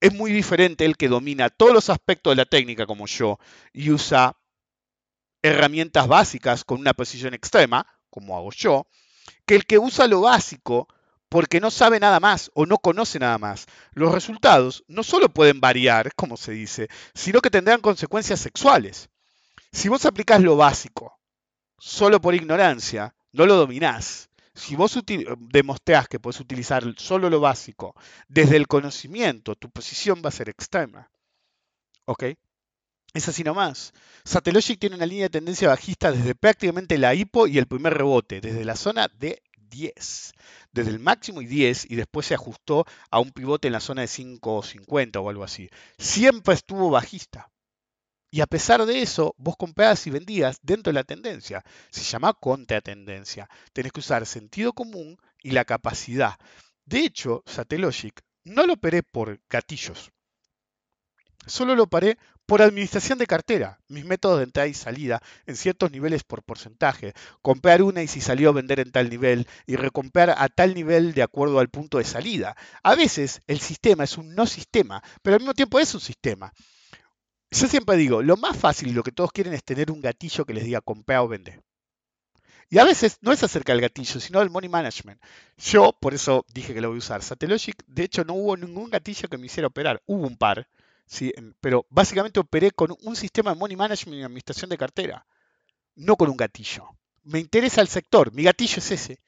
Es 0.00 0.12
muy 0.12 0.32
diferente 0.32 0.84
el 0.84 0.96
que 0.96 1.08
domina 1.08 1.48
todos 1.48 1.72
los 1.72 1.90
aspectos 1.90 2.32
de 2.32 2.36
la 2.36 2.44
técnica 2.44 2.86
como 2.86 3.06
yo 3.06 3.38
y 3.72 3.90
usa 3.90 4.36
herramientas 5.42 6.08
básicas 6.08 6.64
con 6.64 6.80
una 6.80 6.92
precisión 6.92 7.32
extrema, 7.32 7.86
como 8.10 8.36
hago 8.36 8.50
yo, 8.50 8.88
que 9.46 9.54
el 9.54 9.64
que 9.64 9.78
usa 9.78 10.08
lo 10.08 10.22
básico 10.22 10.88
porque 11.28 11.60
no 11.60 11.70
sabe 11.70 12.00
nada 12.00 12.18
más 12.20 12.50
o 12.54 12.66
no 12.66 12.78
conoce 12.78 13.18
nada 13.18 13.38
más. 13.38 13.66
Los 13.92 14.12
resultados 14.12 14.84
no 14.88 15.02
solo 15.02 15.28
pueden 15.28 15.60
variar, 15.60 16.14
como 16.14 16.36
se 16.36 16.52
dice, 16.52 16.88
sino 17.14 17.40
que 17.40 17.50
tendrán 17.50 17.80
consecuencias 17.80 18.40
sexuales. 18.40 19.08
Si 19.76 19.90
vos 19.90 20.06
aplicás 20.06 20.40
lo 20.40 20.56
básico 20.56 21.20
solo 21.76 22.18
por 22.18 22.34
ignorancia, 22.34 23.14
no 23.32 23.44
lo 23.44 23.56
dominás. 23.56 24.30
Si 24.54 24.74
vos 24.74 24.98
demostrás 25.38 26.08
que 26.08 26.18
puedes 26.18 26.40
utilizar 26.40 26.82
solo 26.96 27.28
lo 27.28 27.40
básico 27.40 27.94
desde 28.26 28.56
el 28.56 28.68
conocimiento, 28.68 29.54
tu 29.54 29.68
posición 29.68 30.22
va 30.24 30.30
a 30.30 30.32
ser 30.32 30.48
extrema. 30.48 31.10
¿Ok? 32.06 32.24
Es 33.12 33.28
así 33.28 33.44
nomás. 33.44 33.92
Satellogic 34.24 34.80
tiene 34.80 34.96
una 34.96 35.04
línea 35.04 35.24
de 35.24 35.38
tendencia 35.38 35.68
bajista 35.68 36.10
desde 36.10 36.34
prácticamente 36.34 36.96
la 36.96 37.14
hipo 37.14 37.46
y 37.46 37.58
el 37.58 37.66
primer 37.66 37.92
rebote, 37.92 38.40
desde 38.40 38.64
la 38.64 38.76
zona 38.76 39.08
de 39.18 39.42
10. 39.58 40.32
Desde 40.72 40.90
el 40.90 41.00
máximo 41.00 41.42
y 41.42 41.46
10 41.46 41.90
y 41.90 41.96
después 41.96 42.24
se 42.24 42.34
ajustó 42.34 42.86
a 43.10 43.18
un 43.18 43.30
pivote 43.30 43.68
en 43.68 43.74
la 43.74 43.80
zona 43.80 44.00
de 44.00 44.08
5.50 44.08 45.22
o 45.22 45.28
algo 45.28 45.44
así. 45.44 45.68
Siempre 45.98 46.54
estuvo 46.54 46.88
bajista. 46.88 47.50
Y 48.36 48.42
a 48.42 48.46
pesar 48.46 48.84
de 48.84 49.00
eso, 49.00 49.34
vos 49.38 49.56
comprabas 49.56 50.06
y 50.06 50.10
vendías 50.10 50.58
dentro 50.60 50.92
de 50.92 50.98
la 50.98 51.04
tendencia. 51.04 51.64
Se 51.88 52.02
llama 52.02 52.34
contratendencia. 52.34 53.48
Tenés 53.72 53.92
que 53.92 54.00
usar 54.00 54.26
sentido 54.26 54.74
común 54.74 55.16
y 55.42 55.52
la 55.52 55.64
capacidad. 55.64 56.34
De 56.84 56.98
hecho, 56.98 57.42
Satellogic 57.46 58.20
no 58.44 58.66
lo 58.66 58.74
operé 58.74 59.02
por 59.02 59.40
gatillos. 59.48 60.10
Solo 61.46 61.74
lo 61.74 61.86
paré 61.86 62.18
por 62.44 62.60
administración 62.60 63.18
de 63.18 63.26
cartera, 63.26 63.80
mis 63.88 64.04
métodos 64.04 64.36
de 64.36 64.44
entrada 64.44 64.68
y 64.68 64.74
salida 64.74 65.22
en 65.46 65.56
ciertos 65.56 65.90
niveles 65.90 66.22
por 66.22 66.42
porcentaje, 66.42 67.14
comprar 67.40 67.82
una 67.82 68.02
y 68.02 68.06
si 68.06 68.20
salió 68.20 68.52
vender 68.52 68.80
en 68.80 68.92
tal 68.92 69.08
nivel 69.08 69.48
y 69.66 69.76
recomprar 69.76 70.34
a 70.36 70.50
tal 70.50 70.74
nivel 70.74 71.14
de 71.14 71.22
acuerdo 71.22 71.58
al 71.58 71.70
punto 71.70 71.96
de 71.96 72.04
salida. 72.04 72.54
A 72.82 72.96
veces 72.96 73.40
el 73.46 73.60
sistema 73.60 74.04
es 74.04 74.18
un 74.18 74.34
no 74.34 74.44
sistema, 74.44 75.02
pero 75.22 75.36
al 75.36 75.40
mismo 75.40 75.54
tiempo 75.54 75.80
es 75.80 75.94
un 75.94 76.02
sistema. 76.02 76.52
Yo 77.50 77.68
siempre 77.68 77.96
digo, 77.96 78.22
lo 78.22 78.36
más 78.36 78.56
fácil 78.56 78.88
y 78.88 78.92
lo 78.92 79.02
que 79.02 79.12
todos 79.12 79.32
quieren 79.32 79.54
es 79.54 79.64
tener 79.64 79.90
un 79.90 80.00
gatillo 80.00 80.44
que 80.44 80.54
les 80.54 80.64
diga 80.64 80.80
comprar 80.80 81.20
o 81.20 81.28
vender. 81.28 81.62
Y 82.68 82.78
a 82.78 82.84
veces 82.84 83.18
no 83.20 83.32
es 83.32 83.42
acerca 83.44 83.72
del 83.72 83.80
gatillo, 83.80 84.18
sino 84.18 84.40
del 84.40 84.50
money 84.50 84.68
management. 84.68 85.22
Yo, 85.56 85.96
por 86.00 86.14
eso 86.14 86.44
dije 86.52 86.74
que 86.74 86.80
lo 86.80 86.88
voy 86.88 86.96
a 86.96 86.98
usar. 86.98 87.22
Satellogic, 87.22 87.76
de 87.86 88.04
hecho, 88.04 88.24
no 88.24 88.34
hubo 88.34 88.56
ningún 88.56 88.90
gatillo 88.90 89.28
que 89.28 89.38
me 89.38 89.46
hiciera 89.46 89.68
operar. 89.68 90.02
Hubo 90.06 90.26
un 90.26 90.36
par, 90.36 90.68
¿sí? 91.06 91.32
pero 91.60 91.86
básicamente 91.90 92.40
operé 92.40 92.72
con 92.72 92.96
un 93.02 93.14
sistema 93.14 93.52
de 93.52 93.60
money 93.60 93.76
management 93.76 94.20
y 94.20 94.24
administración 94.24 94.68
de 94.68 94.78
cartera, 94.78 95.26
no 95.94 96.16
con 96.16 96.28
un 96.28 96.36
gatillo. 96.36 96.88
Me 97.22 97.38
interesa 97.38 97.80
el 97.80 97.88
sector, 97.88 98.32
mi 98.32 98.42
gatillo 98.42 98.78
es 98.78 98.90
ese. 98.90 99.20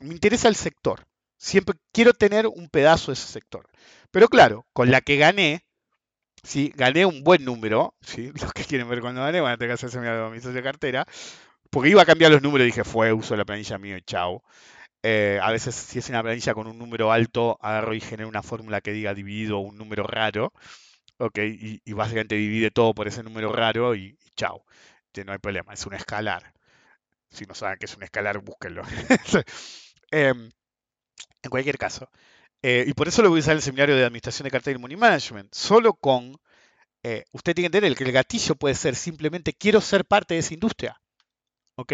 Me 0.00 0.14
interesa 0.14 0.46
el 0.48 0.56
sector. 0.56 1.06
Siempre 1.36 1.76
quiero 1.92 2.12
tener 2.14 2.46
un 2.46 2.68
pedazo 2.68 3.10
de 3.10 3.14
ese 3.14 3.26
sector. 3.26 3.68
Pero 4.12 4.28
claro, 4.28 4.66
con 4.72 4.90
la 4.90 5.00
que 5.00 5.16
gané, 5.16 5.65
¿sí? 6.46 6.72
gané 6.76 7.04
un 7.04 7.22
buen 7.24 7.44
número, 7.44 7.94
¿sí? 8.00 8.32
los 8.40 8.52
que 8.52 8.64
quieren 8.64 8.88
ver 8.88 9.00
cuando 9.00 9.22
gané 9.22 9.40
van 9.40 9.52
a 9.52 9.56
tener 9.58 9.70
que 9.70 9.86
hacerse 9.86 10.00
mi 10.00 10.38
socio 10.38 10.52
de 10.52 10.62
cartera, 10.62 11.06
porque 11.70 11.90
iba 11.90 12.02
a 12.02 12.06
cambiar 12.06 12.32
los 12.32 12.42
números, 12.42 12.66
dije, 12.66 12.84
fue, 12.84 13.12
uso 13.12 13.36
la 13.36 13.44
planilla 13.44 13.78
mío 13.78 13.96
y 13.96 14.02
chao. 14.02 14.42
Eh, 15.02 15.38
a 15.42 15.52
veces 15.52 15.74
si 15.74 15.98
es 16.00 16.08
una 16.08 16.22
planilla 16.22 16.54
con 16.54 16.66
un 16.68 16.78
número 16.78 17.12
alto, 17.12 17.58
agarro 17.60 17.94
y 17.94 18.00
genero 18.00 18.28
una 18.28 18.42
fórmula 18.42 18.80
que 18.80 18.92
diga 18.92 19.14
dividido 19.14 19.58
un 19.58 19.76
número 19.78 20.04
raro, 20.04 20.52
ok, 21.18 21.38
y, 21.84 21.92
básicamente 21.92 22.36
divide 22.36 22.70
todo 22.70 22.94
por 22.94 23.08
ese 23.08 23.22
número 23.22 23.52
raro 23.52 23.94
y, 23.94 24.18
chao. 24.36 24.64
no 25.26 25.32
hay 25.32 25.38
problema, 25.38 25.74
es 25.74 25.86
un 25.86 25.94
escalar. 25.94 26.52
Si 27.30 27.44
no 27.46 27.54
saben 27.54 27.78
qué 27.78 27.86
es 27.86 27.96
un 27.96 28.02
escalar, 28.04 28.38
búsquenlo. 28.40 28.82
Em, 30.12 30.50
en 31.42 31.50
cualquier 31.50 31.78
caso, 31.78 32.10
eh, 32.68 32.84
y 32.84 32.94
por 32.94 33.06
eso 33.06 33.22
lo 33.22 33.30
voy 33.30 33.38
a 33.38 33.42
usar 33.42 33.52
en 33.52 33.58
el 33.58 33.62
seminario 33.62 33.94
de 33.94 34.04
Administración 34.04 34.42
de 34.42 34.50
Cartera 34.50 34.76
y 34.76 34.80
Money 34.80 34.96
Management. 34.96 35.54
Solo 35.54 35.94
con, 35.94 36.36
eh, 37.04 37.24
usted 37.30 37.54
tiene 37.54 37.70
que 37.70 37.76
entender 37.76 37.96
que 37.96 38.02
el 38.02 38.10
gatillo 38.10 38.56
puede 38.56 38.74
ser 38.74 38.96
simplemente 38.96 39.52
quiero 39.52 39.80
ser 39.80 40.04
parte 40.04 40.34
de 40.34 40.40
esa 40.40 40.54
industria. 40.54 41.00
¿Ok? 41.76 41.92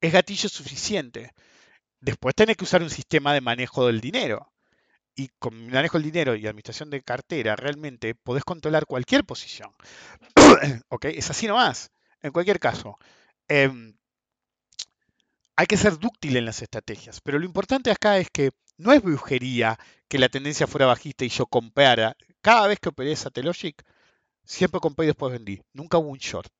Es 0.00 0.12
gatillo 0.14 0.48
suficiente. 0.48 1.32
Después 2.00 2.34
tiene 2.34 2.54
que 2.54 2.64
usar 2.64 2.82
un 2.82 2.88
sistema 2.88 3.34
de 3.34 3.42
manejo 3.42 3.86
del 3.86 4.00
dinero. 4.00 4.50
Y 5.14 5.28
con 5.38 5.68
manejo 5.68 5.98
del 5.98 6.10
dinero 6.10 6.34
y 6.34 6.46
administración 6.46 6.88
de 6.88 7.02
cartera, 7.02 7.54
realmente 7.54 8.14
podés 8.14 8.44
controlar 8.44 8.86
cualquier 8.86 9.24
posición. 9.26 9.74
¿Ok? 10.88 11.04
Es 11.04 11.28
así 11.28 11.46
nomás. 11.46 11.90
En 12.22 12.32
cualquier 12.32 12.60
caso. 12.60 12.98
Em, 13.46 13.94
hay 15.56 15.66
que 15.66 15.76
ser 15.76 15.98
dúctil 15.98 16.38
en 16.38 16.46
las 16.46 16.62
estrategias. 16.62 17.20
Pero 17.20 17.38
lo 17.38 17.44
importante 17.44 17.90
acá 17.90 18.16
es 18.16 18.30
que 18.30 18.52
no 18.76 18.92
es 18.92 19.02
brujería 19.02 19.78
que 20.08 20.18
la 20.18 20.28
tendencia 20.28 20.66
fuera 20.66 20.86
bajista 20.86 21.24
y 21.24 21.28
yo 21.28 21.46
comprara. 21.46 22.16
Cada 22.40 22.68
vez 22.68 22.78
que 22.78 22.88
operé 22.90 23.14
Satellogic, 23.16 23.82
siempre 24.44 24.80
compré 24.80 25.06
y 25.06 25.08
después 25.08 25.32
vendí. 25.32 25.60
Nunca 25.72 25.98
hubo 25.98 26.08
un 26.10 26.18
short. 26.18 26.52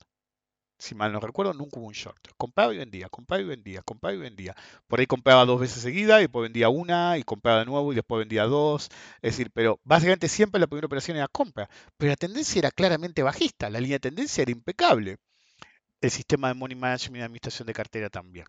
Si 0.79 0.95
mal 0.95 1.13
no 1.13 1.21
recuerdo, 1.21 1.55
nunca 1.55 1.79
hubo 1.79 1.87
un 1.87 1.93
short. 1.93 2.19
Compraba 2.37 2.75
y 2.75 2.79
vendía, 2.79 3.09
compraba 3.09 3.43
y 3.43 3.47
vendía, 3.47 3.83
compraba 3.83 4.15
y 4.15 4.19
vendía. 4.19 4.55
Por 4.87 5.01
ahí 5.01 5.07
compraba 5.07 5.45
dos 5.45 5.61
veces 5.61 5.83
seguida 5.83 6.19
y 6.19 6.25
después 6.25 6.43
vendía 6.43 6.69
una 6.69 7.17
y 7.17 7.23
compraba 7.23 7.61
de 7.61 7.67
nuevo 7.67 7.93
y 7.93 7.97
después 7.97 8.19
vendía 8.19 8.45
dos. 8.45 8.89
Es 9.23 9.33
decir, 9.33 9.51
pero 9.53 9.81
básicamente 9.85 10.29
siempre 10.29 10.61
la 10.61 10.67
primera 10.67 10.87
operación 10.87 11.17
era 11.17 11.29
compra. 11.29 11.69
Pero 11.97 12.11
la 12.11 12.17
tendencia 12.17 12.59
era 12.59 12.71
claramente 12.71 13.23
bajista. 13.23 13.71
La 13.71 13.81
línea 13.81 13.97
de 13.97 14.01
tendencia 14.01 14.43
era 14.43 14.51
impecable. 14.51 15.19
El 16.01 16.11
sistema 16.11 16.49
de 16.49 16.55
money 16.55 16.77
management 16.77 17.21
y 17.21 17.23
administración 17.23 17.67
de 17.67 17.73
cartera 17.73 18.11
también. 18.11 18.47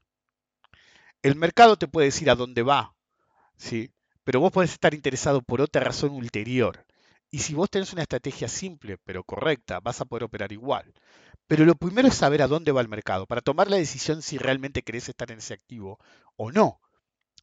El 1.21 1.35
mercado 1.35 1.77
te 1.77 1.87
puede 1.87 2.07
decir 2.07 2.29
a 2.29 2.35
dónde 2.35 2.63
va, 2.63 2.94
¿sí? 3.57 3.91
pero 4.25 4.39
vos 4.39 4.51
podés 4.51 4.71
estar 4.71 4.93
interesado 4.93 5.41
por 5.41 5.61
otra 5.61 5.83
razón 5.83 6.11
ulterior. 6.11 6.85
Y 7.31 7.39
si 7.39 7.53
vos 7.53 7.69
tenés 7.69 7.93
una 7.93 8.01
estrategia 8.01 8.47
simple 8.47 8.97
pero 9.05 9.23
correcta, 9.23 9.79
vas 9.79 10.01
a 10.01 10.05
poder 10.05 10.23
operar 10.23 10.51
igual. 10.51 10.93
Pero 11.47 11.63
lo 11.63 11.75
primero 11.75 12.07
es 12.07 12.15
saber 12.15 12.41
a 12.41 12.47
dónde 12.47 12.71
va 12.71 12.81
el 12.81 12.87
mercado 12.87 13.27
para 13.27 13.41
tomar 13.41 13.69
la 13.69 13.77
decisión 13.77 14.21
si 14.21 14.37
realmente 14.37 14.81
querés 14.81 15.07
estar 15.09 15.31
en 15.31 15.37
ese 15.37 15.53
activo 15.53 15.99
o 16.35 16.51
no. 16.51 16.81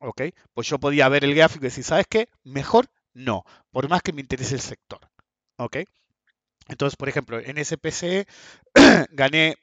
¿Ok? 0.01 0.23
Pues 0.55 0.67
yo 0.69 0.79
podía 0.79 1.09
ver 1.09 1.25
el 1.25 1.35
gráfico 1.35 1.65
y 1.65 1.69
decir, 1.69 1.85
¿sabes 1.85 2.07
qué? 2.09 2.29
Mejor 2.43 2.89
no, 3.15 3.45
por 3.71 3.89
más 3.89 4.03
que 4.03 4.13
me 4.13 4.21
interese 4.21 4.57
el 4.57 4.61
sector. 4.61 5.01
¿Ok? 5.57 5.79
Entonces, 6.69 6.97
por 6.97 7.09
ejemplo, 7.09 7.39
en 7.39 7.65
SPC 7.65 8.27
gané 9.11 9.57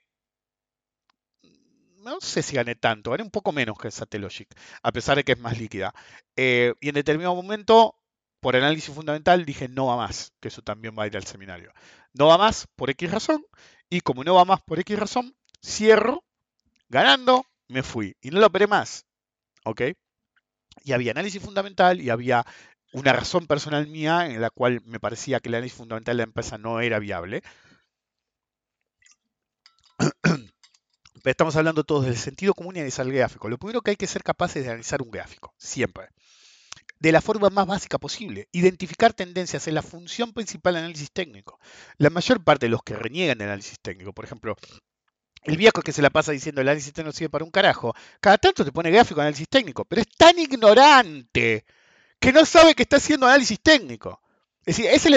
no 2.10 2.22
sé 2.22 2.41
si 2.41 2.55
gané 2.55 2.76
tanto, 2.76 3.12
gané 3.12 3.24
un 3.24 3.32
poco 3.32 3.51
menos 3.51 3.78
que 3.78 3.91
Satellogic, 3.91 4.49
a 4.84 4.91
pesar 4.91 5.18
de 5.18 5.24
que 5.24 5.34
es 5.34 5.39
más 5.39 5.57
líquida. 5.57 5.93
Eh, 6.36 6.74
y 6.82 6.89
en 6.89 6.95
determinado 6.95 7.36
momento, 7.36 7.95
por 8.39 8.55
análisis 8.55 8.93
fundamental, 8.93 9.45
dije 9.45 9.68
no 9.68 9.88
va 9.88 9.97
más, 9.97 10.34
que 10.39 10.49
eso 10.49 10.62
también 10.62 10.95
va 10.97 11.03
a 11.03 11.07
ir 11.07 11.18
al 11.18 11.26
seminario. 11.26 11.72
No 12.14 12.28
va 12.28 12.38
más 12.38 12.68
por 12.76 12.89
X 12.89 13.12
razón, 13.12 13.45
y 13.89 14.01
como 14.01 14.24
no 14.24 14.36
va 14.36 14.45
más 14.45 14.62
por 14.62 14.80
X 14.80 14.97
razón, 14.97 15.36
cierro, 15.64 16.24
ganando, 16.89 17.45
me 17.68 17.84
fui. 17.84 18.16
Y 18.22 18.32
no 18.32 18.39
lo 18.39 18.47
operé 18.47 18.68
más. 18.68 19.05
¿Ok? 19.66 19.82
Y 20.84 20.93
había 20.93 21.12
análisis 21.12 21.41
fundamental 21.41 22.01
y 22.01 22.10
había 22.10 22.45
una 22.93 23.14
razón 23.14 23.47
personal 23.47 23.88
mía 23.88 24.26
en 24.28 24.41
la 24.41 24.49
cual 24.49 24.82
me 24.86 24.99
parecía 24.99 25.39
que 25.39 25.49
el 25.49 25.55
análisis 25.55 25.78
fundamental 25.78 26.16
de 26.16 26.18
la 26.18 26.24
empresa 26.24 26.57
no 26.57 26.80
era 26.82 26.99
viable. 26.99 27.43
Estamos 31.24 31.55
hablando 31.55 31.84
todos 31.84 32.05
del 32.05 32.17
sentido 32.17 32.53
común 32.53 32.76
y 32.76 32.80
analizar 32.80 33.05
el 33.05 33.13
gráfico. 33.13 33.49
Lo 33.49 33.57
primero 33.57 33.82
que 33.82 33.91
hay 33.91 33.97
que 33.97 34.07
ser 34.07 34.24
capaces 34.24 34.63
de 34.63 34.70
analizar 34.70 35.01
un 35.01 35.11
gráfico, 35.11 35.53
siempre. 35.57 36.09
De 36.99 37.11
la 37.11 37.22
forma 37.22 37.49
más 37.49 37.65
básica 37.65 37.97
posible. 37.97 38.49
Identificar 38.51 39.13
tendencias 39.13 39.67
es 39.67 39.74
la 39.74 39.82
función 39.82 40.34
principal 40.34 40.74
del 40.74 40.84
análisis 40.84 41.11
técnico. 41.11 41.59
La 41.97 42.09
mayor 42.09 42.43
parte 42.43 42.65
de 42.65 42.72
los 42.72 42.84
que 42.84 42.95
reniegan 42.95 43.38
del 43.38 43.47
análisis 43.47 43.80
técnico, 43.80 44.13
por 44.13 44.26
ejemplo, 44.26 44.55
el 45.43 45.57
viejo 45.57 45.82
que 45.82 45.93
se 45.93 46.01
la 46.01 46.09
pasa 46.09 46.32
diciendo 46.32 46.61
el 46.61 46.67
análisis 46.67 46.93
técnico 46.93 47.15
sirve 47.15 47.30
para 47.30 47.45
un 47.45 47.51
carajo, 47.51 47.95
cada 48.20 48.38
tanto 48.38 48.65
te 48.65 48.72
pone 48.72 48.91
gráfico 48.91 49.22
análisis 49.22 49.47
técnico, 49.47 49.86
pero 49.86 50.01
es 50.01 50.09
tan 50.09 50.38
ignorante 50.38 51.65
que 52.20 52.34
no 52.34 52.45
sabe 52.45 52.76
que 52.76 52.84
está 52.84 52.97
haciendo 52.97 53.28
análisis 53.28 53.59
técnico. 53.61 54.22
Es 54.70 54.78
decir, 54.78 54.91
es 54.93 55.03
el 55.07 55.15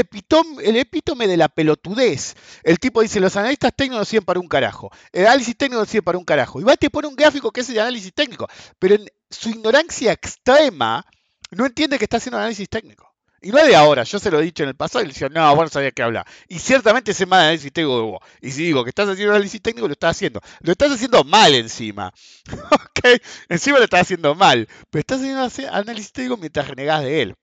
epítome, 0.79 1.27
de 1.27 1.37
la 1.37 1.51
pelotudez. 1.51 2.35
El 2.63 2.79
tipo 2.79 3.03
dice, 3.03 3.21
los 3.21 3.37
analistas 3.37 3.75
técnicos 3.77 3.99
no 3.99 4.05
sirven 4.07 4.25
para 4.25 4.41
un 4.41 4.49
carajo. 4.49 4.91
El 5.13 5.27
análisis 5.27 5.55
técnico 5.55 5.79
no 5.79 5.85
sirve 5.85 6.05
para 6.05 6.17
un 6.17 6.25
carajo. 6.25 6.59
Y 6.59 6.65
va 6.65 6.75
te 6.75 6.89
pone 6.89 7.07
un 7.07 7.15
gráfico 7.15 7.51
que 7.51 7.61
es 7.61 7.69
el 7.69 7.79
análisis 7.79 8.15
técnico. 8.15 8.49
Pero 8.79 8.95
en 8.95 9.05
su 9.29 9.51
ignorancia 9.51 10.11
extrema, 10.11 11.05
no 11.51 11.67
entiende 11.67 11.99
que 11.99 12.07
está 12.07 12.17
haciendo 12.17 12.39
análisis 12.39 12.67
técnico. 12.67 13.15
Y 13.43 13.51
no 13.51 13.59
es 13.59 13.67
de 13.67 13.77
ahora, 13.77 14.05
yo 14.05 14.19
se 14.19 14.31
lo 14.31 14.41
he 14.41 14.43
dicho 14.43 14.63
en 14.63 14.71
el 14.71 14.75
pasado 14.75 15.05
y 15.05 15.09
le 15.09 15.13
decía, 15.13 15.29
no, 15.29 15.55
vos 15.55 15.65
no 15.65 15.69
sabías 15.69 15.93
qué 15.95 16.03
hablar. 16.03 16.27
Y 16.49 16.59
ciertamente 16.59 17.11
ese 17.11 17.27
mal 17.27 17.41
análisis 17.41 17.75
técnico 17.75 17.97
de 17.97 18.03
vos. 18.05 18.21
Y 18.41 18.53
si 18.53 18.65
digo 18.65 18.85
que 18.85 18.89
estás 18.89 19.11
haciendo 19.11 19.35
análisis 19.35 19.61
técnico, 19.61 19.87
lo 19.87 19.93
estás 19.93 20.17
haciendo. 20.17 20.41
Lo 20.61 20.73
estás 20.73 20.93
haciendo 20.93 21.25
mal 21.25 21.55
encima. 21.55 22.11
¿Ok? 22.71 23.21
Encima 23.51 23.77
lo 23.77 23.85
estás 23.85 24.01
haciendo 24.01 24.35
mal. 24.35 24.67
Pero 24.89 25.01
estás 25.01 25.21
haciendo 25.21 25.75
análisis 25.75 26.11
técnico 26.11 26.39
mientras 26.39 26.69
renegás 26.69 27.03
de 27.03 27.21
él. 27.21 27.35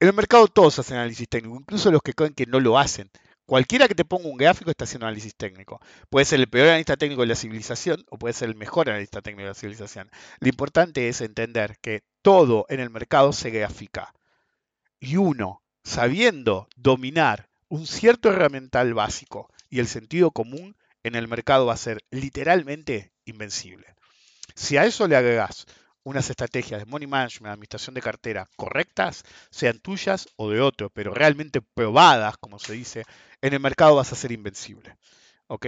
En 0.00 0.08
el 0.08 0.14
mercado 0.14 0.48
todos 0.48 0.78
hacen 0.78 0.96
análisis 0.96 1.28
técnico, 1.28 1.56
incluso 1.56 1.90
los 1.90 2.00
que 2.00 2.14
creen 2.14 2.32
que 2.32 2.46
no 2.46 2.58
lo 2.58 2.78
hacen. 2.78 3.10
Cualquiera 3.44 3.86
que 3.86 3.94
te 3.94 4.06
ponga 4.06 4.30
un 4.30 4.38
gráfico 4.38 4.70
está 4.70 4.84
haciendo 4.84 5.06
análisis 5.06 5.34
técnico. 5.34 5.78
Puede 6.08 6.24
ser 6.24 6.40
el 6.40 6.48
peor 6.48 6.68
analista 6.68 6.96
técnico 6.96 7.20
de 7.20 7.28
la 7.28 7.34
civilización 7.34 8.06
o 8.08 8.16
puede 8.16 8.32
ser 8.32 8.48
el 8.48 8.54
mejor 8.54 8.88
analista 8.88 9.20
técnico 9.20 9.42
de 9.42 9.48
la 9.48 9.54
civilización. 9.54 10.10
Lo 10.38 10.48
importante 10.48 11.08
es 11.08 11.20
entender 11.20 11.76
que 11.82 12.02
todo 12.22 12.64
en 12.70 12.80
el 12.80 12.88
mercado 12.88 13.34
se 13.34 13.50
grafica. 13.50 14.14
Y 15.00 15.16
uno, 15.16 15.62
sabiendo 15.84 16.68
dominar 16.76 17.50
un 17.68 17.86
cierto 17.86 18.30
herramental 18.30 18.94
básico 18.94 19.50
y 19.68 19.80
el 19.80 19.86
sentido 19.86 20.30
común, 20.30 20.76
en 21.02 21.14
el 21.14 21.28
mercado 21.28 21.66
va 21.66 21.74
a 21.74 21.76
ser 21.76 22.02
literalmente 22.10 23.12
invencible. 23.26 23.94
Si 24.54 24.78
a 24.78 24.86
eso 24.86 25.06
le 25.06 25.16
agregas 25.16 25.66
unas 26.10 26.28
estrategias 26.28 26.80
de 26.80 26.86
money 26.86 27.06
management, 27.06 27.52
administración 27.52 27.94
de 27.94 28.02
cartera 28.02 28.48
correctas, 28.56 29.24
sean 29.50 29.78
tuyas 29.78 30.28
o 30.36 30.50
de 30.50 30.60
otro, 30.60 30.90
pero 30.90 31.14
realmente 31.14 31.62
probadas, 31.62 32.36
como 32.38 32.58
se 32.58 32.72
dice, 32.72 33.04
en 33.40 33.54
el 33.54 33.60
mercado 33.60 33.94
vas 33.94 34.12
a 34.12 34.16
ser 34.16 34.32
invencible. 34.32 34.96
¿Ok? 35.46 35.66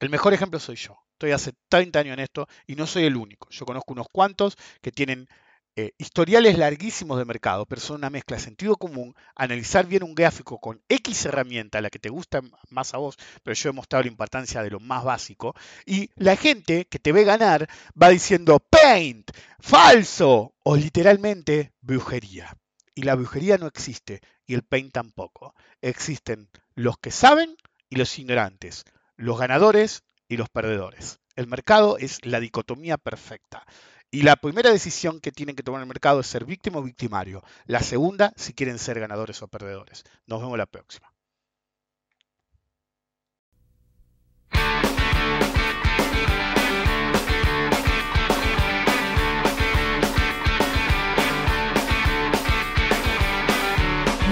El 0.00 0.10
mejor 0.10 0.32
ejemplo 0.32 0.58
soy 0.58 0.76
yo. 0.76 0.96
Estoy 1.12 1.32
hace 1.32 1.52
30 1.68 2.00
años 2.00 2.14
en 2.14 2.20
esto 2.20 2.48
y 2.66 2.74
no 2.74 2.86
soy 2.86 3.04
el 3.04 3.16
único. 3.16 3.48
Yo 3.50 3.66
conozco 3.66 3.92
unos 3.92 4.06
cuantos 4.10 4.56
que 4.80 4.90
tienen 4.90 5.28
eh, 5.76 5.92
historiales 5.98 6.56
larguísimos 6.56 7.18
de 7.18 7.24
mercado, 7.24 7.66
pero 7.66 7.80
son 7.80 7.96
una 7.96 8.10
mezcla 8.10 8.38
sentido 8.38 8.76
común, 8.76 9.14
analizar 9.34 9.86
bien 9.86 10.04
un 10.04 10.14
gráfico 10.14 10.60
con 10.60 10.80
X 10.88 11.26
herramienta, 11.26 11.80
la 11.80 11.90
que 11.90 11.98
te 11.98 12.10
gusta 12.10 12.42
más 12.70 12.94
a 12.94 12.98
vos, 12.98 13.16
pero 13.42 13.54
yo 13.54 13.70
he 13.70 13.72
mostrado 13.72 14.04
la 14.04 14.10
importancia 14.10 14.62
de 14.62 14.70
lo 14.70 14.78
más 14.78 15.02
básico, 15.02 15.54
y 15.84 16.10
la 16.14 16.36
gente 16.36 16.86
que 16.86 16.98
te 16.98 17.12
ve 17.12 17.24
ganar 17.24 17.68
va 18.00 18.10
diciendo 18.10 18.60
paint, 18.60 19.30
falso, 19.58 20.54
o 20.62 20.76
literalmente 20.76 21.72
brujería. 21.80 22.56
Y 22.94 23.02
la 23.02 23.16
brujería 23.16 23.58
no 23.58 23.66
existe, 23.66 24.20
y 24.46 24.54
el 24.54 24.62
paint 24.62 24.92
tampoco. 24.92 25.54
Existen 25.82 26.48
los 26.74 26.98
que 26.98 27.10
saben 27.10 27.56
y 27.90 27.96
los 27.96 28.16
ignorantes, 28.18 28.84
los 29.16 29.38
ganadores 29.38 30.04
y 30.28 30.36
los 30.36 30.48
perdedores. 30.48 31.18
El 31.36 31.48
mercado 31.48 31.98
es 31.98 32.24
la 32.24 32.38
dicotomía 32.38 32.96
perfecta. 32.96 33.66
Y 34.14 34.22
la 34.22 34.36
primera 34.36 34.70
decisión 34.70 35.18
que 35.18 35.32
tienen 35.32 35.56
que 35.56 35.64
tomar 35.64 35.80
el 35.80 35.88
mercado 35.88 36.20
es 36.20 36.28
ser 36.28 36.44
víctima 36.44 36.78
o 36.78 36.82
victimario. 36.84 37.42
La 37.66 37.80
segunda, 37.80 38.32
si 38.36 38.52
quieren 38.52 38.78
ser 38.78 39.00
ganadores 39.00 39.42
o 39.42 39.48
perdedores. 39.48 40.04
Nos 40.28 40.40
vemos 40.40 40.56
la 40.56 40.66
próxima. 40.66 41.12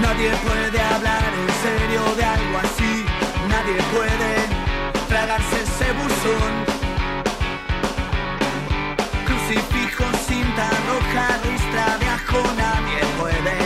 Nadie 0.01 0.31
puede 0.47 0.79
hablar 0.79 1.33
en 1.33 1.49
serio 1.61 2.15
de 2.15 2.23
algo 2.23 2.57
así. 2.59 3.05
Nadie 3.49 3.83
puede 3.91 5.07
tragarse 5.09 5.61
ese 5.61 5.91
buzón. 5.91 6.72
Roja, 10.61 11.39
ristra 11.43 11.97
de 11.97 12.07
ajo, 12.07 12.41
nadie 12.55 12.99
puede. 13.19 13.57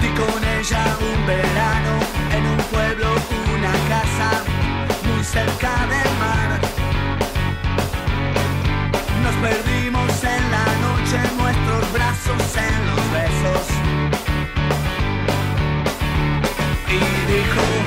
Di 0.00 0.08
con 0.20 0.44
ella 0.58 0.84
un 1.00 1.26
verano 1.26 1.94
en 2.36 2.46
un 2.46 2.58
pueblo, 2.72 3.08
una 3.54 3.72
casa 3.88 4.42
muy 5.06 5.22
cerca 5.24 5.86
del 5.92 6.10
mar. 6.18 6.60
Nos 9.22 9.34
perdimos 9.36 10.24
en 10.24 10.50
la 10.50 10.66
noche, 10.86 11.18
nuestros 11.38 11.92
brazos 11.92 12.56
en 12.56 12.86
los 12.88 13.02
besos. 13.12 13.64
Y 16.88 17.32
dijo, 17.32 17.81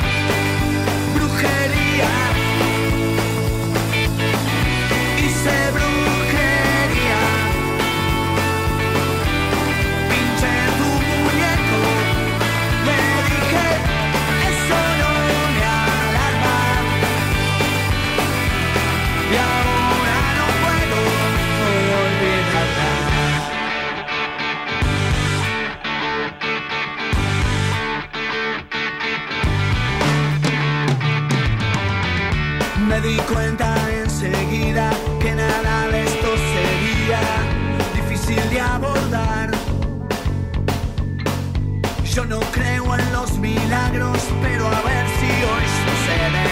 abordar. 38.74 39.52
Yo 42.14 42.26
no 42.26 42.40
creo 42.52 42.96
en 42.96 43.14
los 43.14 43.38
milagros, 43.38 44.20
pero 44.42 44.68
a 44.68 44.82
ver 44.82 45.06
si 45.18 45.32
hoy 45.52 45.66
sucede. 45.86 46.48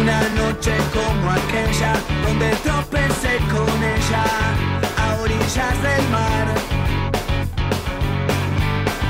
Una 0.00 0.20
noche 0.40 0.72
como 0.96 1.30
aquella, 1.30 1.92
donde 2.24 2.50
tropecé 2.66 3.36
con 3.54 3.76
ella 3.96 4.24
a 4.98 5.20
orillas 5.22 5.76
del 5.82 6.08
mar. 6.10 6.46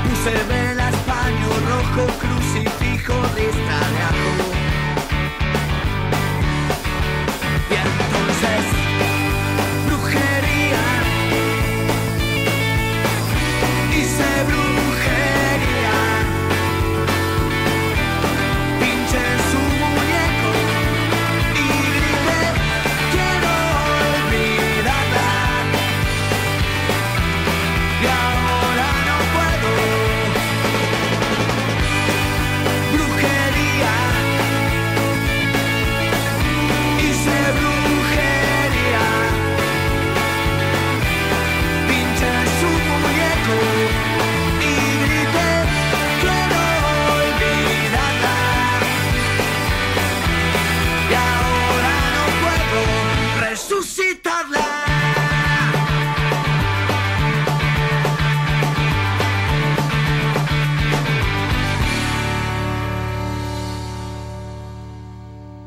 Puse 0.03 0.33
velas, 0.49 0.95
paño 1.07 1.49
rojo, 1.69 2.03
cruz 2.19 2.33